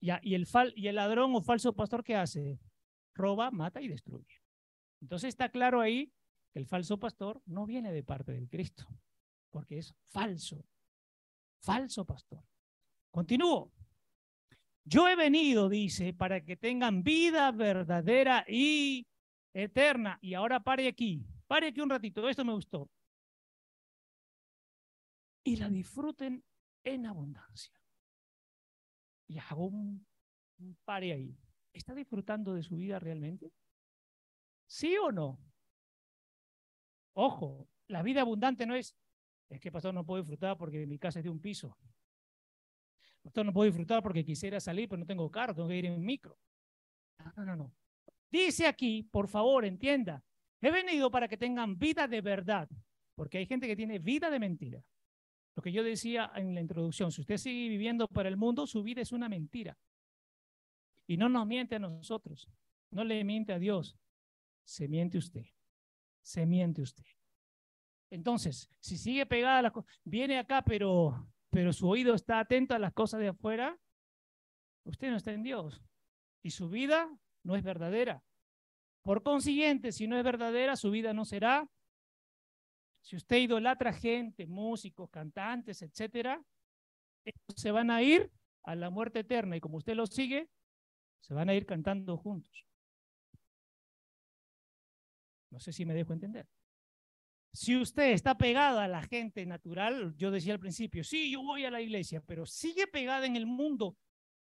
Ya, 0.00 0.20
y, 0.22 0.34
el 0.34 0.46
fal, 0.46 0.72
y 0.76 0.88
el 0.88 0.96
ladrón 0.96 1.34
o 1.34 1.40
falso 1.40 1.72
pastor 1.72 2.02
qué 2.02 2.16
hace? 2.16 2.58
Roba, 3.14 3.50
mata 3.50 3.80
y 3.80 3.88
destruye. 3.88 4.42
Entonces 5.00 5.28
está 5.28 5.48
claro 5.48 5.80
ahí 5.80 6.12
que 6.52 6.58
el 6.58 6.66
falso 6.66 6.98
pastor 6.98 7.40
no 7.46 7.66
viene 7.66 7.92
de 7.92 8.02
parte 8.02 8.32
del 8.32 8.48
Cristo, 8.48 8.86
porque 9.50 9.78
es 9.78 9.94
falso. 10.06 10.64
Falso 11.60 12.04
pastor. 12.04 12.44
Continúo. 13.10 13.72
Yo 14.84 15.08
he 15.08 15.16
venido, 15.16 15.68
dice, 15.68 16.14
para 16.14 16.44
que 16.44 16.56
tengan 16.56 17.02
vida 17.02 17.50
verdadera 17.52 18.44
y 18.48 19.06
eterna. 19.52 20.18
Y 20.20 20.34
ahora 20.34 20.60
pare 20.60 20.88
aquí, 20.88 21.24
pare 21.46 21.68
aquí 21.68 21.80
un 21.80 21.90
ratito, 21.90 22.28
esto 22.28 22.44
me 22.44 22.54
gustó. 22.54 22.88
Y 25.48 25.56
la 25.56 25.70
disfruten 25.70 26.44
en 26.84 27.06
abundancia. 27.06 27.72
Y 29.28 29.38
hago 29.38 29.68
un, 29.68 30.06
pare 30.84 31.14
ahí. 31.14 31.34
¿Está 31.72 31.94
disfrutando 31.94 32.52
de 32.52 32.62
su 32.62 32.76
vida 32.76 32.98
realmente? 32.98 33.50
¿Sí 34.66 34.94
o 34.98 35.10
no? 35.10 35.40
Ojo, 37.14 37.66
la 37.86 38.02
vida 38.02 38.20
abundante 38.20 38.66
no 38.66 38.74
es, 38.74 38.94
es 39.48 39.58
que 39.58 39.72
pastor 39.72 39.94
no 39.94 40.04
puedo 40.04 40.20
disfrutar 40.20 40.58
porque 40.58 40.86
mi 40.86 40.98
casa 40.98 41.20
es 41.20 41.24
de 41.24 41.30
un 41.30 41.40
piso. 41.40 41.78
Esto 43.24 43.42
no 43.42 43.54
puedo 43.54 43.70
disfrutar 43.70 44.02
porque 44.02 44.26
quisiera 44.26 44.60
salir, 44.60 44.86
pero 44.86 45.00
no 45.00 45.06
tengo 45.06 45.30
carro, 45.30 45.54
tengo 45.54 45.68
que 45.68 45.78
ir 45.78 45.86
en 45.86 46.04
micro. 46.04 46.38
No, 47.36 47.46
no, 47.46 47.56
no. 47.56 47.74
Dice 48.30 48.66
aquí, 48.66 49.02
por 49.02 49.28
favor, 49.28 49.64
entienda, 49.64 50.22
he 50.60 50.70
venido 50.70 51.10
para 51.10 51.26
que 51.26 51.38
tengan 51.38 51.78
vida 51.78 52.06
de 52.06 52.20
verdad, 52.20 52.68
porque 53.14 53.38
hay 53.38 53.46
gente 53.46 53.66
que 53.66 53.76
tiene 53.76 53.98
vida 53.98 54.28
de 54.28 54.38
mentira. 54.38 54.84
Lo 55.58 55.62
que 55.62 55.72
yo 55.72 55.82
decía 55.82 56.30
en 56.36 56.54
la 56.54 56.60
introducción, 56.60 57.10
si 57.10 57.20
usted 57.20 57.36
sigue 57.36 57.68
viviendo 57.68 58.06
para 58.06 58.28
el 58.28 58.36
mundo, 58.36 58.64
su 58.64 58.80
vida 58.84 59.00
es 59.00 59.10
una 59.10 59.28
mentira. 59.28 59.76
Y 61.04 61.16
no 61.16 61.28
nos 61.28 61.48
miente 61.48 61.74
a 61.74 61.80
nosotros, 61.80 62.48
no 62.92 63.02
le 63.02 63.24
miente 63.24 63.52
a 63.52 63.58
Dios, 63.58 63.98
se 64.62 64.86
miente 64.86 65.18
usted, 65.18 65.46
se 66.22 66.46
miente 66.46 66.80
usted. 66.80 67.06
Entonces, 68.08 68.70
si 68.78 68.96
sigue 68.96 69.26
pegada 69.26 69.62
la 69.62 69.72
cosa, 69.72 69.88
viene 70.04 70.38
acá, 70.38 70.62
pero 70.62 71.28
pero 71.50 71.72
su 71.72 71.88
oído 71.88 72.14
está 72.14 72.38
atento 72.38 72.76
a 72.76 72.78
las 72.78 72.92
cosas 72.92 73.18
de 73.18 73.26
afuera, 73.26 73.76
usted 74.84 75.10
no 75.10 75.16
está 75.16 75.32
en 75.32 75.42
Dios 75.42 75.82
y 76.40 76.50
su 76.50 76.68
vida 76.68 77.10
no 77.42 77.56
es 77.56 77.64
verdadera. 77.64 78.22
Por 79.02 79.24
consiguiente, 79.24 79.90
si 79.90 80.06
no 80.06 80.16
es 80.16 80.22
verdadera, 80.22 80.76
su 80.76 80.92
vida 80.92 81.12
no 81.12 81.24
será. 81.24 81.68
Si 83.08 83.16
usted 83.16 83.38
idolatra 83.38 83.90
gente, 83.90 84.46
músicos, 84.46 85.08
cantantes, 85.08 85.80
etcétera, 85.80 86.44
se 87.56 87.70
van 87.70 87.90
a 87.90 88.02
ir 88.02 88.30
a 88.64 88.74
la 88.74 88.90
muerte 88.90 89.20
eterna 89.20 89.56
y 89.56 89.60
como 89.60 89.78
usted 89.78 89.94
los 89.94 90.10
sigue, 90.10 90.50
se 91.22 91.32
van 91.32 91.48
a 91.48 91.54
ir 91.54 91.64
cantando 91.64 92.18
juntos. 92.18 92.66
No 95.48 95.58
sé 95.58 95.72
si 95.72 95.86
me 95.86 95.94
dejo 95.94 96.12
entender. 96.12 96.46
Si 97.54 97.78
usted 97.78 98.10
está 98.10 98.36
pegada 98.36 98.84
a 98.84 98.88
la 98.88 99.00
gente 99.00 99.46
natural, 99.46 100.14
yo 100.18 100.30
decía 100.30 100.52
al 100.52 100.60
principio, 100.60 101.02
sí, 101.02 101.30
yo 101.30 101.42
voy 101.42 101.64
a 101.64 101.70
la 101.70 101.80
iglesia, 101.80 102.20
pero 102.20 102.44
sigue 102.44 102.86
pegada 102.88 103.24
en 103.24 103.36
el 103.36 103.46
mundo 103.46 103.96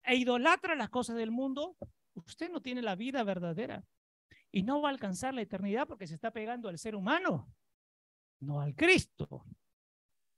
e 0.02 0.16
idolatra 0.16 0.74
las 0.74 0.90
cosas 0.90 1.14
del 1.14 1.30
mundo, 1.30 1.76
usted 2.14 2.50
no 2.50 2.60
tiene 2.60 2.82
la 2.82 2.96
vida 2.96 3.22
verdadera 3.22 3.84
y 4.50 4.64
no 4.64 4.80
va 4.80 4.88
a 4.88 4.92
alcanzar 4.92 5.32
la 5.32 5.42
eternidad 5.42 5.86
porque 5.86 6.08
se 6.08 6.16
está 6.16 6.32
pegando 6.32 6.68
al 6.68 6.76
ser 6.76 6.96
humano, 6.96 7.48
no 8.40 8.60
al 8.60 8.74
Cristo. 8.74 9.44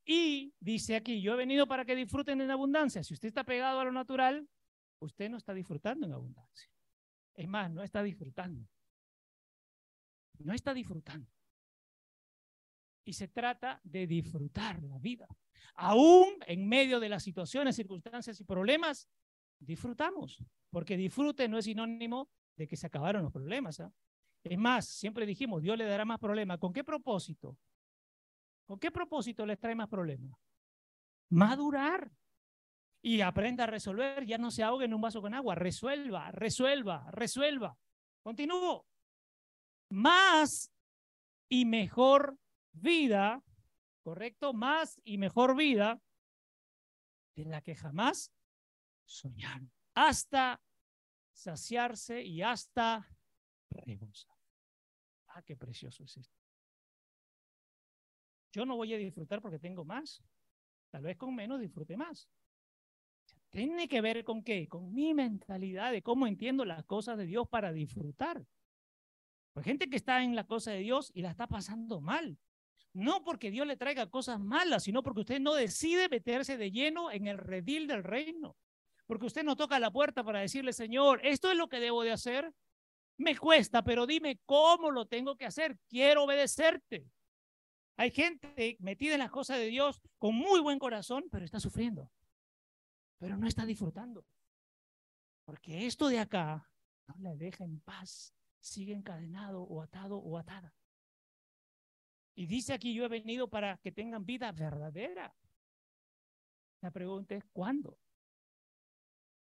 Y 0.05 0.53
dice 0.59 0.97
aquí, 0.97 1.21
yo 1.21 1.35
he 1.35 1.37
venido 1.37 1.67
para 1.67 1.85
que 1.85 1.95
disfruten 1.95 2.41
en 2.41 2.51
abundancia. 2.51 3.05
Si 3.05 3.15
usted 3.15 3.29
está 3.29 3.45
pegado 3.45 3.81
a 3.81 3.85
lo 3.85 3.93
natural, 3.93 4.49
usted 4.99 5.31
no 5.31 5.37
está 5.37 5.55
disfrutando 5.55 6.07
en 6.07 6.13
abundancia. 6.13 6.69
Es 7.35 7.49
más, 7.49 7.71
no 7.71 7.83
está 7.83 8.03
disfrutando. 8.03 8.67
No 10.39 10.53
está 10.53 10.75
disfrutando. 10.75 11.31
Y 13.05 13.13
se 13.13 13.29
trata 13.29 13.81
de 13.85 14.07
disfrutar 14.07 14.83
la 14.83 14.99
vida. 14.99 15.27
Aún 15.75 16.27
en 16.47 16.69
medio 16.69 17.01
de 17.01 17.09
las 17.09 17.23
situaciones, 17.23 17.77
circunstancias 17.77 18.41
y 18.41 18.45
problemas, 18.45 19.09
disfrutamos. 19.59 20.43
Porque 20.71 20.97
disfrute 20.97 21.49
no 21.49 21.59
es 21.59 21.65
sinónimo 21.67 22.31
de 22.57 22.67
que 22.67 22.77
se 22.77 22.87
acabaron 22.87 23.23
los 23.23 23.33
problemas. 23.33 23.81
¿ah? 23.81 23.93
Es 24.43 24.59
más, 24.59 24.89
siempre 24.89 25.27
dijimos, 25.27 25.63
Dios 25.63 25.79
le 25.79 25.85
dará 25.85 26.05
más 26.05 26.19
problemas. 26.19 26.59
¿Con 26.59 26.73
qué 26.73 26.85
propósito? 26.85 27.57
¿Con 28.71 28.79
qué 28.79 28.93
propósito 28.93 29.45
les 29.45 29.59
trae 29.59 29.75
más 29.75 29.89
problemas? 29.89 30.39
Madurar. 31.31 32.09
Y 33.03 33.21
aprenda 33.21 33.65
a 33.65 33.67
resolver, 33.67 34.25
ya 34.25 34.39
no 34.39 34.53
se 34.53 34.63
ahogue 34.63 34.85
en 34.85 34.95
un 34.95 35.01
vaso 35.01 35.21
con 35.21 35.35
agua. 35.35 35.57
Resuelva, 35.57 36.31
resuelva, 36.31 37.11
resuelva. 37.11 37.77
Continúo. 38.23 38.87
Más 39.89 40.71
y 41.49 41.65
mejor 41.65 42.39
vida, 42.71 43.43
¿correcto? 44.05 44.53
Más 44.53 45.01
y 45.03 45.19
mejor 45.19 45.57
vida 45.57 46.01
de 47.35 47.47
la 47.47 47.63
que 47.63 47.75
jamás 47.75 48.33
soñaron. 49.05 49.73
Hasta 49.97 50.63
saciarse 51.33 52.23
y 52.23 52.41
hasta 52.43 53.05
rebosar. 53.69 54.39
Ah, 55.27 55.43
qué 55.43 55.57
precioso 55.57 56.05
es 56.05 56.19
esto. 56.19 56.40
Yo 58.53 58.65
no 58.65 58.77
voy 58.77 58.95
a 58.95 58.99
disfrutar 58.99 59.41
porque 59.41 59.59
tengo 59.59 59.85
más. 59.85 60.23
Tal 60.91 61.03
vez 61.03 61.17
con 61.17 61.35
menos 61.35 61.61
disfrute 61.61 61.97
más. 61.97 62.29
Tiene 63.51 63.89
que 63.89 64.01
ver 64.01 64.25
con 64.25 64.43
qué? 64.43 64.69
Con 64.69 64.93
mi 64.93 65.13
mentalidad 65.15 65.93
de 65.93 66.03
cómo 66.03 66.27
entiendo 66.27 66.65
las 66.65 66.85
cosas 66.85 67.19
de 67.19 67.27
Dios 67.27 67.49
para 67.49 67.73
disfrutar. 67.73 68.45
Hay 69.55 69.65
gente 69.65 69.91
que 69.91 69.97
está 69.97 70.23
en 70.23 70.37
la 70.37 70.45
cosa 70.45 70.71
de 70.71 70.79
Dios 70.79 71.11
y 71.15 71.23
la 71.23 71.31
está 71.31 71.47
pasando 71.47 72.01
mal. 72.01 72.39
No 72.93 73.23
porque 73.23 73.51
Dios 73.51 73.67
le 73.67 73.77
traiga 73.77 74.09
cosas 74.09 74.41
malas, 74.41 74.85
sino 74.85 75.03
porque 75.03 75.21
usted 75.21 75.41
no 75.41 75.55
decide 75.55 76.09
meterse 76.09 76.57
de 76.57 76.71
lleno 76.71 77.11
en 77.11 77.27
el 77.27 77.39
redil 77.39 77.87
del 77.87 78.03
reino. 78.03 78.57
Porque 79.07 79.27
usted 79.27 79.43
no 79.43 79.57
toca 79.57 79.79
la 79.81 79.91
puerta 79.91 80.23
para 80.23 80.41
decirle, 80.41 80.73
Señor, 80.73 81.21
esto 81.25 81.51
es 81.51 81.57
lo 81.57 81.69
que 81.69 81.81
debo 81.81 82.03
de 82.03 82.13
hacer. 82.13 82.53
Me 83.17 83.37
cuesta, 83.37 83.83
pero 83.83 84.07
dime 84.07 84.41
cómo 84.45 84.91
lo 84.91 85.07
tengo 85.07 85.37
que 85.37 85.47
hacer. 85.47 85.77
Quiero 85.89 86.25
obedecerte. 86.25 87.07
Hay 87.97 88.11
gente 88.11 88.77
metida 88.81 89.15
en 89.15 89.21
las 89.21 89.31
cosas 89.31 89.59
de 89.59 89.67
Dios 89.67 90.01
con 90.19 90.35
muy 90.35 90.61
buen 90.61 90.79
corazón, 90.79 91.25
pero 91.31 91.45
está 91.45 91.61
sufriendo. 91.61 92.11
pero 93.19 93.37
no 93.37 93.47
está 93.47 93.67
disfrutando. 93.67 94.25
Porque 95.45 95.87
esto 95.87 96.09
de 96.09 96.19
acá 96.19 96.71
no 97.07 97.17
le 97.19 97.37
deja 97.37 97.65
en 97.65 97.81
paz, 97.81 98.35
sigue 98.61 98.95
encadenado 98.95 99.63
o 99.63 99.83
atado 99.83 100.17
o 100.17 100.39
atada. 100.39 100.75
Y 102.35 102.47
dice 102.47 102.73
aquí, 102.73 102.95
yo 102.95 103.05
he 103.05 103.09
venido 103.09 103.49
para 103.49 103.77
que 103.79 103.93
tengan 103.93 104.25
vida 104.25 104.51
verdadera. 104.53 105.35
La 106.81 106.91
pregunta 106.91 107.35
es, 107.35 107.45
¿cuándo? 107.53 107.99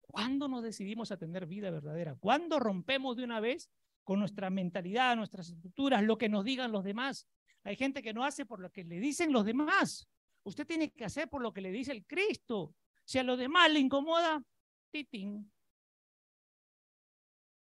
¿Cuándo 0.02 0.48
nos 0.48 0.64
decidimos 0.64 1.12
a 1.12 1.18
tener 1.18 1.46
vida 1.46 1.72
verdadera? 1.72 2.16
¿Cuándo 2.16 2.60
rompemos 2.60 3.16
de 3.16 3.24
una 3.24 3.40
vez 3.40 3.70
con 4.04 4.20
nuestra 4.20 4.50
mentalidad, 4.50 5.16
nuestras 5.16 5.50
estructuras, 5.50 6.04
lo 6.04 6.18
que 6.18 6.30
nos 6.30 6.44
digan 6.44 6.72
los 6.72 6.84
demás? 6.84 7.28
Hay 7.64 7.76
gente 7.76 8.02
que 8.02 8.14
no 8.14 8.26
hace 8.26 8.46
por 8.46 8.60
lo 8.60 8.72
que 8.72 8.84
le 8.84 9.00
dicen 9.00 9.32
los 9.32 9.46
demás. 9.46 10.08
Usted 10.44 10.68
tiene 10.68 10.92
que 10.92 11.06
hacer 11.06 11.30
por 11.30 11.42
lo 11.42 11.54
que 11.54 11.62
le 11.62 11.72
dice 11.72 11.92
el 11.92 12.06
Cristo. 12.06 12.76
Si 13.06 13.18
a 13.18 13.24
los 13.24 13.38
demás 13.38 13.72
le 13.72 13.80
incomoda, 13.80 14.44
titín. 14.92 15.52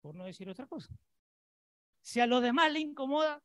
Por 0.00 0.14
no 0.14 0.24
decir 0.24 0.48
otra 0.48 0.66
cosa. 0.66 0.94
Si 2.00 2.20
a 2.20 2.26
los 2.26 2.42
demás 2.42 2.72
le 2.72 2.80
incomoda, 2.80 3.42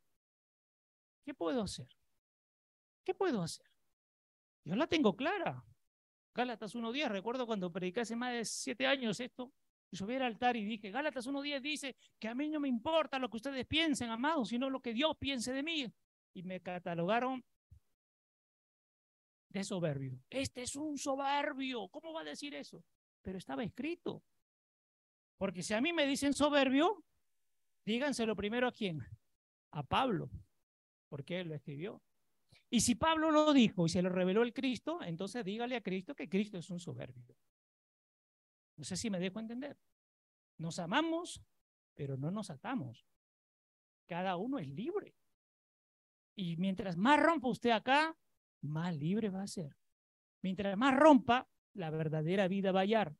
¿qué 1.24 1.34
puedo 1.34 1.62
hacer? 1.62 1.88
¿Qué 3.04 3.14
puedo 3.14 3.42
hacer? 3.42 3.66
Yo 4.64 4.74
la 4.74 4.86
tengo 4.86 5.14
clara. 5.14 5.62
Gálatas 6.34 6.74
1.10, 6.74 7.08
recuerdo 7.08 7.46
cuando 7.46 7.72
prediqué 7.72 8.00
hace 8.00 8.16
más 8.16 8.32
de 8.32 8.44
siete 8.44 8.86
años 8.86 9.20
esto, 9.20 9.52
subí 9.96 10.14
al 10.16 10.22
altar 10.22 10.56
y 10.56 10.64
dije, 10.64 10.90
Gálatas 10.90 11.26
1.10 11.26 11.60
dice 11.60 11.96
que 12.18 12.28
a 12.28 12.34
mí 12.34 12.48
no 12.48 12.60
me 12.60 12.68
importa 12.68 13.18
lo 13.18 13.28
que 13.28 13.36
ustedes 13.38 13.66
piensen, 13.66 14.10
amados, 14.10 14.48
sino 14.48 14.70
lo 14.70 14.80
que 14.80 14.92
Dios 14.92 15.16
piense 15.18 15.52
de 15.52 15.62
mí. 15.62 15.92
Y 16.34 16.42
me 16.42 16.60
catalogaron 16.60 17.44
de 19.48 19.64
soberbio. 19.64 20.20
Este 20.28 20.62
es 20.62 20.76
un 20.76 20.98
soberbio. 20.98 21.88
¿Cómo 21.88 22.12
va 22.12 22.20
a 22.20 22.24
decir 22.24 22.54
eso? 22.54 22.84
Pero 23.22 23.38
estaba 23.38 23.64
escrito. 23.64 24.22
Porque 25.38 25.62
si 25.62 25.74
a 25.74 25.80
mí 25.80 25.92
me 25.92 26.06
dicen 26.06 26.34
soberbio, 26.34 27.04
díganselo 27.84 28.36
primero 28.36 28.68
a 28.68 28.72
quién? 28.72 29.02
A 29.72 29.82
Pablo, 29.82 30.30
porque 31.08 31.40
él 31.40 31.48
lo 31.48 31.54
escribió. 31.54 32.02
Y 32.70 32.80
si 32.80 32.94
Pablo 32.94 33.30
lo 33.30 33.52
dijo 33.52 33.86
y 33.86 33.88
se 33.88 34.02
lo 34.02 34.08
reveló 34.08 34.42
el 34.42 34.52
Cristo, 34.52 35.00
entonces 35.02 35.44
dígale 35.44 35.76
a 35.76 35.82
Cristo 35.82 36.14
que 36.14 36.28
Cristo 36.28 36.58
es 36.58 36.68
un 36.70 36.80
soberbio. 36.80 37.24
No 38.76 38.84
sé 38.84 38.96
si 38.96 39.10
me 39.10 39.18
dejo 39.18 39.40
entender. 39.40 39.78
Nos 40.58 40.78
amamos, 40.78 41.42
pero 41.94 42.16
no 42.16 42.30
nos 42.30 42.50
atamos. 42.50 43.06
Cada 44.06 44.36
uno 44.36 44.58
es 44.58 44.68
libre. 44.68 45.16
Y 46.34 46.56
mientras 46.56 46.96
más 46.96 47.20
rompa 47.20 47.48
usted 47.48 47.70
acá, 47.70 48.16
más 48.62 48.94
libre 48.96 49.30
va 49.30 49.42
a 49.42 49.46
ser. 49.46 49.76
Mientras 50.42 50.76
más 50.76 50.94
rompa, 50.94 51.48
la 51.72 51.90
verdadera 51.90 52.48
vida 52.48 52.72
va 52.72 52.80
a 52.80 52.82
hallar. 52.82 53.16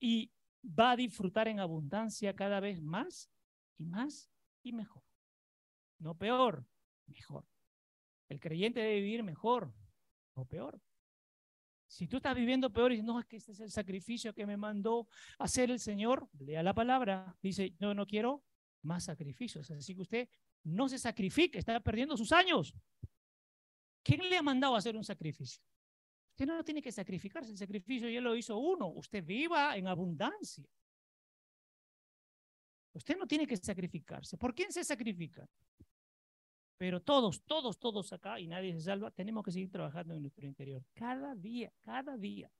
Y 0.00 0.32
va 0.64 0.92
a 0.92 0.96
disfrutar 0.96 1.48
en 1.48 1.60
abundancia 1.60 2.34
cada 2.34 2.60
vez 2.60 2.82
más 2.82 3.30
y 3.78 3.84
más 3.84 4.30
y 4.62 4.72
mejor. 4.72 5.04
No 5.98 6.16
peor, 6.16 6.66
mejor. 7.06 7.46
El 8.28 8.40
creyente 8.40 8.80
debe 8.80 9.00
vivir 9.00 9.22
mejor, 9.22 9.72
o 10.34 10.44
peor. 10.44 10.80
Si 11.92 12.08
tú 12.08 12.16
estás 12.16 12.34
viviendo 12.34 12.72
peor 12.72 12.90
y 12.90 12.94
dices, 12.94 13.04
no, 13.06 13.20
es 13.20 13.26
que 13.26 13.36
este 13.36 13.52
es 13.52 13.60
el 13.60 13.70
sacrificio 13.70 14.32
que 14.32 14.46
me 14.46 14.56
mandó 14.56 15.06
hacer 15.38 15.70
el 15.70 15.78
Señor, 15.78 16.26
lea 16.38 16.62
la 16.62 16.72
palabra. 16.72 17.36
Dice, 17.42 17.74
no, 17.80 17.92
no 17.92 18.06
quiero 18.06 18.42
más 18.80 19.04
sacrificios. 19.04 19.70
Así 19.70 19.94
que 19.94 20.00
usted 20.00 20.28
no 20.64 20.88
se 20.88 20.98
sacrifique, 20.98 21.58
está 21.58 21.78
perdiendo 21.80 22.16
sus 22.16 22.32
años. 22.32 22.74
¿Quién 24.02 24.26
le 24.26 24.38
ha 24.38 24.42
mandado 24.42 24.74
a 24.74 24.78
hacer 24.78 24.96
un 24.96 25.04
sacrificio? 25.04 25.62
Usted 26.30 26.46
no 26.46 26.64
tiene 26.64 26.80
que 26.80 26.90
sacrificarse, 26.90 27.50
el 27.50 27.58
sacrificio 27.58 28.08
ya 28.08 28.22
lo 28.22 28.34
hizo 28.34 28.56
uno. 28.56 28.86
Usted 28.88 29.22
viva 29.22 29.76
en 29.76 29.86
abundancia. 29.86 30.64
Usted 32.94 33.18
no 33.18 33.26
tiene 33.26 33.46
que 33.46 33.58
sacrificarse. 33.58 34.38
¿Por 34.38 34.54
quién 34.54 34.72
se 34.72 34.82
sacrifica? 34.82 35.46
Pero 36.82 37.00
todos, 37.00 37.44
todos, 37.44 37.78
todos 37.78 38.12
acá, 38.12 38.40
y 38.40 38.48
nadie 38.48 38.72
se 38.72 38.80
salva, 38.80 39.12
tenemos 39.12 39.44
que 39.44 39.52
seguir 39.52 39.70
trabajando 39.70 40.14
en 40.14 40.22
nuestro 40.22 40.44
interior. 40.48 40.84
Cada 40.94 41.36
día, 41.36 41.72
cada 41.80 42.16
día. 42.16 42.50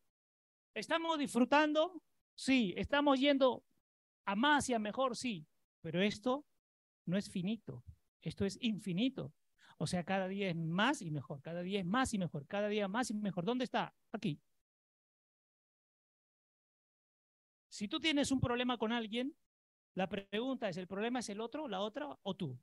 ¿Estamos 0.74 1.18
disfrutando? 1.18 2.00
Sí. 2.36 2.72
¿Estamos 2.76 3.18
yendo 3.18 3.64
a 4.24 4.36
más 4.36 4.68
y 4.68 4.74
a 4.74 4.78
mejor? 4.78 5.16
Sí. 5.16 5.44
Pero 5.80 6.00
esto 6.00 6.46
no 7.04 7.16
es 7.16 7.28
finito. 7.28 7.82
Esto 8.20 8.44
es 8.44 8.56
infinito. 8.62 9.32
O 9.76 9.88
sea, 9.88 10.04
cada 10.04 10.28
día 10.28 10.50
es 10.50 10.56
más 10.56 11.02
y 11.02 11.10
mejor. 11.10 11.42
Cada 11.42 11.62
día 11.62 11.80
es 11.80 11.86
más 11.86 12.14
y 12.14 12.18
mejor. 12.18 12.46
Cada 12.46 12.68
día 12.68 12.86
más 12.86 13.10
y 13.10 13.14
mejor. 13.14 13.44
¿Dónde 13.44 13.64
está? 13.64 13.92
Aquí. 14.12 14.40
Si 17.68 17.88
tú 17.88 17.98
tienes 17.98 18.30
un 18.30 18.38
problema 18.38 18.78
con 18.78 18.92
alguien, 18.92 19.34
la 19.94 20.08
pregunta 20.08 20.68
es, 20.68 20.76
¿el 20.76 20.86
problema 20.86 21.18
es 21.18 21.28
el 21.28 21.40
otro, 21.40 21.66
la 21.66 21.80
otra 21.80 22.16
o 22.22 22.36
tú? 22.36 22.56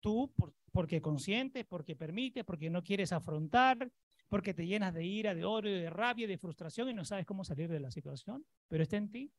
Tú, 0.00 0.32
porque 0.72 1.00
conscientes, 1.00 1.64
porque 1.66 1.96
permites, 1.96 2.44
porque 2.44 2.70
no 2.70 2.82
quieres 2.82 3.12
afrontar, 3.12 3.90
porque 4.28 4.54
te 4.54 4.66
llenas 4.66 4.94
de 4.94 5.04
ira, 5.04 5.34
de 5.34 5.44
odio, 5.44 5.72
de 5.72 5.90
rabia, 5.90 6.26
de 6.26 6.38
frustración 6.38 6.88
y 6.90 6.94
no 6.94 7.04
sabes 7.04 7.26
cómo 7.26 7.44
salir 7.44 7.68
de 7.68 7.80
la 7.80 7.90
situación, 7.90 8.44
pero 8.68 8.82
está 8.82 8.96
en 8.96 9.10
ti. 9.10 9.32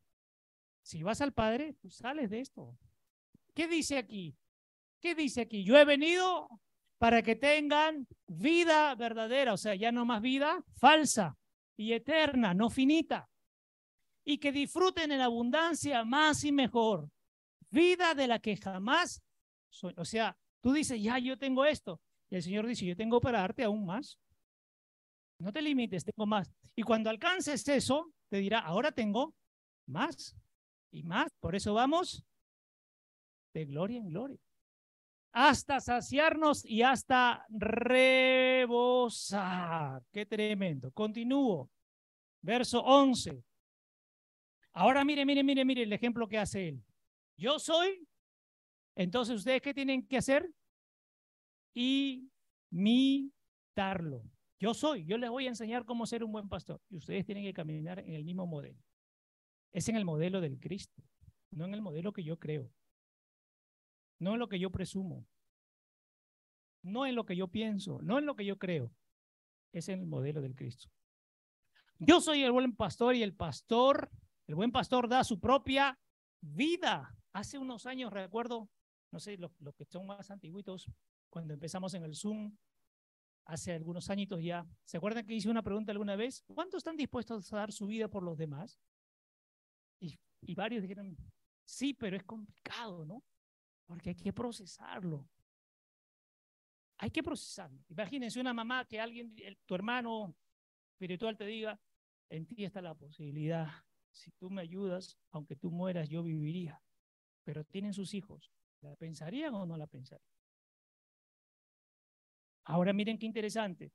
Si 0.81 1.03
vas 1.03 1.21
al 1.21 1.33
Padre, 1.33 1.75
tú 1.79 1.89
sales 1.89 2.29
de 2.29 2.39
esto. 2.39 2.77
¿Qué 3.53 3.67
dice 3.67 3.97
aquí? 3.97 4.35
¿Qué 4.99 5.15
dice 5.15 5.41
aquí? 5.41 5.63
Yo 5.63 5.77
he 5.77 5.85
venido 5.85 6.49
para 6.97 7.21
que 7.21 7.35
tengan 7.35 8.07
vida 8.27 8.93
verdadera, 8.95 9.53
o 9.53 9.57
sea, 9.57 9.75
ya 9.75 9.91
no 9.91 10.05
más 10.05 10.21
vida 10.21 10.63
falsa 10.77 11.37
y 11.77 11.93
eterna, 11.93 12.53
no 12.53 12.69
finita, 12.69 13.29
y 14.25 14.37
que 14.37 14.51
disfruten 14.51 15.11
en 15.11 15.21
abundancia 15.21 16.03
más 16.03 16.43
y 16.43 16.51
mejor, 16.51 17.09
vida 17.69 18.13
de 18.15 18.27
la 18.27 18.39
que 18.39 18.57
jamás, 18.57 19.23
o 19.95 20.03
sea, 20.03 20.37
Tú 20.61 20.73
dices, 20.73 21.01
ya 21.01 21.17
yo 21.19 21.37
tengo 21.37 21.65
esto. 21.65 22.01
Y 22.29 22.35
el 22.35 22.43
Señor 22.43 22.67
dice, 22.67 22.85
yo 22.85 22.95
tengo 22.95 23.19
para 23.21 23.39
darte 23.39 23.63
aún 23.63 23.85
más. 23.85 24.19
No 25.39 25.51
te 25.53 25.61
limites, 25.61 26.03
tengo 26.03 26.25
más. 26.25 26.51
Y 26.75 26.83
cuando 26.83 27.09
alcances 27.09 27.67
eso, 27.67 28.11
te 28.29 28.37
dirá, 28.37 28.59
ahora 28.59 28.91
tengo 28.91 29.33
más 29.87 30.35
y 30.91 31.03
más. 31.03 31.31
Por 31.39 31.55
eso 31.55 31.73
vamos 31.73 32.25
de 33.53 33.65
gloria 33.65 33.97
en 33.97 34.09
gloria. 34.09 34.37
Hasta 35.31 35.79
saciarnos 35.79 36.65
y 36.65 36.81
hasta 36.81 37.45
rebosar. 37.49 38.81
Qué 40.11 40.25
tremendo. 40.25 40.91
Continúo. 40.91 41.69
Verso 42.41 42.81
11. 42.81 43.43
Ahora 44.73 45.05
mire, 45.05 45.25
mire, 45.25 45.43
mire, 45.43 45.63
mire 45.65 45.83
el 45.83 45.93
ejemplo 45.93 46.27
que 46.27 46.37
hace 46.37 46.69
él. 46.69 46.83
Yo 47.37 47.59
soy 47.59 48.07
entonces, 48.99 49.37
¿ustedes 49.37 49.61
qué 49.61 49.73
tienen 49.73 50.05
que 50.05 50.17
hacer? 50.17 50.53
Imitarlo. 51.73 52.83
Yo 54.59 54.73
soy, 54.73 55.05
yo 55.05 55.17
les 55.17 55.29
voy 55.29 55.45
a 55.45 55.49
enseñar 55.49 55.85
cómo 55.85 56.05
ser 56.05 56.21
un 56.21 56.33
buen 56.33 56.49
pastor 56.49 56.81
y 56.89 56.97
ustedes 56.97 57.25
tienen 57.25 57.45
que 57.45 57.53
caminar 57.53 57.99
en 57.99 58.13
el 58.13 58.25
mismo 58.25 58.45
modelo. 58.45 58.77
Es 59.71 59.87
en 59.87 59.95
el 59.95 60.03
modelo 60.03 60.41
del 60.41 60.59
Cristo, 60.59 61.01
no 61.51 61.63
en 61.63 61.75
el 61.75 61.81
modelo 61.81 62.11
que 62.11 62.25
yo 62.25 62.39
creo, 62.39 62.69
no 64.19 64.33
en 64.33 64.39
lo 64.39 64.49
que 64.49 64.59
yo 64.59 64.69
presumo, 64.69 65.25
no 66.83 67.05
en 67.05 67.15
lo 67.15 67.25
que 67.25 67.37
yo 67.37 67.47
pienso, 67.47 68.01
no 68.01 68.19
en 68.19 68.25
lo 68.25 68.35
que 68.35 68.43
yo 68.43 68.57
creo, 68.57 68.91
es 69.71 69.87
en 69.87 70.01
el 70.01 70.07
modelo 70.07 70.41
del 70.41 70.55
Cristo. 70.55 70.89
Yo 71.99 72.19
soy 72.19 72.43
el 72.43 72.51
buen 72.51 72.75
pastor 72.75 73.15
y 73.15 73.23
el 73.23 73.33
pastor, 73.33 74.11
el 74.45 74.55
buen 74.55 74.73
pastor 74.73 75.07
da 75.07 75.23
su 75.23 75.39
propia 75.39 75.97
vida. 76.41 77.15
Hace 77.31 77.57
unos 77.59 77.85
años 77.85 78.11
recuerdo 78.11 78.69
no 79.11 79.19
sé, 79.19 79.37
los, 79.37 79.51
que 79.75 79.85
son 79.85 80.05
más 80.05 80.29
antiguitos, 80.31 80.89
cuando 81.29 81.53
empezamos 81.53 81.93
en 81.93 82.03
el 82.03 82.15
Zoom, 82.15 82.55
hace 83.45 83.73
algunos 83.73 84.09
añitos 84.09 84.41
ya, 84.41 84.67
¿se 84.83 84.97
acuerdan 84.97 85.25
que 85.25 85.33
hice 85.33 85.49
una 85.49 85.63
pregunta 85.63 85.91
alguna 85.91 86.15
vez? 86.15 86.43
¿Cuántos 86.47 86.79
están 86.79 86.95
dispuestos 86.95 87.51
a 87.51 87.57
dar 87.57 87.71
su 87.71 87.87
vida 87.87 88.07
por 88.07 88.23
los 88.23 88.37
demás? 88.37 88.79
Y, 89.99 90.19
y 90.41 90.53
varios 90.53 90.83
dijeron, 90.83 91.17
sí, 91.65 91.93
pero 91.93 92.15
es 92.15 92.23
complicado, 92.23 93.05
¿no? 93.05 93.23
Porque 93.85 94.09
hay 94.09 94.15
que 94.15 94.31
procesarlo. 94.31 95.27
Hay 96.99 97.09
que 97.09 97.23
procesarlo. 97.23 97.83
Imagínense 97.89 98.39
una 98.39 98.53
mamá 98.53 98.85
que 98.85 98.99
alguien, 98.99 99.33
tu 99.65 99.73
hermano 99.73 100.35
espiritual 100.91 101.37
te 101.37 101.45
diga, 101.45 101.79
en 102.29 102.45
ti 102.45 102.65
está 102.65 102.81
la 102.81 102.93
posibilidad. 102.93 103.67
Si 104.11 104.31
tú 104.31 104.49
me 104.49 104.61
ayudas, 104.61 105.17
aunque 105.31 105.55
tú 105.55 105.71
mueras, 105.71 106.09
yo 106.09 106.21
viviría. 106.21 106.81
Pero 107.43 107.63
tienen 107.63 107.93
sus 107.93 108.13
hijos. 108.13 108.51
¿La 108.81 108.95
pensarían 108.95 109.53
o 109.55 109.65
no 109.65 109.77
la 109.77 109.87
pensarían? 109.87 110.29
Ahora 112.65 112.93
miren 112.93 113.17
qué 113.17 113.25
interesante. 113.25 113.91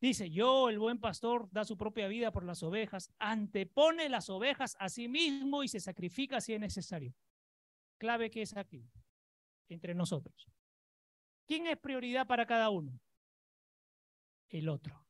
Dice, 0.00 0.30
yo, 0.30 0.68
el 0.68 0.78
buen 0.78 0.98
pastor, 0.98 1.48
da 1.50 1.64
su 1.64 1.76
propia 1.76 2.08
vida 2.08 2.30
por 2.30 2.44
las 2.44 2.62
ovejas, 2.62 3.10
antepone 3.18 4.08
las 4.08 4.28
ovejas 4.28 4.76
a 4.78 4.88
sí 4.88 5.08
mismo 5.08 5.62
y 5.62 5.68
se 5.68 5.80
sacrifica 5.80 6.40
si 6.40 6.52
es 6.52 6.60
necesario. 6.60 7.14
Clave 7.98 8.30
que 8.30 8.42
es 8.42 8.56
aquí, 8.56 8.90
entre 9.68 9.94
nosotros. 9.94 10.46
¿Quién 11.46 11.66
es 11.66 11.78
prioridad 11.78 12.26
para 12.26 12.44
cada 12.44 12.70
uno? 12.70 13.00
El 14.48 14.68
otro. 14.68 15.06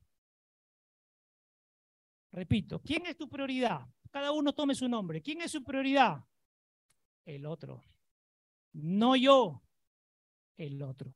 Repito, 2.31 2.81
¿quién 2.81 3.05
es 3.05 3.17
tu 3.17 3.29
prioridad? 3.29 3.87
Cada 4.11 4.31
uno 4.31 4.53
tome 4.53 4.75
su 4.75 4.87
nombre. 4.87 5.21
¿Quién 5.21 5.41
es 5.41 5.51
su 5.51 5.63
prioridad? 5.63 6.23
El 7.25 7.45
otro. 7.45 7.83
No 8.75 9.15
yo, 9.15 9.63
el 10.57 10.81
otro. 10.81 11.13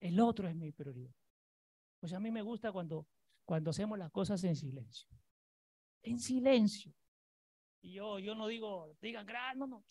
El 0.00 0.20
otro 0.20 0.46
es 0.48 0.54
mi 0.54 0.70
prioridad. 0.70 1.14
Pues 1.98 2.12
a 2.12 2.20
mí 2.20 2.30
me 2.30 2.42
gusta 2.42 2.72
cuando, 2.72 3.06
cuando 3.46 3.70
hacemos 3.70 3.98
las 3.98 4.10
cosas 4.10 4.44
en 4.44 4.54
silencio. 4.54 5.08
En 6.02 6.18
silencio. 6.18 6.92
Y 7.80 7.94
yo, 7.94 8.18
yo 8.18 8.34
no 8.34 8.48
digo, 8.48 8.94
digan, 9.00 9.26
no, 9.56 9.66
no. 9.66 9.84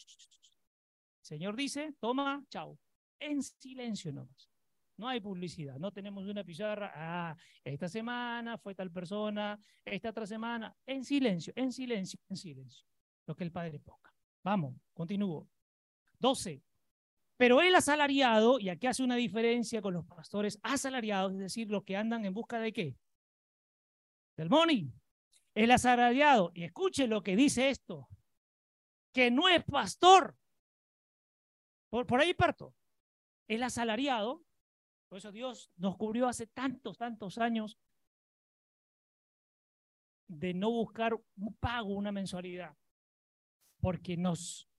Señor 1.21 1.55
dice, 1.55 1.95
toma, 1.99 2.45
chao. 2.47 2.77
En 3.19 3.41
silencio 3.41 4.13
nomás. 4.13 4.51
No 4.97 5.07
hay 5.07 5.19
publicidad, 5.19 5.79
no 5.79 5.91
tenemos 5.91 6.27
una 6.27 6.43
pizarra. 6.43 6.91
Ah, 6.93 7.35
esta 7.63 7.89
semana 7.89 8.59
fue 8.59 8.75
tal 8.75 8.91
persona, 8.91 9.59
esta 9.83 10.11
otra 10.11 10.27
semana. 10.27 10.75
En 10.85 11.03
silencio, 11.03 11.53
en 11.55 11.71
silencio, 11.71 12.19
en 12.29 12.37
silencio. 12.37 12.85
Lo 13.25 13.35
que 13.35 13.45
el 13.45 13.51
Padre 13.51 13.79
ponga. 13.79 14.13
Vamos, 14.43 14.75
continúo. 14.93 15.49
12. 16.23 16.63
Pero 17.35 17.61
el 17.61 17.75
asalariado, 17.75 18.57
y 18.59 18.69
aquí 18.69 18.87
hace 18.87 19.03
una 19.03 19.15
diferencia 19.15 19.81
con 19.81 19.93
los 19.93 20.05
pastores 20.05 20.57
asalariados, 20.63 21.33
es 21.33 21.39
decir, 21.39 21.69
los 21.69 21.83
que 21.83 21.97
andan 21.97 22.25
en 22.25 22.33
busca 22.33 22.59
de 22.59 22.71
qué? 22.71 22.97
Del 24.37 24.49
money. 24.49 24.91
El 25.53 25.69
asalariado, 25.71 26.51
y 26.55 26.63
escuche 26.63 27.07
lo 27.07 27.21
que 27.21 27.35
dice 27.35 27.69
esto, 27.69 28.07
que 29.11 29.29
no 29.29 29.49
es 29.49 29.63
pastor. 29.65 30.35
Por, 31.89 32.07
por 32.07 32.21
ahí 32.21 32.33
parto. 32.33 32.73
El 33.47 33.61
asalariado, 33.61 34.41
por 35.09 35.17
eso 35.17 35.31
Dios 35.31 35.69
nos 35.75 35.97
cubrió 35.97 36.27
hace 36.27 36.47
tantos, 36.47 36.97
tantos 36.97 37.37
años 37.37 37.77
de 40.27 40.53
no 40.53 40.71
buscar 40.71 41.13
un 41.35 41.53
pago, 41.59 41.89
una 41.89 42.13
mensualidad, 42.13 42.75
porque 43.81 44.15
nos, 44.15 44.69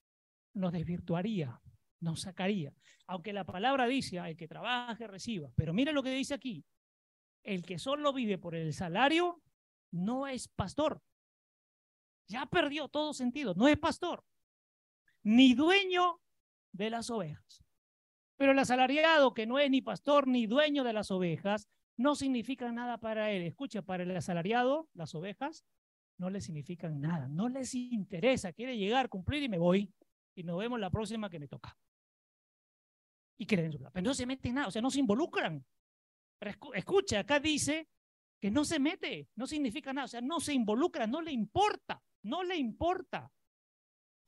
nos 0.55 0.73
desvirtuaría 0.73 1.61
nos 2.05 2.21
sacaría. 2.21 2.73
Aunque 3.07 3.33
la 3.33 3.43
palabra 3.43 3.87
dice, 3.87 4.17
el 4.17 4.37
que 4.37 4.47
trabaje, 4.47 5.07
reciba. 5.07 5.49
Pero 5.55 5.73
mire 5.73 5.91
lo 5.91 6.03
que 6.03 6.11
dice 6.11 6.33
aquí. 6.33 6.63
El 7.43 7.63
que 7.63 7.77
solo 7.77 8.13
vive 8.13 8.37
por 8.37 8.55
el 8.55 8.73
salario 8.73 9.41
no 9.91 10.27
es 10.27 10.47
pastor. 10.47 11.01
Ya 12.27 12.45
perdió 12.45 12.87
todo 12.87 13.13
sentido. 13.13 13.53
No 13.55 13.67
es 13.67 13.77
pastor. 13.77 14.23
Ni 15.23 15.53
dueño 15.53 16.21
de 16.71 16.89
las 16.89 17.09
ovejas. 17.09 17.63
Pero 18.37 18.51
el 18.51 18.59
asalariado 18.59 19.33
que 19.33 19.45
no 19.45 19.59
es 19.59 19.69
ni 19.69 19.81
pastor 19.81 20.27
ni 20.27 20.47
dueño 20.47 20.83
de 20.83 20.93
las 20.93 21.11
ovejas 21.11 21.69
no 21.97 22.15
significa 22.15 22.71
nada 22.71 22.97
para 22.97 23.31
él. 23.31 23.43
Escucha, 23.43 23.81
para 23.81 24.03
el 24.03 24.15
asalariado, 24.15 24.89
las 24.93 25.15
ovejas 25.15 25.65
no 26.17 26.29
le 26.29 26.41
significan 26.41 26.99
nada. 26.99 27.27
No 27.27 27.47
les 27.47 27.73
interesa. 27.75 28.53
Quiere 28.53 28.77
llegar, 28.77 29.07
cumplir 29.07 29.43
y 29.43 29.49
me 29.49 29.59
voy. 29.59 29.93
Y 30.35 30.43
nos 30.43 30.57
vemos 30.57 30.79
la 30.79 30.89
próxima 30.89 31.29
que 31.29 31.39
me 31.39 31.47
toca 31.47 31.77
y 33.37 33.45
creen 33.45 33.71
su 33.71 33.79
Pero 33.79 34.03
no 34.03 34.13
se 34.13 34.25
meten 34.25 34.55
nada, 34.55 34.67
o 34.67 34.71
sea, 34.71 34.81
no 34.81 34.91
se 34.91 34.99
involucran. 34.99 35.65
escucha, 36.73 37.19
acá 37.19 37.39
dice 37.39 37.89
que 38.39 38.51
no 38.51 38.63
se 38.65 38.79
mete, 38.79 39.29
no 39.35 39.47
significa 39.47 39.93
nada, 39.93 40.05
o 40.05 40.09
sea, 40.09 40.21
no 40.21 40.39
se 40.39 40.53
involucra, 40.53 41.07
no 41.07 41.21
le 41.21 41.31
importa, 41.31 42.01
no 42.23 42.43
le 42.43 42.57
importa. 42.57 43.31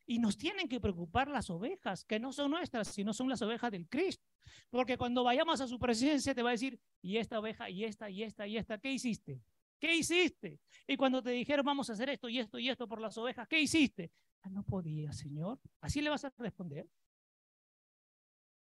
Y 0.06 0.20
nos 0.20 0.38
tienen 0.38 0.70
que 0.70 0.80
preocupar 0.80 1.28
las 1.28 1.50
ovejas, 1.50 2.06
que 2.06 2.20
no 2.20 2.32
son 2.32 2.52
nuestras, 2.52 2.88
sino 2.88 3.14
son 3.14 3.28
las 3.28 3.42
ovejas 3.42 3.72
del 3.72 3.88
Cristo. 3.90 4.24
Porque 4.70 4.98
cuando 4.98 5.24
vayamos 5.24 5.60
a 5.60 5.68
su 5.68 5.78
presencia 5.78 6.34
te 6.34 6.42
va 6.42 6.50
a 6.50 6.54
decir, 6.54 6.80
y 7.02 7.18
esta 7.18 7.40
oveja, 7.40 7.70
y 7.70 7.84
esta, 7.84 8.10
y 8.10 8.24
esta, 8.24 8.48
y 8.48 8.58
esta, 8.58 8.78
¿qué 8.78 8.92
hiciste? 8.92 9.42
¿Qué 9.80 9.96
hiciste? 9.96 10.60
Y 10.88 10.96
cuando 10.96 11.22
te 11.22 11.32
dijeron, 11.32 11.66
vamos 11.66 11.90
a 11.90 11.94
hacer 11.94 12.10
esto 12.10 12.30
y 12.30 12.40
esto 12.40 12.58
y 12.58 12.70
esto 12.70 12.88
por 12.88 13.02
las 13.02 13.18
ovejas, 13.18 13.48
¿qué 13.48 13.60
hiciste? 13.60 14.12
Ah, 14.48 14.50
no 14.50 14.64
podía, 14.64 15.12
Señor. 15.12 15.60
Así 15.82 16.02
le 16.02 16.10
vas 16.10 16.24
a 16.24 16.34
responder. 16.38 16.88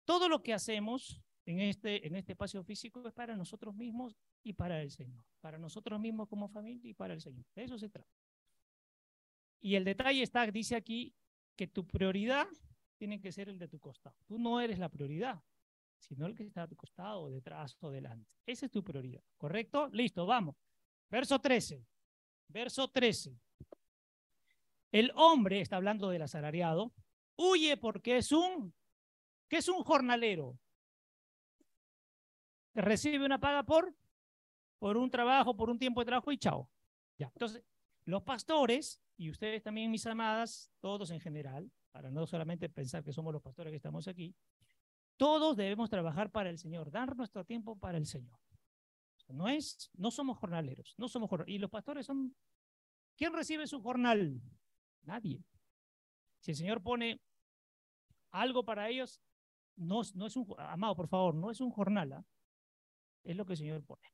Todo 0.04 0.28
lo 0.28 0.42
que 0.42 0.54
hacemos 0.54 1.20
en 1.44 1.60
este, 1.60 2.06
en 2.06 2.16
este 2.16 2.32
espacio 2.32 2.62
físico 2.64 3.06
es 3.06 3.12
para 3.12 3.36
nosotros 3.36 3.74
mismos 3.74 4.16
y 4.42 4.54
para 4.54 4.80
el 4.80 4.90
Señor. 4.90 5.22
Para 5.40 5.58
nosotros 5.58 6.00
mismos 6.00 6.28
como 6.28 6.48
familia 6.48 6.90
y 6.90 6.94
para 6.94 7.12
el 7.12 7.20
Señor. 7.20 7.44
De 7.54 7.64
eso 7.64 7.78
se 7.78 7.90
trata. 7.90 8.08
Y 9.60 9.74
el 9.74 9.84
detalle 9.84 10.22
está, 10.22 10.46
dice 10.46 10.76
aquí, 10.76 11.14
que 11.56 11.66
tu 11.66 11.86
prioridad 11.86 12.46
tiene 12.96 13.20
que 13.20 13.32
ser 13.32 13.48
el 13.48 13.58
de 13.58 13.68
tu 13.68 13.78
costado. 13.78 14.16
Tú 14.26 14.38
no 14.38 14.60
eres 14.60 14.78
la 14.78 14.88
prioridad, 14.88 15.42
sino 15.98 16.26
el 16.26 16.34
que 16.34 16.44
está 16.44 16.62
a 16.62 16.68
tu 16.68 16.76
costado, 16.76 17.28
detrás 17.28 17.76
o 17.80 17.90
delante. 17.90 18.34
Esa 18.46 18.66
es 18.66 18.72
tu 18.72 18.82
prioridad. 18.82 19.22
¿Correcto? 19.36 19.88
Listo, 19.88 20.24
vamos. 20.24 20.56
Verso 21.10 21.38
13. 21.38 21.84
Verso 22.48 22.88
13. 22.88 23.38
El 24.92 25.12
hombre, 25.14 25.60
está 25.60 25.76
hablando 25.76 26.08
del 26.10 26.22
asalariado, 26.22 26.92
huye 27.36 27.76
porque 27.76 28.18
es 28.18 28.32
un 28.32 28.74
¿Qué 29.48 29.58
es 29.58 29.68
un 29.68 29.82
jornalero? 29.84 30.58
Recibe 32.74 33.24
una 33.24 33.40
paga 33.40 33.62
por, 33.62 33.94
por 34.78 34.96
un 34.96 35.10
trabajo, 35.10 35.56
por 35.56 35.70
un 35.70 35.78
tiempo 35.78 36.00
de 36.00 36.06
trabajo 36.06 36.32
y 36.32 36.38
chao. 36.38 36.68
Entonces, 37.18 37.62
los 38.04 38.22
pastores, 38.22 39.00
y 39.16 39.30
ustedes 39.30 39.62
también, 39.62 39.90
mis 39.90 40.06
amadas, 40.06 40.70
todos 40.80 41.10
en 41.10 41.20
general, 41.20 41.70
para 41.92 42.10
no 42.10 42.26
solamente 42.26 42.68
pensar 42.68 43.02
que 43.02 43.12
somos 43.12 43.32
los 43.32 43.42
pastores 43.42 43.70
que 43.70 43.76
estamos 43.76 44.06
aquí, 44.08 44.34
todos 45.16 45.56
debemos 45.56 45.88
trabajar 45.88 46.30
para 46.30 46.50
el 46.50 46.58
Señor, 46.58 46.90
dar 46.90 47.16
nuestro 47.16 47.44
tiempo 47.44 47.78
para 47.78 47.96
el 47.96 48.06
Señor. 48.06 48.38
No 49.28 49.48
es, 49.48 49.90
no 49.94 50.10
somos 50.10 50.38
jornaleros, 50.38 50.94
no 50.98 51.08
somos 51.08 51.30
jornaleros. 51.30 51.54
Y 51.54 51.58
los 51.58 51.70
pastores 51.70 52.06
son, 52.06 52.36
¿quién 53.16 53.32
recibe 53.32 53.66
su 53.66 53.80
jornal? 53.80 54.40
Nadie. 55.06 55.42
Si 56.40 56.50
el 56.50 56.56
Señor 56.56 56.82
pone 56.82 57.20
algo 58.32 58.64
para 58.64 58.88
ellos, 58.88 59.20
no, 59.76 60.02
no 60.14 60.26
es 60.26 60.36
un, 60.36 60.46
amado, 60.58 60.94
por 60.94 61.08
favor, 61.08 61.34
no 61.34 61.50
es 61.50 61.60
un 61.60 61.70
jornal, 61.70 62.12
¿ah? 62.12 62.24
es 63.24 63.36
lo 63.36 63.44
que 63.44 63.54
el 63.54 63.58
Señor 63.58 63.84
pone, 63.84 64.08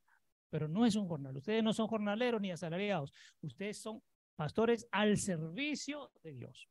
pero 0.49 0.67
no 0.67 0.85
es 0.85 0.95
un 0.95 1.07
jornal. 1.07 1.35
Ustedes 1.37 1.63
no 1.63 1.73
son 1.73 1.87
jornaleros 1.87 2.41
ni 2.41 2.51
asalariados, 2.51 3.13
ustedes 3.41 3.81
son 3.81 4.01
pastores 4.35 4.87
al 4.91 5.17
servicio 5.17 6.11
de 6.23 6.33
Dios. 6.33 6.69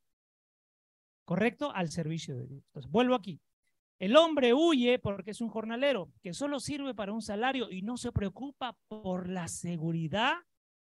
¿Correcto? 1.25 1.73
Al 1.73 1.91
servicio 1.91 2.37
de 2.37 2.47
Dios. 2.47 2.65
Entonces, 2.67 2.91
vuelvo 2.91 3.15
aquí. 3.15 3.41
El 3.99 4.17
hombre 4.17 4.53
huye 4.53 4.99
porque 4.99 5.31
es 5.31 5.41
un 5.41 5.49
jornalero 5.49 6.13
que 6.23 6.35
solo 6.35 6.59
sirve 6.59 6.93
para 6.93 7.13
un 7.13 7.23
salario 7.23 7.71
y 7.71 7.83
no 7.83 7.97
se 7.97 8.11
preocupa 8.11 8.77
por 8.89 9.29
la 9.29 9.47
seguridad 9.47 10.39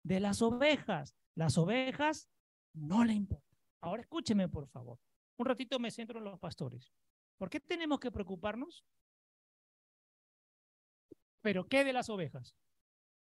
de 0.02 0.18
las 0.18 0.42
ovejas. 0.42 1.14
Las 1.36 1.56
ovejas 1.56 2.28
no 2.76 3.04
le 3.04 3.12
importan. 3.14 3.58
Ahora 3.80 4.02
escúcheme, 4.02 4.48
por 4.48 4.66
favor. 4.68 4.98
Un 5.36 5.46
ratito 5.46 5.78
me 5.78 5.90
centro 5.90 6.18
en 6.18 6.24
los 6.24 6.38
pastores. 6.38 6.92
¿Por 7.36 7.50
qué 7.50 7.60
tenemos 7.60 8.00
que 8.00 8.10
preocuparnos? 8.10 8.84
Pero 11.42 11.66
¿qué 11.68 11.84
de 11.84 11.92
las 11.92 12.08
ovejas? 12.08 12.56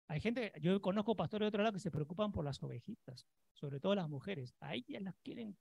Hay 0.07 0.21
gente, 0.21 0.53
yo 0.61 0.81
conozco 0.81 1.15
pastores 1.15 1.45
de 1.45 1.49
otro 1.49 1.63
lado 1.63 1.73
que 1.73 1.79
se 1.79 1.91
preocupan 1.91 2.31
por 2.31 2.45
las 2.45 2.63
ovejitas, 2.63 3.27
sobre 3.53 3.79
todo 3.79 3.93
las 3.93 4.07
mujeres. 4.07 4.55
A 4.61 4.73
ellas 4.73 5.01
las 5.01 5.15
quieren, 5.17 5.57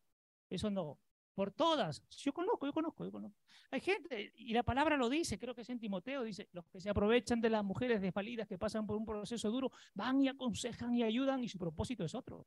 eso 0.49 0.71
no, 0.71 1.01
por 1.35 1.53
todas. 1.53 2.03
Yo 2.09 2.33
conozco, 2.33 2.67
yo 2.67 2.73
conozco, 2.73 3.05
yo 3.05 3.13
conozco. 3.13 3.39
Hay 3.71 3.81
gente, 3.81 4.33
y 4.37 4.55
la 4.55 4.63
palabra 4.63 4.97
lo 4.97 5.09
dice, 5.09 5.39
creo 5.39 5.55
que 5.55 5.63
es 5.63 5.71
en 5.71 5.81
Timoteo, 5.81 6.23
dice, 6.23 6.49
los 6.53 6.65
que 6.67 6.81
se 6.81 6.89
aprovechan 6.89 7.41
de 7.41 7.51
las 7.51 7.65
mujeres 7.65 8.01
desvalidas 8.01 8.47
que 8.47 8.57
pasan 8.57 8.87
por 8.87 8.97
un 8.97 9.05
proceso 9.05 9.51
duro, 9.51 9.73
van 9.95 10.23
y 10.23 10.29
aconsejan 10.29 10.95
y 10.95 11.03
ayudan 11.03 11.43
y 11.43 11.49
su 11.49 11.59
propósito 11.59 12.05
es 12.05 12.15
otro. 12.15 12.47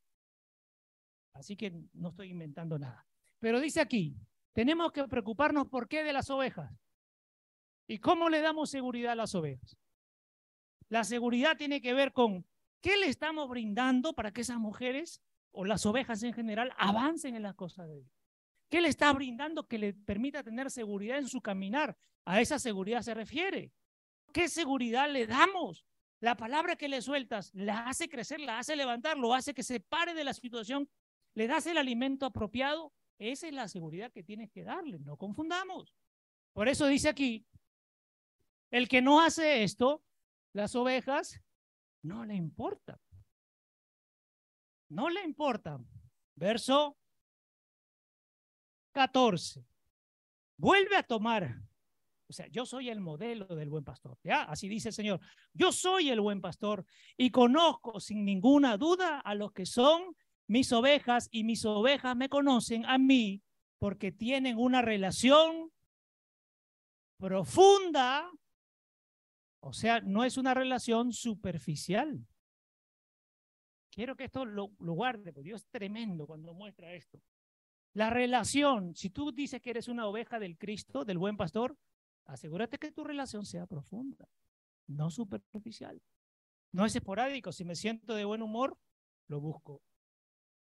Así 1.34 1.56
que 1.56 1.72
no 1.94 2.10
estoy 2.10 2.30
inventando 2.30 2.78
nada. 2.78 3.08
Pero 3.40 3.60
dice 3.60 3.82
aquí, 3.82 4.16
tenemos 4.54 4.92
que 4.92 5.08
preocuparnos 5.08 5.68
por 5.68 5.88
qué 5.88 6.04
de 6.04 6.14
las 6.14 6.30
ovejas. 6.30 6.72
¿Y 7.88 8.00
cómo 8.00 8.30
le 8.30 8.42
damos 8.42 8.70
seguridad 8.70 9.14
a 9.14 9.16
las 9.16 9.34
ovejas? 9.36 9.78
La 10.90 11.04
seguridad 11.04 11.58
tiene 11.58 11.82
que 11.82 11.94
ver 11.94 12.14
con 12.14 12.46
qué 12.82 12.98
le 12.98 13.08
estamos 13.08 13.48
brindando 13.50 14.14
para 14.14 14.32
que 14.32 14.42
esas 14.42 14.58
mujeres 14.58 15.22
o 15.52 15.66
las 15.66 15.86
ovejas 15.86 16.22
en 16.24 16.34
general 16.34 16.74
avancen 16.78 17.36
en 17.36 17.44
las 17.44 17.56
cosas 17.56 17.88
de 17.88 17.96
Dios. 17.98 18.12
¿Qué 18.70 18.82
le 18.82 18.90
está 18.90 19.12
brindando 19.14 19.68
que 19.68 19.80
le 19.80 19.94
permita 19.94 20.44
tener 20.44 20.70
seguridad 20.70 21.18
en 21.18 21.28
su 21.28 21.42
caminar? 21.42 21.98
A 22.26 22.42
esa 22.42 22.60
seguridad 22.60 23.02
se 23.02 23.14
refiere. 23.16 23.72
¿Qué 24.32 24.48
seguridad 24.48 25.10
le 25.10 25.26
damos? 25.26 25.86
La 26.20 26.36
palabra 26.36 26.76
que 26.76 26.90
le 26.90 27.02
sueltas 27.02 27.52
la 27.54 27.88
hace 27.88 28.10
crecer, 28.10 28.40
la 28.40 28.60
hace 28.60 28.76
levantar, 28.76 29.18
lo 29.18 29.34
hace 29.34 29.54
que 29.54 29.64
se 29.64 29.80
pare 29.80 30.14
de 30.14 30.24
la 30.24 30.34
situación, 30.34 30.88
le 31.40 31.48
das 31.48 31.66
el 31.68 31.78
alimento 31.78 32.26
apropiado, 32.26 32.92
esa 33.18 33.48
es 33.48 33.54
la 33.54 33.70
seguridad 33.70 34.12
que 34.12 34.26
tienes 34.26 34.52
que 34.52 34.66
darle, 34.66 35.00
no 35.00 35.16
confundamos. 35.16 35.96
Por 36.52 36.68
eso 36.68 36.86
dice 36.86 37.08
aquí, 37.08 37.48
el 38.72 38.90
que 38.90 39.02
no 39.02 39.22
hace 39.22 39.64
esto, 39.64 40.04
las 40.52 40.76
ovejas, 40.76 41.42
no 42.02 42.26
le 42.26 42.36
importa. 42.36 43.00
No 44.90 45.10
le 45.10 45.24
importa. 45.24 45.80
Verso 46.36 46.98
14. 48.92 49.66
Vuelve 50.58 50.98
a 50.98 51.04
tomar 51.04 51.62
O 52.28 52.34
sea, 52.34 52.48
yo 52.48 52.66
soy 52.66 52.90
el 52.90 53.00
modelo 53.00 53.46
del 53.56 53.70
buen 53.70 53.86
pastor. 53.86 54.20
¿ya? 54.26 54.44
Así 54.44 54.68
dice 54.68 54.90
el 54.90 54.94
Señor. 54.94 55.22
Yo 55.54 55.72
soy 55.72 56.10
el 56.10 56.20
buen 56.20 56.42
pastor 56.42 56.86
y 57.16 57.32
conozco 57.32 58.02
sin 58.02 58.26
ninguna 58.26 58.76
duda 58.76 59.22
a 59.22 59.36
los 59.36 59.54
que 59.54 59.66
son 59.66 60.18
mis 60.50 60.74
ovejas 60.74 61.30
y 61.32 61.44
mis 61.44 61.64
ovejas 61.64 62.16
me 62.16 62.28
conocen 62.28 62.84
a 62.88 62.98
mí 62.98 63.44
porque 63.78 64.12
tienen 64.12 64.58
una 64.58 64.82
relación 64.82 65.72
profunda. 67.20 68.28
O 69.62 69.74
sea, 69.74 70.02
no 70.02 70.24
es 70.24 70.38
una 70.38 70.56
relación 70.56 71.14
superficial. 71.14 72.26
Quiero 73.92 74.16
que 74.16 74.24
esto 74.24 74.44
lo, 74.44 74.70
guarde, 74.80 75.32
porque 75.32 75.50
Dios 75.50 75.62
es 75.62 75.70
tremendo 75.70 76.26
cuando 76.26 76.52
muestra 76.56 76.94
esto. 76.94 77.22
La 77.94 78.10
relación, 78.10 78.96
si 78.96 79.12
tú 79.12 79.32
dices 79.32 79.62
que 79.62 79.70
eres 79.70 79.88
una 79.88 80.08
oveja 80.08 80.40
del 80.40 80.58
Cristo, 80.58 81.06
del 81.06 81.20
buen 81.20 81.38
pastor, 81.38 81.78
asegúrate 82.26 82.80
que 82.80 82.92
tu 82.92 83.04
relación 83.04 83.46
sea 83.46 83.68
profunda, 83.68 84.28
no 84.88 85.12
superficial. 85.12 86.02
No 86.72 86.86
es 86.86 86.96
esporádico. 86.96 87.52
Si 87.52 87.66
me 87.66 87.76
siento 87.76 88.16
de 88.16 88.26
buen 88.26 88.42
humor, 88.42 88.78
lo 89.28 89.40
busco. 89.42 89.84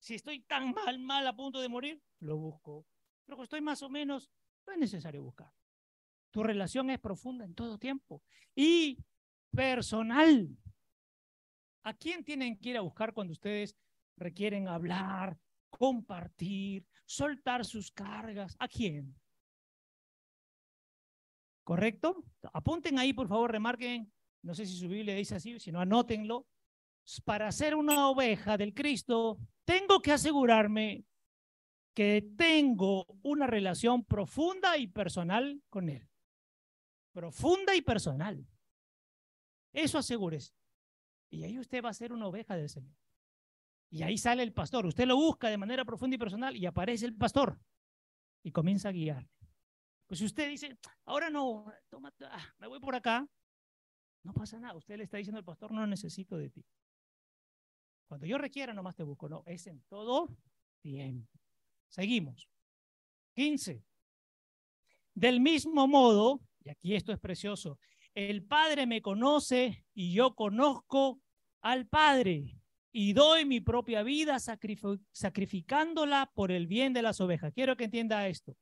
Si 0.01 0.15
estoy 0.15 0.41
tan 0.41 0.73
mal, 0.73 0.99
mal 0.99 1.27
a 1.27 1.37
punto 1.37 1.61
de 1.61 1.69
morir, 1.69 2.03
lo 2.21 2.37
busco. 2.39 2.87
Pero 3.25 3.37
cuando 3.37 3.45
estoy 3.45 3.61
más 3.61 3.83
o 3.83 3.91
menos, 3.91 4.31
no 4.67 4.73
es 4.73 4.79
necesario 4.79 5.23
buscar. 5.23 5.53
Tu 6.31 6.43
relación 6.43 6.91
es 6.91 6.99
profunda 6.99 7.45
en 7.45 7.55
todo 7.55 7.79
tiempo 7.79 8.23
y 8.55 8.99
personal. 9.51 10.49
¿A 11.83 11.95
quién 11.95 12.25
tienen 12.25 12.59
que 12.59 12.71
ir 12.71 12.77
a 12.79 12.83
buscar 12.83 13.13
cuando 13.13 13.33
ustedes 13.33 13.77
requieren 14.17 14.69
hablar, 14.69 15.39
compartir, 15.69 16.87
soltar 17.05 17.65
sus 17.65 17.91
cargas? 17.91 18.57
¿A 18.59 18.69
quién? 18.69 19.15
¿Correcto? 21.63 22.25
Apunten 22.53 22.99
ahí, 22.99 23.13
por 23.13 23.29
favor, 23.29 23.53
remarquen. 23.53 24.11
No 24.43 24.55
sé 24.55 24.65
si 24.65 24.77
su 24.77 24.89
Biblia 24.89 25.15
dice 25.15 25.35
así, 25.35 25.61
si 25.61 25.71
no, 25.71 25.81
anótenlo. 25.81 26.47
Para 27.25 27.51
ser 27.51 27.75
una 27.75 28.09
oveja 28.09 28.57
del 28.57 28.75
Cristo, 28.75 29.39
tengo 29.65 30.01
que 30.01 30.13
asegurarme 30.13 31.05
que 31.95 32.31
tengo 32.37 33.07
una 33.23 33.47
relación 33.47 34.05
profunda 34.05 34.77
y 34.79 34.87
personal 34.87 35.61
con 35.69 35.89
Él. 35.89 36.09
Profunda 37.13 37.75
y 37.75 37.83
personal. 37.83 38.47
Eso 39.73 39.99
asegúrese. 39.99 40.53
Y 41.31 41.45
ahí 41.45 41.59
usted 41.59 41.83
va 41.83 41.91
a 41.91 41.95
ser 41.95 42.13
una 42.13 42.27
oveja 42.27 42.57
del 42.57 42.69
Señor. 42.69 42.95
Y 43.91 44.03
ahí 44.03 44.17
sale 44.19 44.43
el 44.43 44.53
pastor. 44.53 44.87
Usted 44.87 45.07
lo 45.07 45.17
busca 45.17 45.49
de 45.49 45.59
manera 45.59 45.85
profunda 45.85 46.15
y 46.15 46.19
personal 46.19 46.57
y 46.57 46.67
aparece 46.67 47.07
el 47.07 47.17
pastor 47.17 47.61
y 48.43 48.53
comienza 48.53 48.89
a 48.89 48.93
guiar. 48.93 49.29
Pues 50.07 50.19
si 50.19 50.27
usted 50.27 50.49
dice, 50.49 50.79
ahora 51.05 51.31
no, 51.31 51.73
toma, 51.89 52.13
ah, 52.23 52.55
me 52.59 52.67
voy 52.67 52.81
por 52.81 52.95
acá, 52.95 53.29
no 54.23 54.33
pasa 54.33 54.59
nada. 54.59 54.77
Usted 54.77 54.97
le 54.97 55.05
está 55.05 55.17
diciendo 55.17 55.39
al 55.39 55.45
pastor, 55.45 55.73
no 55.73 55.87
necesito 55.87 56.37
de 56.37 56.51
ti. 56.51 56.65
Cuando 58.11 58.27
yo 58.27 58.39
requiera, 58.39 58.75
nomás 58.75 58.97
te 58.97 59.05
busco. 59.05 59.29
No, 59.29 59.45
es 59.47 59.69
en 59.69 59.85
todo 59.89 60.37
tiempo. 60.83 61.31
Seguimos. 61.89 62.49
15. 63.37 63.85
Del 65.15 65.39
mismo 65.39 65.87
modo, 65.87 66.41
y 66.65 66.71
aquí 66.71 66.97
esto 66.97 67.13
es 67.13 67.21
precioso, 67.21 67.79
el 68.13 68.43
Padre 68.43 68.85
me 68.87 69.01
conoce 69.01 69.85
y 69.95 70.13
yo 70.13 70.35
conozco 70.35 71.21
al 71.61 71.87
Padre 71.87 72.57
y 72.91 73.13
doy 73.13 73.45
mi 73.45 73.61
propia 73.61 74.03
vida 74.03 74.39
sacrificándola 74.41 76.33
por 76.35 76.51
el 76.51 76.67
bien 76.67 76.93
de 76.93 77.03
las 77.03 77.21
ovejas. 77.21 77.53
Quiero 77.55 77.77
que 77.77 77.85
entienda 77.85 78.27
esto. 78.27 78.57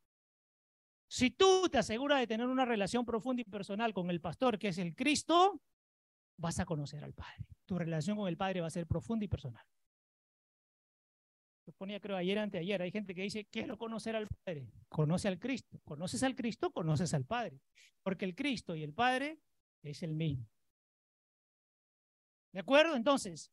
Si 1.07 1.31
tú 1.31 1.71
te 1.71 1.79
aseguras 1.79 2.21
de 2.21 2.27
tener 2.27 2.49
una 2.49 2.67
relación 2.67 3.07
profunda 3.07 3.41
y 3.41 3.47
personal 3.47 3.95
con 3.95 4.11
el 4.11 4.21
pastor, 4.21 4.59
que 4.59 4.69
es 4.69 4.77
el 4.77 4.95
Cristo, 4.95 5.63
vas 6.39 6.59
a 6.61 6.65
conocer 6.65 7.05
al 7.05 7.13
Padre. 7.13 7.45
Tu 7.67 7.79
relación 7.79 8.17
con 8.17 8.29
el 8.29 8.37
Padre 8.37 8.63
va 8.63 8.69
a 8.69 8.71
ser 8.71 8.87
profunda 8.87 9.25
y 9.25 9.29
personal. 9.29 9.65
Lo 11.67 11.73
ponía 11.75 12.01
creo 12.01 12.17
ayer, 12.17 12.39
anteayer. 12.39 12.81
Hay 12.81 12.91
gente 12.91 13.15
que 13.15 13.23
dice, 13.23 13.45
quiero 13.51 13.77
conocer 13.77 14.17
al 14.17 14.27
Padre. 14.27 14.73
Conoce 14.89 15.29
al 15.29 15.39
Cristo. 15.39 15.79
Conoces 15.85 16.23
al 16.23 16.35
Cristo, 16.35 16.71
conoces 16.71 17.13
al 17.13 17.27
Padre. 17.27 17.61
Porque 18.03 18.25
el 18.25 18.35
Cristo 18.35 18.75
y 18.75 18.83
el 18.83 18.95
Padre 18.95 19.39
es 19.83 20.03
el 20.03 20.15
mismo. 20.15 20.49
¿De 22.53 22.61
acuerdo? 22.61 22.97
Entonces, 22.97 23.53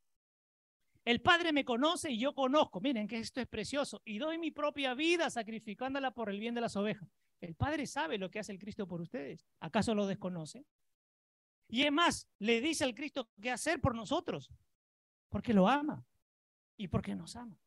el 1.03 1.21
Padre 1.21 1.51
me 1.51 1.65
conoce 1.65 2.11
y 2.11 2.19
yo 2.19 2.33
conozco. 2.33 2.79
Miren 2.79 3.07
que 3.07 3.17
esto 3.17 3.41
es 3.41 3.47
precioso. 3.47 4.01
Y 4.05 4.17
doy 4.17 4.37
mi 4.37 4.51
propia 4.51 4.93
vida 4.93 5.29
sacrificándola 5.29 6.11
por 6.11 6.29
el 6.29 6.39
bien 6.39 6.55
de 6.55 6.61
las 6.61 6.77
ovejas. 6.77 7.09
El 7.41 7.55
Padre 7.55 7.85
sabe 7.85 8.17
lo 8.17 8.31
que 8.31 8.39
hace 8.39 8.53
el 8.53 8.59
Cristo 8.59 8.87
por 8.87 9.01
ustedes. 9.01 9.45
¿Acaso 9.59 9.93
lo 9.93 10.07
desconoce? 10.07 10.65
Y 11.67 11.83
es 11.83 11.91
más, 11.91 12.27
le 12.39 12.61
dice 12.61 12.83
al 12.83 12.93
Cristo 12.93 13.29
qué 13.41 13.51
hacer 13.51 13.81
por 13.81 13.95
nosotros. 13.95 14.51
Porque 15.29 15.53
lo 15.53 15.67
ama 15.67 16.05
y 16.77 16.87
porque 16.87 17.15
nos 17.15 17.35
ama. 17.35 17.59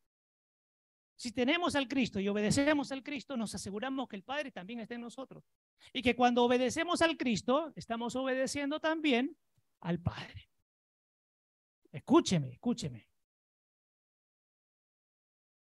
Si 1.16 1.32
tenemos 1.32 1.74
al 1.74 1.88
Cristo 1.88 2.20
y 2.20 2.28
obedecemos 2.28 2.92
al 2.92 3.02
Cristo, 3.02 3.36
nos 3.36 3.52
aseguramos 3.54 4.08
que 4.08 4.14
el 4.14 4.22
Padre 4.22 4.52
también 4.52 4.78
está 4.78 4.94
en 4.94 5.00
nosotros. 5.00 5.44
Y 5.92 6.00
que 6.00 6.14
cuando 6.14 6.44
obedecemos 6.44 7.02
al 7.02 7.16
Cristo, 7.16 7.72
estamos 7.74 8.14
obedeciendo 8.14 8.78
también 8.78 9.36
al 9.80 9.98
Padre. 10.00 10.48
Escúcheme, 11.90 12.52
escúcheme. 12.52 13.08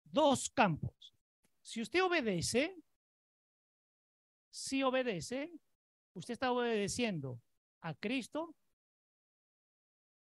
Dos 0.06 0.50
campos. 0.50 1.14
Si 1.62 1.82
usted 1.82 2.02
obedece, 2.04 2.78
si 4.50 4.82
obedece, 4.82 5.52
usted 6.14 6.34
está 6.34 6.52
obedeciendo 6.52 7.42
a 7.84 7.94
Cristo, 7.94 8.56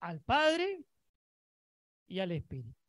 al 0.01 0.21
Padre 0.23 0.85
y 2.07 2.19
al 2.19 2.33
Espíritu. 2.33 2.81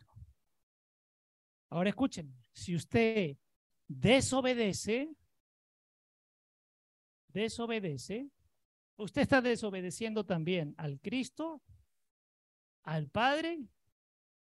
Ahora 1.70 1.90
escuchen, 1.90 2.34
si 2.54 2.74
usted 2.74 3.38
desobedece, 3.88 5.14
desobedece, 7.28 8.30
usted 8.96 9.24
está 9.24 9.42
desobedeciendo 9.42 10.26
también 10.26 10.76
al 10.78 11.00
Cristo, 11.02 11.62
al 12.84 13.10
Padre 13.10 13.68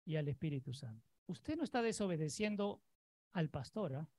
y 0.03 0.17
al 0.17 0.27
Espíritu 0.27 0.73
Santo. 0.73 1.07
Usted 1.27 1.55
no 1.55 1.63
está 1.63 1.81
desobedeciendo 1.81 2.83
al 3.31 3.49
pastor, 3.49 3.95
¿ah? 3.95 4.09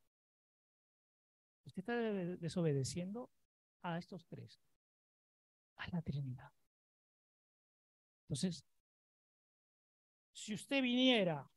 Usted 1.65 1.81
está 1.81 1.97
desobedeciendo 1.97 3.31
a 3.83 3.99
estos 3.99 4.27
tres, 4.27 4.59
la 5.91 6.03
Trinidad. 6.03 6.51
Entonces, 8.23 8.65
si 10.33 10.55
usted 10.55 10.83
viniera 10.83 11.49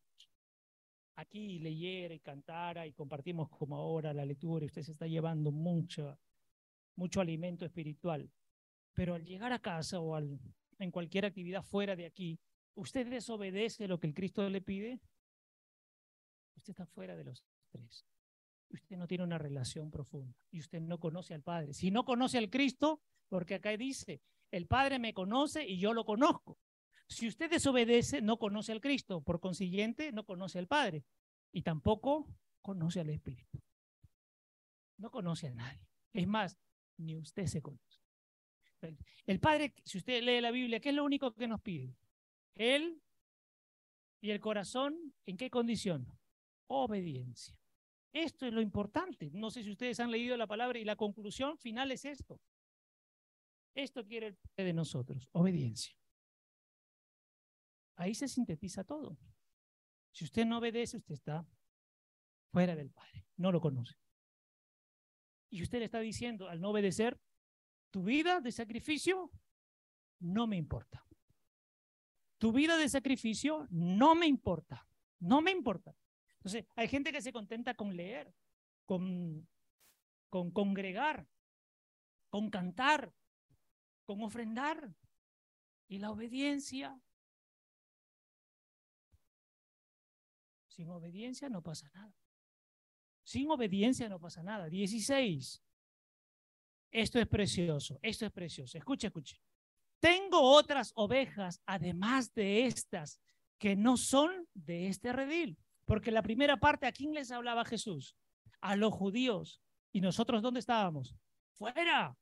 aquí, 1.16 1.60
leyera 1.60 2.14
y 2.14 2.20
cantara 2.20 2.86
y 2.86 2.94
compartimos 2.94 3.50
como 3.50 3.76
ahora 3.78 4.14
la 4.14 4.26
lectura 4.26 4.66
y 4.66 4.68
usted 4.68 4.82
se 4.82 4.92
está 4.92 5.08
llevando 5.08 5.52
mucho, 5.52 6.20
mucho 6.96 7.22
alimento 7.22 7.66
espiritual, 7.66 8.30
pero 8.94 9.16
al 9.16 9.24
llegar 9.24 9.54
a 9.54 9.60
casa 9.60 10.00
o 10.00 10.16
al, 10.16 10.40
en 10.80 10.92
cualquier 10.92 11.26
actividad 11.26 11.64
fuera 11.64 11.96
de 11.96 12.06
aquí, 12.06 12.40
usted 12.76 13.08
desobedece 13.08 13.88
lo 13.88 14.00
que 14.00 14.08
el 14.08 14.14
Cristo 14.14 14.50
le 14.50 14.62
pide, 14.62 15.00
usted 16.58 16.72
está 16.72 16.86
fuera 16.86 17.16
de 17.16 17.24
los 17.24 17.44
tres 17.70 18.06
usted 18.70 18.98
no 18.98 19.08
tiene 19.08 19.24
una 19.24 19.38
relación 19.38 19.92
profunda 19.92 20.36
y 20.52 20.60
usted 20.60 20.82
no 20.82 21.00
conoce 21.00 21.34
al 21.34 21.42
Padre. 21.42 21.74
Si 21.74 21.92
no 21.92 22.06
conoce 22.06 22.38
al 22.38 22.50
Cristo, 22.50 23.02
porque 23.30 23.56
acá 23.56 23.76
dice, 23.78 24.22
el 24.52 24.68
Padre 24.68 25.00
me 25.00 25.14
conoce 25.14 25.66
y 25.66 25.78
yo 25.78 25.94
lo 25.94 26.06
conozco. 26.06 26.58
Si 27.08 27.28
usted 27.28 27.50
desobedece, 27.50 28.22
no 28.22 28.38
conoce 28.38 28.72
al 28.72 28.82
Cristo, 28.82 29.22
por 29.22 29.40
consiguiente, 29.40 30.12
no 30.12 30.26
conoce 30.26 30.60
al 30.60 30.68
Padre 30.68 31.04
y 31.52 31.62
tampoco 31.62 32.28
conoce 32.62 33.00
al 33.00 33.10
Espíritu. 33.10 33.62
No 34.98 35.12
conoce 35.12 35.48
a 35.48 35.54
nadie. 35.54 35.88
Es 36.14 36.28
más, 36.28 36.58
ni 36.98 37.16
usted 37.16 37.46
se 37.46 37.62
conoce. 37.62 38.02
El 39.26 39.40
Padre, 39.40 39.74
si 39.84 39.98
usted 39.98 40.22
lee 40.24 40.42
la 40.42 40.52
Biblia, 40.52 40.80
¿qué 40.80 40.90
es 40.90 40.96
lo 40.96 41.04
único 41.04 41.34
que 41.34 41.48
nos 41.48 41.62
pide? 41.62 41.96
Él 42.56 43.02
y 44.22 44.32
el 44.32 44.40
corazón, 44.40 45.14
¿en 45.26 45.38
qué 45.38 45.50
condición? 45.50 46.08
Obediencia. 46.68 47.56
Esto 48.16 48.46
es 48.46 48.54
lo 48.54 48.62
importante. 48.62 49.30
No 49.34 49.52
sé 49.52 49.62
si 49.62 49.72
ustedes 49.72 50.00
han 50.00 50.10
leído 50.10 50.38
la 50.38 50.48
palabra 50.48 50.80
y 50.80 50.86
la 50.86 50.96
conclusión 50.96 51.58
final 51.58 51.92
es 51.92 52.06
esto. 52.06 52.40
Esto 53.76 54.06
quiere 54.06 54.28
el 54.28 54.36
Padre 54.36 54.68
de 54.68 54.74
nosotros, 54.74 55.28
obediencia. 55.34 55.94
Ahí 57.98 58.16
se 58.16 58.30
sintetiza 58.30 58.86
todo. 58.86 59.18
Si 60.14 60.24
usted 60.24 60.46
no 60.46 60.60
obedece, 60.60 60.96
usted 60.96 61.14
está 61.14 61.46
fuera 62.54 62.74
del 62.74 62.90
Padre, 62.90 63.28
no 63.36 63.52
lo 63.52 63.60
conoce. 63.60 63.98
Y 65.50 65.62
usted 65.62 65.80
le 65.80 65.86
está 65.86 66.00
diciendo, 66.00 66.48
al 66.48 66.62
no 66.62 66.70
obedecer, 66.70 67.20
tu 67.92 68.02
vida 68.02 68.40
de 68.40 68.54
sacrificio 68.54 69.30
no 70.20 70.48
me 70.48 70.56
importa. 70.56 71.06
Tu 72.38 72.54
vida 72.54 72.78
de 72.78 72.88
sacrificio 72.88 73.68
no 73.72 74.16
me 74.16 74.26
importa. 74.26 74.88
No 75.20 75.42
me 75.42 75.52
importa. 75.52 75.98
Entonces, 76.46 76.72
hay 76.76 76.88
gente 76.88 77.12
que 77.12 77.24
se 77.24 77.34
contenta 77.34 77.74
con 77.74 77.96
leer, 77.96 78.32
con, 78.86 79.48
con 80.30 80.52
congregar, 80.52 81.28
con 82.30 82.52
cantar, 82.52 83.12
con 84.06 84.22
ofrendar. 84.22 84.94
Y 85.88 85.98
la 85.98 86.12
obediencia. 86.12 87.02
Sin 90.68 90.88
obediencia 90.90 91.50
no 91.50 91.64
pasa 91.64 91.90
nada. 91.96 92.14
Sin 93.24 93.50
obediencia 93.50 94.08
no 94.08 94.20
pasa 94.20 94.44
nada. 94.44 94.70
16. 94.70 95.64
Esto 96.92 97.20
es 97.20 97.28
precioso, 97.28 97.98
esto 98.04 98.28
es 98.28 98.32
precioso. 98.32 98.78
Escuche, 98.78 99.08
escuche. 99.08 99.42
Tengo 100.00 100.42
otras 100.42 100.92
ovejas, 100.94 101.60
además 101.66 102.32
de 102.36 102.68
estas, 102.68 103.20
que 103.58 103.76
no 103.76 103.98
son 103.98 104.48
de 104.54 104.90
este 104.90 105.12
redil. 105.12 105.58
Porque 105.86 106.12
la 106.12 106.22
primera 106.22 106.58
parte, 106.58 106.88
¿a 106.88 106.92
quién 106.92 107.14
les 107.14 107.32
hablaba 107.32 107.66
Jesús? 107.66 108.16
A 108.62 108.76
los 108.76 108.94
judíos. 108.94 109.62
¿Y 109.92 110.02
nosotros 110.02 110.42
dónde 110.42 110.60
estábamos? 110.60 111.16
Fuera. 111.54 112.18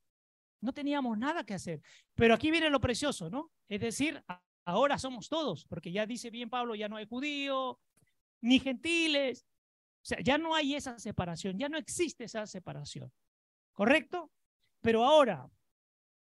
No 0.61 0.73
teníamos 0.73 1.17
nada 1.17 1.43
que 1.43 1.53
hacer. 1.53 1.81
Pero 2.13 2.33
aquí 2.33 2.51
viene 2.51 2.69
lo 2.69 2.79
precioso, 2.79 3.29
¿no? 3.29 3.51
Es 3.67 3.81
decir, 3.81 4.23
ahora 4.65 4.97
somos 4.97 5.29
todos, 5.29 5.65
porque 5.65 5.91
ya 5.91 6.05
dice 6.05 6.29
bien 6.29 6.49
Pablo, 6.49 6.75
ya 6.75 6.87
no 6.87 6.97
hay 6.97 7.05
judío, 7.05 7.79
ni 8.41 8.59
gentiles. 8.59 9.45
O 10.03 10.05
sea, 10.05 10.19
ya 10.21 10.37
no 10.37 10.53
hay 10.53 10.75
esa 10.75 10.99
separación, 10.99 11.57
ya 11.57 11.69
no 11.69 11.77
existe 11.77 12.25
esa 12.25 12.45
separación. 12.45 13.11
¿Correcto? 13.71 14.31
Pero 14.81 15.05
ahora, 15.05 15.49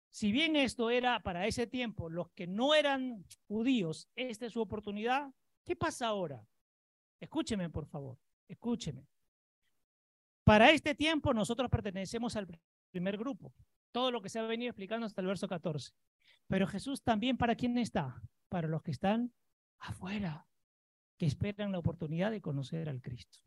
si 0.09 0.31
bien 0.31 0.55
esto 0.55 0.89
era 0.89 1.19
para 1.21 1.45
ese 1.45 1.67
tiempo, 1.67 2.09
los 2.09 2.31
que 2.31 2.47
no 2.47 2.73
eran 2.73 3.25
judíos, 3.47 4.09
esta 4.15 4.45
es 4.45 4.53
su 4.53 4.61
oportunidad, 4.61 5.29
¿qué 5.65 5.75
pasa 5.75 6.07
ahora? 6.07 6.41
Escúcheme, 7.19 7.69
por 7.69 7.85
favor, 7.85 8.17
escúcheme. 8.47 9.07
Para 10.43 10.69
este 10.71 10.93
tiempo 10.93 11.33
nosotros 11.33 11.69
pertenecemos 11.69 12.35
al 12.35 12.47
primer 12.91 13.17
grupo, 13.17 13.53
todo 13.91 14.11
lo 14.11 14.21
que 14.21 14.29
se 14.29 14.39
ha 14.39 14.43
venido 14.43 14.69
explicando 14.69 15.05
hasta 15.05 15.21
el 15.21 15.27
verso 15.27 15.47
14. 15.47 15.91
Pero 16.47 16.67
Jesús 16.67 17.01
también 17.01 17.37
para 17.37 17.55
quién 17.55 17.77
está? 17.77 18.21
Para 18.49 18.67
los 18.67 18.83
que 18.83 18.91
están 18.91 19.33
afuera, 19.79 20.47
que 21.17 21.25
esperan 21.25 21.71
la 21.71 21.79
oportunidad 21.79 22.31
de 22.31 22.41
conocer 22.41 22.89
al 22.89 23.01
Cristo. 23.01 23.39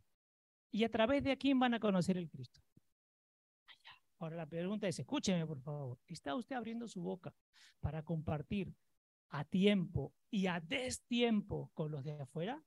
¿Y 0.71 0.85
a 0.85 0.91
través 0.91 1.23
de 1.23 1.37
quién 1.39 1.59
van 1.59 1.75
a 1.75 1.81
conocer 1.81 2.16
el 2.19 2.29
Cristo? 2.29 2.61
Ahora 4.19 4.37
la 4.37 4.47
pregunta 4.47 4.89
es, 4.89 4.99
escúcheme 4.99 5.47
por 5.47 5.61
favor, 5.61 5.99
¿está 6.07 6.35
usted 6.35 6.57
abriendo 6.57 6.89
su 6.89 7.01
boca 7.01 7.33
para 7.81 8.03
compartir 8.03 8.75
a 9.29 9.45
tiempo 9.45 10.12
y 10.31 10.47
a 10.47 10.61
destiempo 10.61 11.71
con 11.75 11.93
los 11.93 12.05
de 12.05 12.21
afuera? 12.21 12.61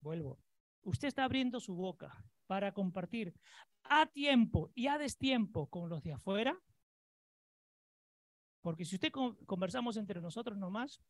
Vuelvo. 0.00 0.38
Usted 0.82 1.08
está 1.08 1.24
abriendo 1.24 1.60
su 1.60 1.74
boca 1.74 2.24
para 2.46 2.72
compartir 2.72 3.34
a 3.84 4.06
tiempo 4.06 4.70
y 4.74 4.86
a 4.86 4.98
destiempo 4.98 5.68
con 5.68 5.88
los 5.88 6.02
de 6.02 6.12
afuera. 6.12 6.58
Porque 8.62 8.84
si 8.84 8.96
usted 8.96 9.12
conversamos 9.46 9.96
entre 9.96 10.20
nosotros 10.20 10.58
nomás, 10.58 11.00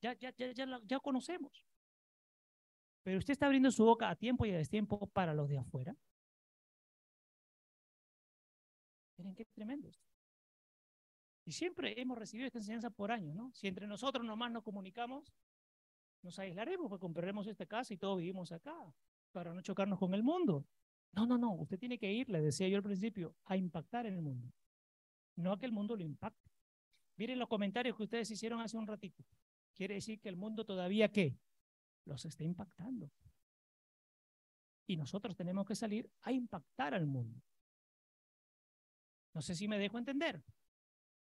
ya, 0.00 0.14
ya, 0.14 0.34
ya, 0.36 0.52
ya, 0.52 0.80
ya 0.84 1.00
conocemos. 1.00 1.64
Pero 3.02 3.18
usted 3.18 3.32
está 3.32 3.46
abriendo 3.46 3.70
su 3.70 3.84
boca 3.84 4.08
a 4.08 4.16
tiempo 4.16 4.44
y 4.46 4.50
a 4.50 4.56
destiempo 4.56 5.06
para 5.08 5.34
los 5.34 5.48
de 5.48 5.58
afuera. 5.58 5.94
Miren 9.16 9.34
qué 9.34 9.44
tremendo 9.44 9.88
esto. 9.88 10.08
Y 11.46 11.52
siempre 11.52 12.00
hemos 12.00 12.18
recibido 12.18 12.46
esta 12.46 12.58
enseñanza 12.58 12.90
por 12.90 13.12
años, 13.12 13.34
¿no? 13.34 13.52
Si 13.52 13.66
entre 13.66 13.86
nosotros 13.86 14.24
nomás 14.24 14.50
nos 14.50 14.62
comunicamos, 14.62 15.32
nos 16.24 16.38
aislaremos, 16.38 16.88
pues 16.88 17.00
compraremos 17.00 17.46
esta 17.46 17.66
casa 17.66 17.92
y 17.94 17.98
todos 17.98 18.18
vivimos 18.18 18.50
acá, 18.50 18.74
para 19.30 19.52
no 19.52 19.60
chocarnos 19.60 19.98
con 19.98 20.14
el 20.14 20.22
mundo. 20.22 20.66
No, 21.12 21.26
no, 21.26 21.38
no, 21.38 21.52
usted 21.52 21.78
tiene 21.78 21.98
que 21.98 22.12
ir, 22.12 22.28
le 22.30 22.40
decía 22.40 22.66
yo 22.66 22.76
al 22.76 22.82
principio, 22.82 23.36
a 23.44 23.56
impactar 23.56 24.06
en 24.06 24.14
el 24.14 24.22
mundo. 24.22 24.52
No 25.36 25.52
a 25.52 25.58
que 25.58 25.66
el 25.66 25.72
mundo 25.72 25.96
lo 25.96 26.02
impacte. 26.02 26.50
Miren 27.16 27.38
los 27.38 27.48
comentarios 27.48 27.96
que 27.96 28.02
ustedes 28.02 28.30
hicieron 28.30 28.60
hace 28.60 28.76
un 28.76 28.86
ratito. 28.86 29.22
Quiere 29.74 29.94
decir 29.94 30.20
que 30.20 30.28
el 30.28 30.36
mundo 30.36 30.64
todavía, 30.64 31.10
¿qué? 31.12 31.36
los 32.06 32.24
está 32.24 32.44
impactando. 32.44 33.10
Y 34.86 34.96
nosotros 34.96 35.34
tenemos 35.36 35.66
que 35.66 35.74
salir 35.74 36.10
a 36.22 36.32
impactar 36.32 36.94
al 36.94 37.06
mundo. 37.06 37.40
No 39.32 39.40
sé 39.40 39.54
si 39.54 39.66
me 39.66 39.78
dejo 39.78 39.98
entender. 39.98 40.42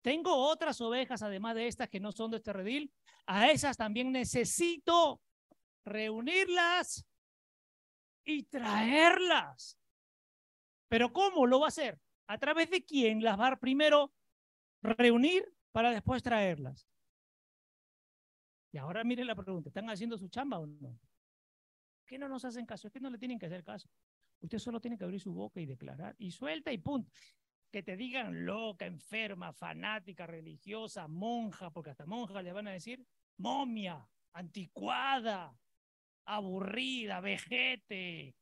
Tengo 0.02 0.34
otras 0.36 0.80
ovejas, 0.80 1.22
además 1.22 1.54
de 1.54 1.68
estas 1.68 1.88
que 1.88 2.00
no 2.00 2.10
son 2.12 2.32
de 2.32 2.38
este 2.38 2.52
redil. 2.52 2.92
A 3.26 3.50
esas 3.50 3.76
también 3.76 4.10
necesito 4.10 5.22
reunirlas 5.84 7.06
y 8.24 8.42
traerlas. 8.44 9.78
Pero 10.88 11.12
¿cómo 11.12 11.46
lo 11.46 11.60
va 11.60 11.66
a 11.66 11.68
hacer? 11.68 12.00
¿A 12.26 12.36
través 12.38 12.68
de 12.70 12.84
quién 12.84 13.22
las 13.22 13.38
va 13.38 13.48
a 13.48 13.56
primero 13.58 14.12
reunir 14.82 15.50
para 15.70 15.90
después 15.90 16.22
traerlas? 16.22 16.88
Y 18.72 18.78
ahora 18.78 19.04
mire 19.04 19.24
la 19.24 19.34
pregunta, 19.34 19.68
¿están 19.68 19.88
haciendo 19.88 20.18
su 20.18 20.28
chamba 20.28 20.58
o 20.58 20.66
no? 20.66 20.98
¿Qué 22.06 22.18
no 22.18 22.28
nos 22.28 22.44
hacen 22.44 22.66
caso? 22.66 22.88
Es 22.88 22.92
que 22.92 23.00
no 23.00 23.10
le 23.10 23.18
tienen 23.18 23.38
que 23.38 23.46
hacer 23.46 23.62
caso. 23.62 23.88
Usted 24.40 24.58
solo 24.58 24.80
tiene 24.80 24.98
que 24.98 25.04
abrir 25.04 25.20
su 25.20 25.32
boca 25.32 25.60
y 25.60 25.66
declarar 25.66 26.16
y 26.18 26.30
suelta 26.30 26.72
y 26.72 26.78
punto. 26.78 27.10
Que 27.72 27.82
te 27.82 27.96
digan 27.96 28.44
loca, 28.44 28.84
enferma, 28.84 29.52
fanática, 29.52 30.26
religiosa, 30.26 31.08
monja, 31.08 31.70
porque 31.70 31.90
hasta 31.90 32.04
monja 32.04 32.42
le 32.42 32.52
van 32.52 32.68
a 32.68 32.72
decir 32.72 33.04
momia, 33.38 34.06
anticuada, 34.34 35.56
aburrida, 36.26 37.20
vejete, 37.20 38.36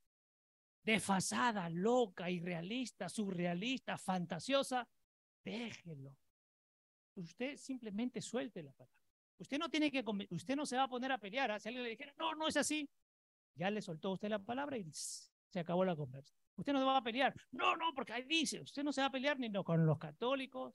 desfasada, 0.82 1.70
loca, 1.70 2.28
irrealista, 2.28 3.08
surrealista, 3.08 3.96
fantasiosa, 3.96 4.88
déjelo. 5.44 6.16
Usted 7.14 7.56
simplemente 7.56 8.20
suelte 8.20 8.62
la 8.62 8.72
palabra. 8.72 8.98
Usted 9.38 9.58
no 9.58 9.70
tiene 9.70 9.90
que, 9.90 10.04
usted 10.30 10.56
no 10.56 10.66
se 10.66 10.76
va 10.76 10.84
a 10.84 10.88
poner 10.88 11.12
a 11.12 11.18
pelear. 11.18 11.52
¿ah? 11.52 11.60
Si 11.60 11.68
alguien 11.68 11.84
le 11.84 11.90
dijera, 11.90 12.12
no, 12.18 12.34
no 12.34 12.48
es 12.48 12.56
así, 12.56 12.88
ya 13.54 13.70
le 13.70 13.80
soltó 13.80 14.10
usted 14.10 14.28
la 14.28 14.38
palabra 14.38 14.76
y 14.76 14.84
se 14.92 15.60
acabó 15.60 15.84
la 15.84 15.96
conversa. 15.96 16.39
Usted 16.56 16.72
no 16.72 16.84
va 16.84 16.98
a 16.98 17.02
pelear. 17.02 17.34
No, 17.52 17.76
no, 17.76 17.94
porque 17.94 18.12
ahí 18.12 18.24
dice, 18.24 18.60
usted 18.60 18.82
no 18.82 18.92
se 18.92 19.00
va 19.00 19.06
a 19.06 19.10
pelear 19.12 19.38
ni 19.38 19.50
con 19.62 19.86
los 19.86 19.98
católicos, 19.98 20.74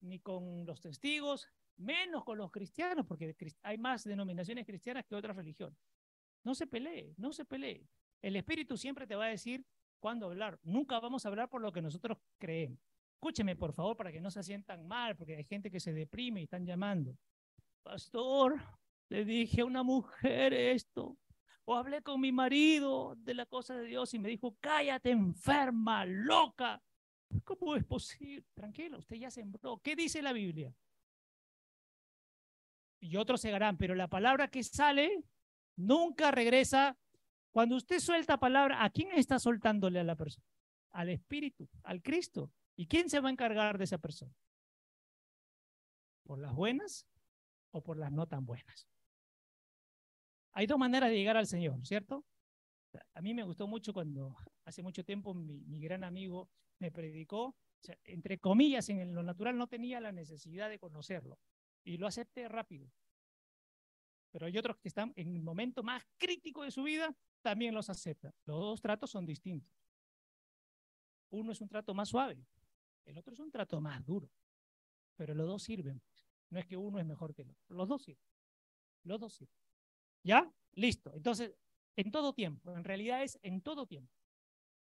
ni 0.00 0.18
con 0.20 0.66
los 0.66 0.80
testigos, 0.80 1.48
menos 1.76 2.24
con 2.24 2.38
los 2.38 2.50
cristianos, 2.50 3.06
porque 3.06 3.34
hay 3.62 3.78
más 3.78 4.04
denominaciones 4.04 4.66
cristianas 4.66 5.04
que 5.04 5.14
otras 5.14 5.36
religiones. 5.36 5.78
No 6.44 6.54
se 6.54 6.66
pelee, 6.66 7.14
no 7.16 7.32
se 7.32 7.44
pelee. 7.44 7.86
El 8.20 8.36
Espíritu 8.36 8.76
siempre 8.76 9.06
te 9.06 9.14
va 9.14 9.26
a 9.26 9.28
decir 9.28 9.64
cuándo 10.00 10.26
hablar. 10.26 10.58
Nunca 10.62 10.98
vamos 10.98 11.24
a 11.24 11.28
hablar 11.28 11.48
por 11.48 11.60
lo 11.60 11.72
que 11.72 11.82
nosotros 11.82 12.18
creemos. 12.38 12.80
Escúcheme, 13.14 13.54
por 13.54 13.72
favor, 13.72 13.96
para 13.96 14.10
que 14.10 14.20
no 14.20 14.32
se 14.32 14.42
sientan 14.42 14.86
mal, 14.88 15.16
porque 15.16 15.36
hay 15.36 15.44
gente 15.44 15.70
que 15.70 15.78
se 15.78 15.92
deprime 15.92 16.40
y 16.40 16.44
están 16.44 16.66
llamando 16.66 17.16
pastor, 17.82 18.60
le 19.08 19.24
dije 19.24 19.60
a 19.60 19.64
una 19.64 19.82
mujer 19.82 20.52
esto, 20.52 21.16
o 21.64 21.74
hablé 21.74 22.02
con 22.02 22.20
mi 22.20 22.32
marido 22.32 23.14
de 23.16 23.34
la 23.34 23.46
cosa 23.46 23.76
de 23.76 23.86
Dios 23.86 24.12
y 24.14 24.18
me 24.18 24.28
dijo, 24.28 24.56
cállate 24.60 25.10
enferma, 25.10 26.04
loca. 26.04 26.82
¿Cómo 27.44 27.76
es 27.76 27.84
posible? 27.84 28.44
Tranquilo, 28.54 28.98
usted 28.98 29.16
ya 29.16 29.30
sembró. 29.30 29.78
¿Qué 29.78 29.96
dice 29.96 30.20
la 30.22 30.32
Biblia? 30.32 30.74
Y 33.00 33.16
otros 33.16 33.40
se 33.40 33.52
harán, 33.52 33.76
pero 33.76 33.94
la 33.94 34.08
palabra 34.08 34.48
que 34.48 34.62
sale 34.62 35.24
nunca 35.76 36.30
regresa. 36.30 36.96
Cuando 37.50 37.76
usted 37.76 38.00
suelta 38.00 38.38
palabra, 38.38 38.84
¿a 38.84 38.90
quién 38.90 39.12
está 39.12 39.38
soltándole 39.38 40.00
a 40.00 40.04
la 40.04 40.16
persona? 40.16 40.46
Al 40.90 41.08
Espíritu, 41.08 41.68
al 41.82 42.02
Cristo. 42.02 42.50
¿Y 42.76 42.86
quién 42.86 43.10
se 43.10 43.20
va 43.20 43.28
a 43.28 43.32
encargar 43.32 43.78
de 43.78 43.84
esa 43.84 43.98
persona? 43.98 44.32
¿Por 46.22 46.38
las 46.38 46.54
buenas 46.54 47.06
o 47.72 47.82
por 47.82 47.96
las 47.98 48.12
no 48.12 48.26
tan 48.26 48.46
buenas. 48.46 48.86
Hay 50.52 50.66
dos 50.66 50.78
maneras 50.78 51.10
de 51.10 51.16
llegar 51.16 51.36
al 51.36 51.46
Señor, 51.46 51.84
¿cierto? 51.86 52.24
A 53.14 53.22
mí 53.22 53.32
me 53.32 53.42
gustó 53.42 53.66
mucho 53.66 53.92
cuando 53.92 54.36
hace 54.64 54.82
mucho 54.82 55.04
tiempo 55.04 55.34
mi, 55.34 55.80
gran 55.80 56.04
amigo 56.04 56.50
me 56.78 56.90
predicó, 56.90 57.56
entre 58.04 58.38
comillas, 58.38 58.88
en 58.90 59.14
lo 59.14 59.22
natural 59.22 59.56
no 59.56 59.66
tenía 59.66 60.00
la 60.00 60.12
necesidad 60.12 60.68
de 60.68 60.78
conocerlo 60.78 61.38
y 61.84 61.96
lo 61.96 62.06
acepté 62.06 62.48
rápido. 62.48 62.90
Pero 64.30 64.46
hay 64.46 64.56
otros 64.58 64.76
que 64.78 64.88
están 64.88 65.12
en 65.16 65.34
el 65.34 65.42
momento 65.42 65.82
más 65.82 66.04
crítico 66.18 66.62
de 66.62 66.70
su 66.70 66.82
vida, 66.82 67.14
también 67.40 67.74
los 67.74 67.88
aceptan. 67.88 68.32
Los 68.44 68.60
dos 68.60 68.80
tratos 68.80 69.10
son 69.10 69.26
distintos. 69.26 69.72
Uno 71.30 71.52
es 71.52 71.60
un 71.60 71.68
trato 71.68 71.94
más 71.94 72.10
suave, 72.10 72.44
el 73.06 73.16
otro 73.16 73.32
es 73.32 73.40
un 73.40 73.50
trato 73.50 73.80
más 73.80 74.04
duro, 74.04 74.30
pero 75.16 75.34
los 75.34 75.46
dos 75.46 75.62
sirven. 75.62 76.02
No 76.50 76.58
es 76.58 76.66
que 76.66 76.76
uno 76.76 76.98
es 76.98 77.06
mejor 77.06 77.34
que 77.34 77.42
el 77.42 77.50
otro. 77.50 77.74
Los 77.74 77.88
dos 77.88 78.02
sirven. 78.02 78.26
Los 79.04 79.18
dos 79.18 79.32
sirven. 79.32 79.61
¿Ya? 80.22 80.50
Listo. 80.74 81.12
Entonces, 81.14 81.54
en 81.96 82.10
todo 82.10 82.32
tiempo. 82.32 82.74
En 82.76 82.84
realidad 82.84 83.22
es 83.22 83.38
en 83.42 83.60
todo 83.60 83.86
tiempo. 83.86 84.12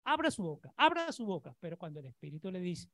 Abra 0.04 0.30
su 0.32 0.44
boca, 0.44 0.74
abra 0.78 1.12
su 1.12 1.26
boca. 1.26 1.56
Pero 1.60 1.78
cuando 1.78 2.00
el 2.00 2.08
Espíritu 2.08 2.52
le 2.52 2.60
dice, 2.60 2.90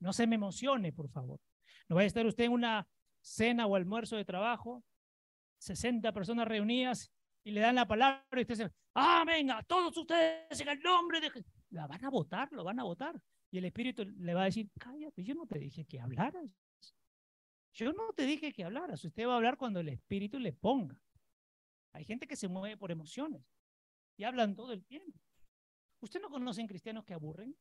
no 0.00 0.12
se 0.12 0.26
me 0.26 0.36
emocione, 0.36 0.92
por 0.92 1.08
favor. 1.08 1.40
No 1.88 1.96
vaya 1.96 2.04
a 2.04 2.08
estar 2.08 2.26
usted 2.26 2.44
en 2.44 2.52
una 2.52 2.88
cena 3.20 3.66
o 3.66 3.76
almuerzo 3.76 4.16
de 4.16 4.24
trabajo, 4.24 4.82
60 5.58 6.12
personas 6.12 6.46
reunidas 6.46 7.10
y 7.42 7.50
le 7.50 7.60
dan 7.60 7.74
la 7.74 7.86
palabra 7.86 8.24
y 8.32 8.40
usted 8.40 8.56
dice, 8.56 8.72
ah, 8.94 9.24
venga, 9.26 9.62
todos 9.64 9.96
ustedes 9.96 10.60
en 10.60 10.68
el 10.68 10.80
nombre 10.80 11.20
de 11.20 11.30
Jesús. 11.30 11.52
La 11.70 11.86
van 11.86 12.04
a 12.04 12.10
votar, 12.10 12.50
lo 12.52 12.64
van 12.64 12.80
a 12.80 12.84
votar. 12.84 13.20
Y 13.50 13.58
el 13.58 13.66
Espíritu 13.66 14.04
le 14.04 14.34
va 14.34 14.42
a 14.42 14.46
decir, 14.46 14.70
cállate, 14.78 15.22
yo 15.22 15.34
no 15.34 15.46
te 15.46 15.58
dije 15.58 15.84
que 15.84 16.00
hablaras. 16.00 16.50
Yo 17.72 17.92
no 17.92 18.12
te 18.12 18.24
dije 18.24 18.52
que 18.52 18.64
hablaras. 18.64 19.04
Usted 19.04 19.26
va 19.26 19.34
a 19.34 19.36
hablar 19.36 19.56
cuando 19.56 19.80
el 19.80 19.88
Espíritu 19.88 20.38
le 20.38 20.52
ponga. 20.52 21.00
Hay 21.94 22.04
gente 22.04 22.26
que 22.26 22.36
se 22.36 22.48
mueve 22.48 22.76
por 22.76 22.90
emociones 22.90 23.42
y 24.16 24.24
hablan 24.24 24.54
todo 24.54 24.72
el 24.72 24.84
tiempo. 24.84 25.18
¿Usted 26.00 26.20
no 26.20 26.28
conocen 26.28 26.66
cristianos 26.66 27.04
que 27.04 27.14
aburren? 27.14 27.56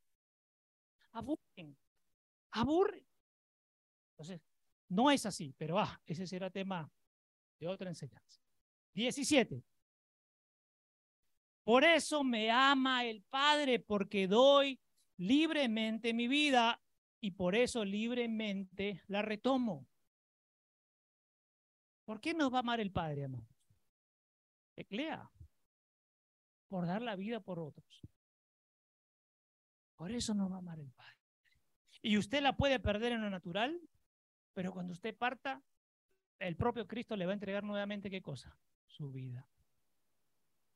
Aburren. 1.11 1.77
Aburren. 2.51 3.07
Entonces, 4.11 4.41
no 4.89 5.11
es 5.11 5.25
así, 5.25 5.53
pero 5.57 5.79
ah, 5.79 6.01
ese 6.05 6.25
será 6.25 6.49
tema 6.49 6.91
de 7.59 7.67
otra 7.67 7.89
enseñanza. 7.89 8.41
17. 8.95 9.63
Por 11.63 11.83
eso 11.83 12.23
me 12.23 12.51
ama 12.51 13.05
el 13.05 13.23
Padre, 13.23 13.79
porque 13.79 14.27
doy 14.27 14.79
libremente 15.17 16.13
mi 16.13 16.27
vida 16.27 16.81
y 17.21 17.31
por 17.31 17.55
eso 17.55 17.85
libremente 17.85 19.03
la 19.07 19.21
retomo. 19.21 19.87
¿Por 22.03 22.19
qué 22.19 22.33
nos 22.33 22.51
va 22.51 22.57
a 22.57 22.59
amar 22.61 22.79
el 22.79 22.91
Padre, 22.91 23.21
hermano? 23.21 23.52
Eclea. 24.75 25.29
Por 26.67 26.87
dar 26.87 27.01
la 27.01 27.15
vida 27.15 27.39
por 27.39 27.59
otros. 27.59 28.01
Por 29.95 30.11
eso 30.11 30.33
nos 30.33 30.51
va 30.51 30.55
a 30.55 30.59
amar 30.59 30.79
el 30.79 30.91
Padre. 30.91 31.17
Y 32.01 32.17
usted 32.17 32.41
la 32.41 32.57
puede 32.57 32.79
perder 32.79 33.13
en 33.13 33.21
lo 33.21 33.29
natural, 33.29 33.79
pero 34.53 34.73
cuando 34.73 34.93
usted 34.93 35.15
parta, 35.15 35.63
el 36.39 36.57
propio 36.57 36.87
Cristo 36.87 37.15
le 37.15 37.25
va 37.25 37.31
a 37.31 37.35
entregar 37.35 37.63
nuevamente 37.63 38.09
qué 38.09 38.21
cosa? 38.21 38.57
Su 38.85 39.11
vida. 39.11 39.47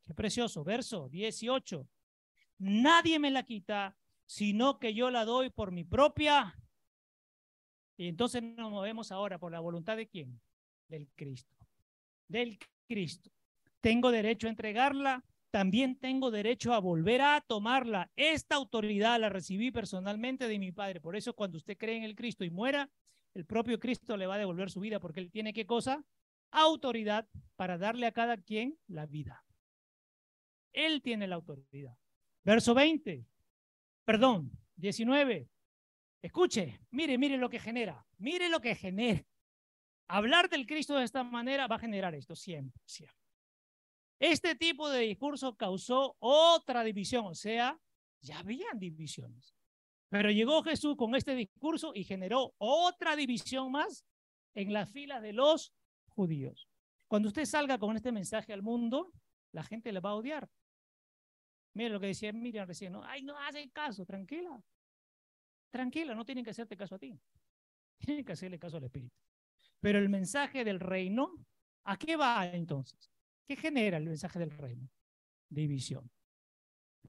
Qué 0.06 0.14
precioso. 0.14 0.64
Verso 0.64 1.10
18. 1.10 1.88
Nadie 2.60 3.20
me 3.20 3.30
la 3.30 3.44
quita, 3.44 3.98
sino 4.26 4.80
que 4.80 4.94
yo 4.94 5.12
la 5.12 5.26
doy 5.26 5.50
por 5.50 5.72
mi 5.72 5.84
propia. 5.84 6.56
Y 7.98 8.08
entonces 8.08 8.42
nos 8.42 8.72
movemos 8.72 9.12
ahora 9.12 9.38
por 9.38 9.52
la 9.52 9.60
voluntad 9.60 9.98
de 9.98 10.08
quién? 10.08 10.40
Del 10.88 11.10
Cristo. 11.16 11.68
Del 12.28 12.58
Cristo. 12.88 13.30
Tengo 13.88 14.12
derecho 14.12 14.48
a 14.48 14.50
entregarla, 14.50 15.24
también 15.50 15.98
tengo 15.98 16.30
derecho 16.30 16.74
a 16.74 16.80
volver 16.80 17.22
a 17.22 17.40
tomarla. 17.40 18.12
Esta 18.18 18.56
autoridad 18.56 19.18
la 19.18 19.30
recibí 19.30 19.72
personalmente 19.72 20.50
de 20.50 20.60
mi 20.60 20.74
Padre. 20.74 21.00
Por 21.00 21.16
eso 21.16 21.34
cuando 21.34 21.58
usted 21.58 21.78
cree 21.78 21.96
en 21.96 22.04
el 22.04 22.14
Cristo 22.14 22.44
y 22.44 22.50
muera, 22.50 22.90
el 23.34 23.46
propio 23.46 23.80
Cristo 23.80 24.18
le 24.18 24.28
va 24.28 24.36
a 24.36 24.40
devolver 24.40 24.70
su 24.70 24.82
vida 24.82 25.00
porque 25.00 25.22
él 25.22 25.32
tiene 25.32 25.54
qué 25.54 25.66
cosa? 25.66 26.04
Autoridad 26.52 27.30
para 27.56 27.78
darle 27.78 28.08
a 28.08 28.12
cada 28.12 28.36
quien 28.36 28.78
la 28.88 29.06
vida. 29.06 29.46
Él 30.74 31.02
tiene 31.02 31.26
la 31.26 31.36
autoridad. 31.36 31.96
Verso 32.44 32.74
20, 32.74 33.26
perdón, 34.04 34.52
19. 34.76 35.48
Escuche, 36.22 36.82
mire, 36.92 37.18
mire 37.18 37.38
lo 37.38 37.50
que 37.50 37.62
genera, 37.62 38.06
mire 38.18 38.50
lo 38.50 38.60
que 38.60 38.76
genera. 38.76 39.24
Hablar 40.10 40.50
del 40.50 40.68
Cristo 40.68 40.98
de 40.98 41.06
esta 41.06 41.24
manera 41.24 41.68
va 41.68 41.78
a 41.78 41.80
generar 41.80 42.14
esto 42.16 42.36
siempre, 42.36 42.82
siempre. 42.84 43.27
Este 44.20 44.56
tipo 44.56 44.90
de 44.90 45.02
discurso 45.02 45.56
causó 45.56 46.16
otra 46.20 46.84
división, 46.84 47.26
o 47.28 47.36
sea, 47.36 47.80
ya 48.22 48.40
habían 48.40 48.80
divisiones. 48.80 49.56
Pero 50.10 50.32
llegó 50.32 50.64
Jesús 50.64 50.96
con 50.96 51.16
este 51.16 51.36
discurso 51.36 51.92
y 51.94 52.04
generó 52.04 52.54
otra 52.58 53.16
división 53.16 53.72
más 53.72 54.06
en 54.56 54.74
las 54.74 54.92
filas 54.92 55.22
de 55.22 55.34
los 55.34 55.74
judíos. 56.08 56.68
Cuando 57.08 57.28
usted 57.28 57.46
salga 57.46 57.78
con 57.78 57.96
este 57.96 58.12
mensaje 58.12 58.54
al 58.54 58.64
mundo, 58.64 59.12
la 59.52 59.64
gente 59.64 59.92
le 59.92 60.00
va 60.00 60.12
a 60.12 60.16
odiar. 60.16 60.50
Mire 61.74 61.90
lo 61.90 62.00
que 62.00 62.08
decía 62.08 62.34
Miriam 62.34 62.68
recién, 62.68 62.94
¿no? 62.94 63.04
Ay, 63.04 63.22
no 63.22 63.38
hacen 63.38 63.70
caso, 63.70 64.06
tranquila. 64.06 64.64
Tranquila, 65.70 66.16
no 66.16 66.26
tienen 66.26 66.44
que 66.44 66.50
hacerte 66.50 66.76
caso 66.76 66.96
a 66.96 67.00
ti. 67.00 67.20
Tienen 68.00 68.26
que 68.26 68.32
hacerle 68.32 68.58
caso 68.58 68.78
al 68.78 68.86
Espíritu. 68.86 69.16
Pero 69.80 70.00
el 70.00 70.10
mensaje 70.10 70.64
del 70.64 70.80
reino, 70.80 71.34
¿a 71.84 71.98
qué 71.98 72.16
va 72.16 72.48
entonces? 72.48 73.12
¿Qué 73.48 73.56
genera 73.56 73.98
el 73.98 74.06
mensaje 74.06 74.40
del 74.40 74.52
reino? 74.52 74.90
División. 75.50 76.12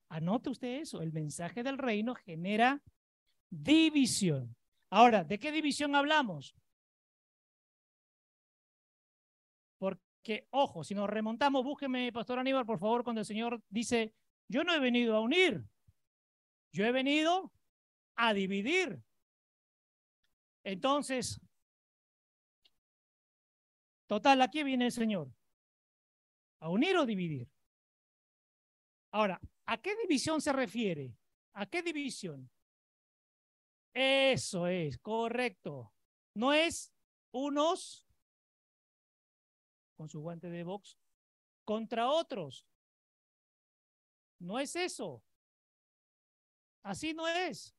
Anote 0.09 0.51
usted 0.51 0.81
eso, 0.81 1.03
el 1.03 1.13
mensaje 1.13 1.63
del 1.63 1.79
reino 1.79 2.15
genera 2.15 2.81
división. 3.51 4.57
Ahora, 4.91 5.25
¿de 5.25 5.39
qué 5.39 5.51
división 5.51 5.95
hablamos? 5.97 6.55
Porque, 9.79 10.47
ojo, 10.51 10.85
si 10.85 10.95
nos 10.95 11.11
remontamos, 11.11 11.65
búsqueme, 11.65 12.13
Pastor 12.13 12.39
Aníbal, 12.39 12.65
por 12.65 12.79
favor, 12.79 13.03
cuando 13.03 13.21
el 13.21 13.27
Señor 13.27 13.61
dice, 13.69 14.15
yo 14.49 14.63
no 14.63 14.73
he 14.73 14.79
venido 14.79 15.17
a 15.17 15.21
unir, 15.21 15.65
yo 16.73 16.85
he 16.85 16.93
venido 16.93 17.53
a 18.15 18.33
dividir. 18.33 19.03
Entonces, 20.65 21.41
total, 24.07 24.41
aquí 24.43 24.63
viene 24.63 24.87
el 24.87 24.93
Señor. 24.93 25.38
¿A 26.61 26.69
unir 26.69 26.97
o 26.97 27.07
dividir? 27.07 27.49
Ahora, 29.11 29.41
¿A 29.71 29.77
qué 29.77 29.95
división 29.97 30.41
se 30.41 30.51
refiere? 30.51 31.15
¿A 31.53 31.67
qué 31.67 31.83
división? 31.83 32.51
Eso 33.93 34.67
es, 34.67 34.97
correcto. 34.97 35.93
No 36.35 36.55
es 36.55 36.91
unos 37.33 38.07
con 39.99 40.09
su 40.09 40.21
guante 40.21 40.49
de 40.49 40.65
box 40.65 40.97
contra 41.67 42.09
otros. 42.09 42.67
No 44.39 44.59
es 44.59 44.75
eso. 44.75 45.23
Así 46.83 47.13
no 47.13 47.29
es. 47.29 47.77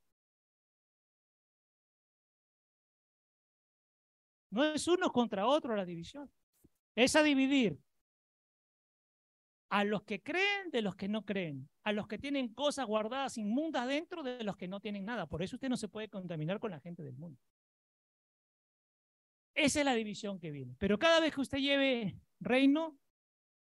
No 4.51 4.63
es 4.63 4.87
uno 4.87 5.11
contra 5.11 5.47
otro 5.47 5.75
la 5.75 5.85
división. 5.85 6.31
Es 6.95 7.15
a 7.15 7.23
dividir 7.23 7.81
a 9.69 9.83
los 9.83 10.03
que 10.03 10.21
creen 10.21 10.71
de 10.71 10.81
los 10.81 10.95
que 10.95 11.07
no 11.07 11.25
creen, 11.25 11.69
a 11.83 11.91
los 11.91 12.07
que 12.07 12.17
tienen 12.17 12.53
cosas 12.53 12.85
guardadas 12.87 13.37
inmundas 13.37 13.87
dentro 13.87 14.23
de 14.23 14.43
los 14.43 14.57
que 14.57 14.67
no 14.67 14.79
tienen 14.79 15.05
nada. 15.05 15.27
Por 15.27 15.43
eso 15.43 15.55
usted 15.55 15.69
no 15.69 15.77
se 15.77 15.87
puede 15.87 16.09
contaminar 16.09 16.59
con 16.59 16.71
la 16.71 16.79
gente 16.79 17.03
del 17.03 17.15
mundo. 17.15 17.39
Esa 19.53 19.79
es 19.79 19.85
la 19.85 19.93
división 19.93 20.39
que 20.39 20.51
viene. 20.51 20.75
Pero 20.79 20.97
cada 20.97 21.19
vez 21.19 21.33
que 21.33 21.41
usted 21.41 21.59
lleve 21.59 22.19
reino, 22.39 22.97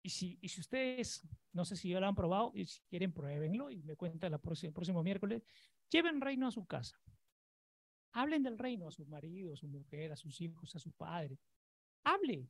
y 0.03 0.09
si, 0.09 0.37
y 0.41 0.49
si 0.49 0.61
ustedes, 0.61 1.27
no 1.53 1.65
sé 1.65 1.75
si 1.75 1.89
ya 1.89 1.99
lo 1.99 2.07
han 2.07 2.15
probado, 2.15 2.51
y 2.53 2.65
si 2.65 2.81
quieren, 2.83 3.11
pruébenlo 3.11 3.71
y 3.71 3.81
me 3.81 3.95
cuentan 3.95 4.33
el 4.33 4.39
próximo 4.39 5.01
miércoles, 5.01 5.41
lleven 5.89 6.21
reino 6.21 6.47
a 6.47 6.51
su 6.51 6.65
casa. 6.65 6.99
Hablen 8.11 8.43
del 8.43 8.59
reino 8.59 8.87
a 8.87 8.91
sus 8.91 9.07
maridos, 9.07 9.53
a 9.53 9.61
su 9.61 9.67
mujer, 9.67 10.11
a 10.11 10.15
sus 10.15 10.39
hijos, 10.39 10.75
a 10.75 10.79
su 10.79 10.91
padre. 10.91 11.39
Hable 12.03 12.47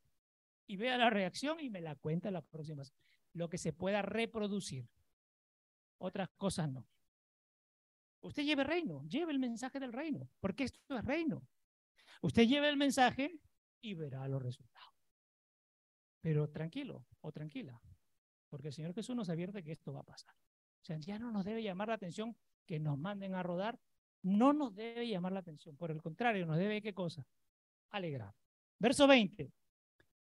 y 0.67 0.75
vea 0.75 0.97
la 0.97 1.09
reacción 1.09 1.59
y 1.59 1.69
me 1.69 1.81
la 1.81 1.95
cuenta 1.95 2.29
la 2.31 2.41
próxima 2.41 2.83
lo 3.35 3.49
que 3.49 3.57
se 3.57 3.73
pueda 3.73 4.01
reproducir. 4.01 4.87
Otras 5.97 6.29
cosas 6.37 6.71
no. 6.71 6.87
Usted 8.21 8.43
lleve 8.43 8.63
reino, 8.63 9.03
lleve 9.03 9.31
el 9.33 9.39
mensaje 9.39 9.79
del 9.79 9.93
reino, 9.93 10.29
porque 10.39 10.63
esto 10.63 10.97
es 10.97 11.05
reino. 11.05 11.45
Usted 12.21 12.43
lleve 12.43 12.69
el 12.69 12.77
mensaje 12.77 13.39
y 13.81 13.93
verá 13.93 14.27
los 14.27 14.41
resultados. 14.41 14.93
Pero 16.21 16.49
tranquilo 16.49 17.05
o 17.21 17.31
tranquila, 17.31 17.79
porque 18.49 18.69
el 18.69 18.73
Señor 18.73 18.95
Jesús 18.95 19.15
nos 19.15 19.29
advierte 19.29 19.63
que 19.63 19.73
esto 19.73 19.93
va 19.93 19.99
a 19.99 20.03
pasar. 20.03 20.33
O 20.81 20.85
sea, 20.85 20.97
ya 20.97 21.19
no 21.19 21.31
nos 21.31 21.45
debe 21.45 21.61
llamar 21.61 21.89
la 21.89 21.95
atención 21.95 22.35
que 22.65 22.79
nos 22.79 22.97
manden 22.97 23.35
a 23.35 23.43
rodar, 23.43 23.79
no 24.23 24.53
nos 24.53 24.73
debe 24.73 25.07
llamar 25.07 25.33
la 25.33 25.41
atención, 25.41 25.75
por 25.75 25.91
el 25.91 26.01
contrario, 26.01 26.45
nos 26.45 26.57
debe, 26.57 26.81
¿qué 26.81 26.93
cosa? 26.93 27.27
Alegrar. 27.91 28.33
Verso 28.79 29.07
20. 29.07 29.51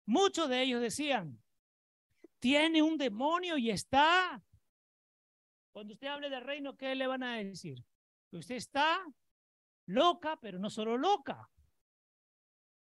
Muchos 0.05 0.49
de 0.49 0.63
ellos 0.63 0.81
decían, 0.81 1.42
tiene 2.43 2.81
un 2.81 2.97
demonio 2.97 3.57
y 3.57 3.69
está. 3.69 4.43
Cuando 5.71 5.93
usted 5.93 6.07
hable 6.07 6.29
del 6.29 6.43
reino, 6.43 6.75
¿qué 6.75 6.93
le 6.93 7.07
van 7.07 7.23
a 7.23 7.37
decir? 7.37 7.81
Que 8.29 8.35
usted 8.35 8.55
está 8.55 9.01
loca, 9.85 10.37
pero 10.41 10.59
no 10.59 10.69
solo 10.69 10.97
loca. 10.97 11.49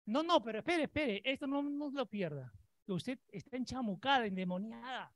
No, 0.06 0.22
no, 0.22 0.40
pero 0.40 0.60
espere, 0.60 0.84
espere, 0.84 1.20
esto 1.24 1.48
no, 1.48 1.62
lo 1.90 2.06
pierda. 2.06 2.52
Que 2.86 2.92
usted 2.92 3.18
está 3.26 3.56
enchamucada, 3.56 4.24
endemoniada. 4.24 5.12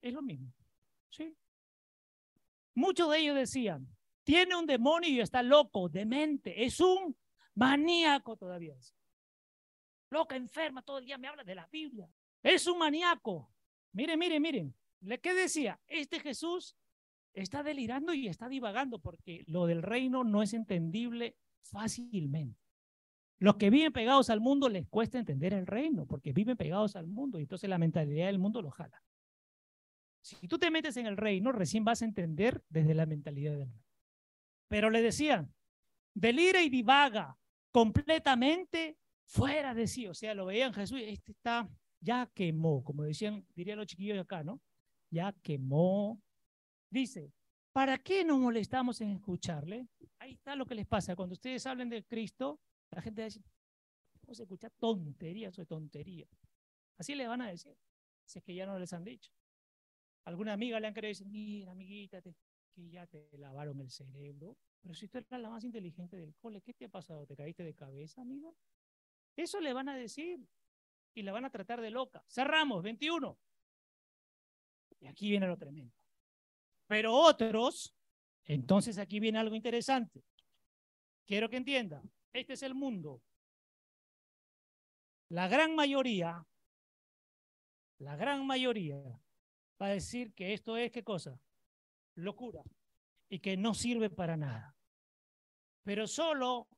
Es 0.00 0.14
lo 0.14 0.22
mismo. 0.22 0.54
¿Sí? 1.10 1.36
Muchos 2.74 3.10
de 3.10 3.18
ellos 3.18 3.36
decían, 3.36 3.94
tiene 4.24 4.56
un 4.56 4.64
demonio 4.64 5.10
y 5.10 5.20
está 5.20 5.42
loco, 5.42 5.90
demente, 5.90 6.64
es 6.64 6.80
un 6.80 7.14
maníaco 7.54 8.38
todavía 8.38 8.74
loca, 10.12 10.36
enferma, 10.36 10.82
todo 10.82 10.98
el 10.98 11.06
día 11.06 11.18
me 11.18 11.28
habla 11.28 11.42
de 11.42 11.54
la 11.54 11.66
Biblia. 11.72 12.08
Es 12.42 12.66
un 12.66 12.78
maníaco. 12.78 13.50
Miren, 13.92 14.18
miren, 14.18 14.42
miren. 14.42 14.74
¿Qué 15.20 15.34
decía? 15.34 15.80
Este 15.88 16.20
Jesús 16.20 16.76
está 17.34 17.62
delirando 17.62 18.14
y 18.14 18.28
está 18.28 18.48
divagando 18.48 19.00
porque 19.00 19.42
lo 19.46 19.66
del 19.66 19.82
reino 19.82 20.22
no 20.22 20.42
es 20.42 20.52
entendible 20.52 21.36
fácilmente. 21.62 22.60
Los 23.38 23.56
que 23.56 23.70
viven 23.70 23.92
pegados 23.92 24.30
al 24.30 24.40
mundo 24.40 24.68
les 24.68 24.86
cuesta 24.86 25.18
entender 25.18 25.52
el 25.52 25.66
reino, 25.66 26.06
porque 26.06 26.32
viven 26.32 26.56
pegados 26.56 26.94
al 26.94 27.08
mundo 27.08 27.40
y 27.40 27.42
entonces 27.42 27.68
la 27.68 27.78
mentalidad 27.78 28.26
del 28.26 28.38
mundo 28.38 28.62
los 28.62 28.74
jala. 28.74 29.02
Si 30.20 30.46
tú 30.46 30.58
te 30.58 30.70
metes 30.70 30.96
en 30.96 31.06
el 31.06 31.16
reino, 31.16 31.50
recién 31.50 31.84
vas 31.84 32.02
a 32.02 32.04
entender 32.04 32.62
desde 32.68 32.94
la 32.94 33.06
mentalidad 33.06 33.52
del 33.52 33.66
reino. 33.66 33.82
Pero 34.68 34.90
le 34.90 35.02
decían, 35.02 35.52
delira 36.14 36.62
y 36.62 36.68
divaga 36.68 37.36
completamente 37.72 38.96
fuera 39.32 39.74
de 39.74 39.86
sí. 39.86 40.06
O 40.06 40.14
sea, 40.14 40.34
lo 40.34 40.46
veían 40.46 40.72
Jesús, 40.74 41.00
este 41.02 41.32
está, 41.32 41.68
ya 42.00 42.30
quemó, 42.34 42.84
como 42.84 43.02
decían, 43.02 43.46
dirían 43.54 43.78
los 43.78 43.86
chiquillos 43.86 44.18
acá, 44.18 44.44
¿no? 44.44 44.60
Ya 45.10 45.32
quemó. 45.42 46.20
Dice, 46.90 47.32
¿para 47.72 47.98
qué 47.98 48.24
nos 48.24 48.38
molestamos 48.38 49.00
en 49.00 49.10
escucharle? 49.10 49.88
Ahí 50.18 50.32
está 50.32 50.54
lo 50.54 50.66
que 50.66 50.74
les 50.74 50.86
pasa. 50.86 51.16
Cuando 51.16 51.32
ustedes 51.32 51.66
hablen 51.66 51.88
de 51.88 52.04
Cristo, 52.04 52.60
la 52.90 53.00
gente 53.00 53.24
dice, 53.24 53.42
vamos 54.22 54.38
a 54.38 54.42
escuchar 54.42 54.72
tonterías 54.78 55.58
o 55.58 55.64
tonterías. 55.64 56.28
Así 56.98 57.14
les 57.14 57.26
van 57.26 57.40
a 57.40 57.48
decir, 57.48 57.74
si 58.26 58.38
es 58.38 58.44
que 58.44 58.54
ya 58.54 58.66
no 58.66 58.78
les 58.78 58.92
han 58.92 59.04
dicho. 59.04 59.32
Alguna 60.26 60.52
amiga 60.52 60.78
le 60.78 60.86
han 60.86 60.94
querido 60.94 61.08
decir, 61.08 61.26
mira, 61.26 61.72
amiguita, 61.72 62.20
que 62.22 62.34
ya 62.90 63.06
te 63.06 63.26
lavaron 63.38 63.80
el 63.80 63.90
cerebro. 63.90 64.56
Pero 64.82 64.94
si 64.94 65.08
tú 65.08 65.18
eres 65.18 65.30
la 65.30 65.48
más 65.48 65.64
inteligente 65.64 66.16
del 66.16 66.34
cole, 66.34 66.60
¿qué 66.60 66.74
te 66.74 66.84
ha 66.84 66.88
pasado? 66.88 67.26
¿Te 67.26 67.34
caíste 67.34 67.64
de 67.64 67.74
cabeza, 67.74 68.20
amigo? 68.20 68.54
Eso 69.36 69.60
le 69.60 69.72
van 69.72 69.88
a 69.88 69.96
decir 69.96 70.40
y 71.14 71.22
la 71.22 71.32
van 71.32 71.44
a 71.44 71.50
tratar 71.50 71.80
de 71.80 71.90
loca. 71.90 72.24
Cerramos, 72.28 72.82
21. 72.82 73.38
Y 75.00 75.06
aquí 75.06 75.30
viene 75.30 75.46
lo 75.46 75.56
tremendo. 75.56 75.94
Pero 76.86 77.14
otros, 77.14 77.94
entonces 78.44 78.98
aquí 78.98 79.20
viene 79.20 79.38
algo 79.38 79.54
interesante. 79.54 80.22
Quiero 81.26 81.48
que 81.48 81.56
entiendan, 81.56 82.10
este 82.32 82.54
es 82.54 82.62
el 82.62 82.74
mundo. 82.74 83.22
La 85.28 85.48
gran 85.48 85.74
mayoría, 85.74 86.46
la 87.98 88.16
gran 88.16 88.46
mayoría 88.46 89.00
va 89.80 89.86
a 89.86 89.90
decir 89.90 90.34
que 90.34 90.52
esto 90.52 90.76
es, 90.76 90.90
¿qué 90.92 91.02
cosa? 91.02 91.40
Locura. 92.14 92.62
Y 93.28 93.38
que 93.38 93.56
no 93.56 93.72
sirve 93.72 94.10
para 94.10 94.36
nada. 94.36 94.76
Pero 95.84 96.06
solo 96.06 96.68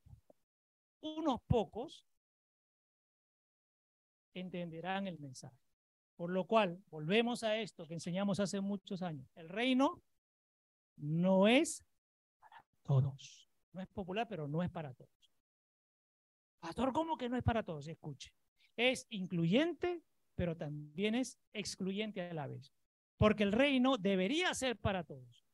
unos 1.01 1.41
pocos 1.43 2.07
entenderán 4.41 5.07
el 5.07 5.19
mensaje. 5.19 5.59
Por 6.17 6.31
lo 6.31 6.47
cual, 6.47 6.83
volvemos 6.91 7.43
a 7.43 7.57
esto 7.57 7.87
que 7.87 7.95
enseñamos 7.95 8.39
hace 8.41 8.61
muchos 8.61 9.03
años. 9.03 9.29
El 9.35 9.49
reino 9.49 10.03
no 10.97 11.49
es 11.49 11.85
para 12.39 12.65
todos. 12.83 13.49
No 13.73 13.81
es 13.81 13.89
popular, 13.89 14.29
pero 14.29 14.47
no 14.47 14.63
es 14.63 14.71
para 14.71 14.95
todos. 14.95 15.11
Pastor, 16.61 16.93
¿cómo 16.93 17.17
que 17.17 17.29
no 17.29 17.37
es 17.37 17.43
para 17.43 17.63
todos? 17.63 17.89
Escuche. 17.89 18.33
Es 18.77 19.07
incluyente, 19.11 20.03
pero 20.35 20.57
también 20.57 21.15
es 21.15 21.39
excluyente 21.53 22.23
a 22.23 22.33
la 22.33 22.47
vez. 22.47 22.73
Porque 23.17 23.43
el 23.43 23.53
reino 23.53 23.97
debería 23.99 24.55
ser 24.55 24.79
para 24.79 25.05
todos. 25.05 25.45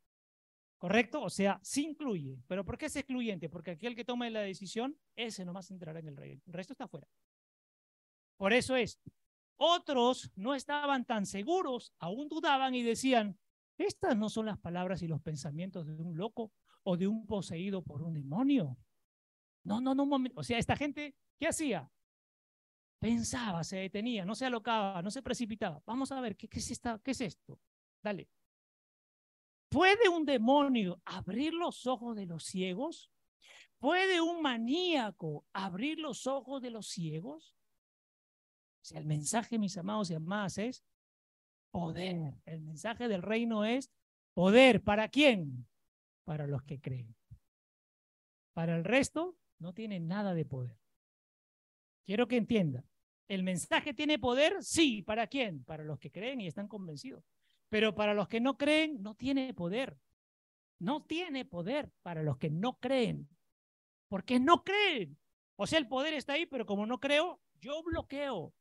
¿Correcto? 0.79 1.23
O 1.23 1.31
sea, 1.31 1.59
se 1.63 1.83
incluye. 1.83 2.39
¿Pero 2.47 2.65
por 2.65 2.79
qué 2.79 2.87
es 2.87 2.97
excluyente? 2.97 3.49
Porque 3.49 3.73
aquel 3.73 3.95
que 3.95 4.05
toma 4.05 4.31
la 4.31 4.41
decisión, 4.41 4.99
ese 5.15 5.45
nomás 5.45 5.71
entrará 5.71 6.01
en 6.01 6.09
el 6.09 6.17
reino. 6.17 6.43
El 6.47 6.53
resto 6.53 6.73
está 6.73 6.89
fuera. 6.89 7.07
Por 8.41 8.55
eso 8.55 8.75
es, 8.75 8.99
otros 9.59 10.33
no 10.35 10.55
estaban 10.55 11.05
tan 11.05 11.27
seguros, 11.27 11.93
aún 11.99 12.27
dudaban 12.27 12.75
y 12.75 12.83
decían, 12.83 13.39
estas 13.77 14.17
no 14.17 14.31
son 14.31 14.47
las 14.47 14.59
palabras 14.59 15.03
y 15.03 15.09
los 15.09 15.21
pensamientos 15.21 15.87
de 15.87 16.03
un 16.03 16.17
loco 16.17 16.51
o 16.83 16.97
de 16.97 17.07
un 17.07 17.27
poseído 17.27 17.83
por 17.83 18.01
un 18.01 18.15
demonio. 18.15 18.79
No, 19.63 19.83
no, 19.83 19.95
no, 19.95 20.09
o 20.37 20.43
sea, 20.43 20.57
esta 20.57 20.75
gente, 20.75 21.15
¿qué 21.39 21.49
hacía? 21.49 21.93
Pensaba, 22.99 23.63
se 23.63 23.77
detenía, 23.77 24.25
no 24.25 24.35
se 24.35 24.47
alocaba, 24.47 25.03
no 25.03 25.11
se 25.11 25.21
precipitaba. 25.21 25.83
Vamos 25.85 26.11
a 26.11 26.19
ver, 26.23 26.35
¿qué, 26.35 26.49
es, 26.51 26.71
esta, 26.71 26.99
qué 27.05 27.11
es 27.11 27.21
esto? 27.21 27.61
Dale. 28.03 28.27
¿Puede 29.69 30.09
un 30.09 30.25
demonio 30.25 31.03
abrir 31.05 31.53
los 31.53 31.87
ojos 31.87 32.17
de 32.17 32.25
los 32.25 32.45
ciegos? 32.45 33.11
¿Puede 33.79 34.23
un 34.23 34.41
maníaco 34.41 35.45
abrir 35.53 35.99
los 35.99 36.27
ojos 36.27 36.63
de 36.63 36.71
los 36.71 36.87
ciegos? 36.87 37.55
O 38.83 38.85
sea, 38.85 38.99
el 38.99 39.07
mensaje, 39.07 39.59
mis 39.59 39.77
amados 39.77 40.11
y 40.11 40.15
amadas, 40.15 40.59
es 40.59 40.85
poder. 41.71 42.35
El 42.47 42.63
mensaje 42.63 43.09
del 43.09 43.23
reino 43.23 43.65
es 43.65 43.91
poder. 44.35 44.83
¿Para 44.83 45.09
quién? 45.09 45.67
Para 46.25 46.47
los 46.47 46.63
que 46.63 46.81
creen. 46.81 47.15
Para 48.55 48.77
el 48.77 48.85
resto, 48.85 49.37
no 49.59 49.75
tiene 49.75 50.01
nada 50.01 50.35
de 50.35 50.45
poder. 50.45 50.79
Quiero 52.07 52.27
que 52.27 52.37
entienda. 52.37 52.85
¿El 53.29 53.43
mensaje 53.43 53.95
tiene 53.95 54.19
poder? 54.19 54.63
Sí. 54.63 55.03
¿Para 55.03 55.27
quién? 55.27 55.63
Para 55.65 55.85
los 55.85 55.99
que 55.99 56.11
creen 56.11 56.41
y 56.41 56.47
están 56.47 56.67
convencidos. 56.67 57.25
Pero 57.69 57.95
para 57.95 58.15
los 58.15 58.27
que 58.29 58.41
no 58.41 58.57
creen, 58.57 59.03
no 59.03 59.15
tiene 59.15 59.55
poder. 59.55 59.97
No 60.79 61.05
tiene 61.05 61.45
poder 61.45 61.93
para 62.03 62.23
los 62.23 62.39
que 62.39 62.51
no 62.51 62.79
creen. 62.79 63.29
Porque 64.09 64.41
no 64.41 64.65
creen. 64.65 65.17
O 65.57 65.67
sea, 65.67 65.79
el 65.79 65.87
poder 65.87 66.15
está 66.15 66.33
ahí, 66.33 66.47
pero 66.47 66.65
como 66.67 66.87
no 66.87 66.99
creo, 66.99 67.41
yo 67.61 67.83
bloqueo 67.83 68.55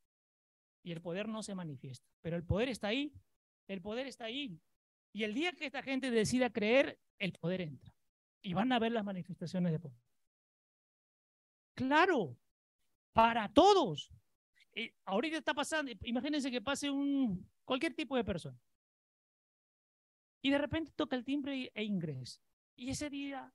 y 0.84 0.92
el 0.92 1.02
poder 1.02 1.28
no 1.28 1.44
se 1.44 1.56
manifiesta. 1.56 2.08
Pero 2.22 2.36
el 2.36 2.44
poder 2.44 2.70
está 2.70 2.88
ahí, 2.88 3.14
el 3.68 3.82
poder 3.82 4.08
está 4.08 4.26
ahí. 4.26 4.60
Y 5.14 5.24
el 5.24 5.34
día 5.34 5.54
que 5.54 5.66
esta 5.66 5.82
gente 5.82 6.12
decida 6.12 6.50
creer, 6.50 7.00
el 7.18 7.34
poder 7.34 7.62
entra. 7.62 7.94
Y 8.42 8.54
van 8.54 8.72
a 8.72 8.80
ver 8.80 8.92
las 8.92 9.04
manifestaciones 9.04 9.72
de 9.72 9.80
poder. 9.80 9.98
Claro, 11.76 12.38
para 13.14 13.52
todos. 13.52 14.12
Eh, 14.74 14.94
ahorita 15.06 15.38
está 15.38 15.54
pasando, 15.54 15.92
imagínense 16.04 16.52
que 16.52 16.62
pase 16.62 16.90
un 16.90 17.50
cualquier 17.66 17.94
tipo 17.94 18.16
de 18.16 18.24
persona. 18.24 18.58
Y 20.42 20.52
de 20.52 20.58
repente 20.58 20.92
toca 20.96 21.16
el 21.16 21.26
timbre 21.26 21.72
e 21.74 21.84
ingresa. 21.84 22.40
Y 22.76 22.90
ese 22.90 23.10
día 23.10 23.54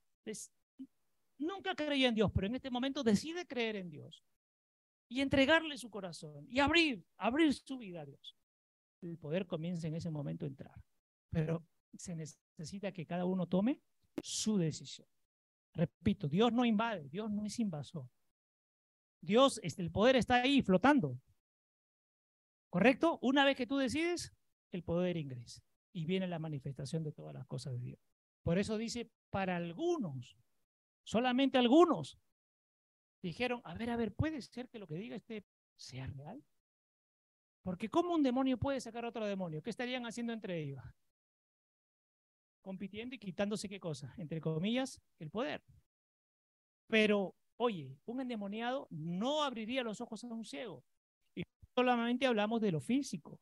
nunca 1.39 1.75
creía 1.75 2.09
en 2.09 2.15
Dios, 2.15 2.31
pero 2.35 2.47
en 2.47 2.57
este 2.57 2.71
momento 2.71 3.03
decide 3.03 3.47
creer 3.47 3.77
en 3.77 3.91
Dios 3.91 4.23
y 5.09 5.21
entregarle 5.21 5.79
su 5.79 5.91
corazón 5.91 6.47
y 6.49 6.61
abrir, 6.61 7.05
abrir 7.17 7.53
su 7.55 7.79
vida 7.79 8.03
a 8.03 8.07
Dios. 8.07 8.37
El 9.03 9.19
poder 9.19 9.47
comienza 9.47 9.87
en 9.87 9.95
ese 9.95 10.11
momento 10.11 10.45
a 10.45 10.49
entrar. 10.49 10.83
Pero 11.31 11.67
se 11.97 12.15
necesita 12.15 12.93
que 12.93 13.07
cada 13.07 13.25
uno 13.25 13.47
tome 13.47 13.81
su 14.23 14.57
decisión. 14.57 15.07
Repito, 15.75 16.29
Dios 16.29 16.53
no 16.53 16.65
invade, 16.65 17.09
Dios 17.09 17.31
no 17.31 17.45
es 17.45 17.59
invasor. 17.59 18.09
Dios, 19.21 19.61
este, 19.63 19.83
el 19.83 19.91
poder 19.91 20.17
está 20.17 20.37
ahí 20.37 20.63
flotando. 20.63 21.19
¿Correcto? 22.71 23.19
Una 23.23 23.45
vez 23.45 23.57
que 23.57 23.67
tú 23.67 23.77
decides, 23.77 24.33
el 24.71 24.83
poder 24.83 25.17
ingresa 25.17 25.63
y 25.93 26.07
viene 26.07 26.27
la 26.27 26.39
manifestación 26.39 27.03
de 27.03 27.13
todas 27.13 27.35
las 27.35 27.47
cosas 27.47 27.75
de 27.75 27.81
Dios. 27.81 28.01
Por 28.43 28.59
eso 28.59 28.77
dice, 28.77 29.11
para 29.31 29.57
algunos, 29.57 30.37
solamente 31.05 31.57
algunos, 31.57 32.19
dijeron, 33.29 33.61
a 33.65 33.75
ver, 33.75 33.91
a 33.91 33.97
ver, 33.97 34.13
¿puede 34.13 34.41
ser 34.43 34.69
que 34.69 34.79
lo 34.79 34.87
que 34.87 34.97
diga 34.97 35.17
este 35.17 35.45
sea 35.77 36.07
real? 36.07 36.43
Porque 37.63 37.89
¿cómo 37.89 38.15
un 38.15 38.23
demonio 38.23 38.59
puede 38.59 38.81
sacar 38.81 39.05
otro 39.07 39.25
demonio? 39.25 39.63
¿Qué 39.63 39.71
estarían 39.71 40.05
haciendo 40.05 40.33
entre 40.33 40.61
ellos? 40.61 40.83
Compitiendo 42.61 43.15
y 43.15 43.19
quitándose 43.19 43.69
qué 43.69 43.81
cosa, 43.81 44.15
entre 44.19 44.41
comillas, 44.41 45.01
el 45.19 45.31
poder. 45.31 45.65
Pero, 46.87 47.35
oye, 47.57 47.99
un 48.05 48.21
endemoniado 48.21 48.87
no 48.91 49.43
abriría 49.43 49.83
los 49.83 50.03
ojos 50.03 50.23
a 50.25 50.27
un 50.27 50.45
ciego. 50.45 50.85
Y 51.35 51.43
solamente 51.75 52.27
hablamos 52.27 52.61
de 52.61 52.73
lo 52.73 52.81
físico, 52.81 53.41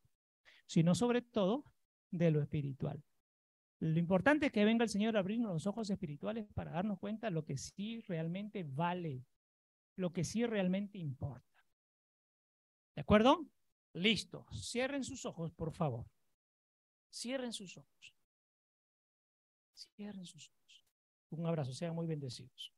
sino 0.67 0.95
sobre 0.95 1.23
todo 1.23 1.65
de 2.13 2.31
lo 2.31 2.41
espiritual. 2.41 3.03
Lo 3.81 3.99
importante 3.99 4.47
es 4.47 4.53
que 4.53 4.65
venga 4.65 4.85
el 4.85 4.91
Señor 4.91 5.17
a 5.17 5.21
abrirnos 5.21 5.53
los 5.53 5.67
ojos 5.67 5.91
espirituales 5.91 6.47
para 6.55 6.71
darnos 6.71 7.01
cuenta 7.01 7.27
de 7.27 7.33
lo 7.33 7.45
que 7.45 7.59
sí 7.59 8.01
realmente 8.03 8.63
vale 8.63 9.25
lo 9.97 10.13
que 10.13 10.25
sí 10.25 10.45
realmente 10.47 10.99
importa. 10.99 11.65
¿De 12.95 13.03
acuerdo? 13.03 13.47
Listo. 13.95 14.47
Cierren 14.53 15.05
sus 15.05 15.25
ojos, 15.25 15.53
por 15.53 15.73
favor. 15.73 16.07
Cierren 17.11 17.53
sus 17.53 17.77
ojos. 17.77 18.15
Cierren 19.75 20.27
sus 20.27 20.51
ojos. 20.51 20.87
Un 21.31 21.47
abrazo, 21.47 21.73
sean 21.73 21.95
muy 21.95 22.07
bendecidos. 22.07 22.73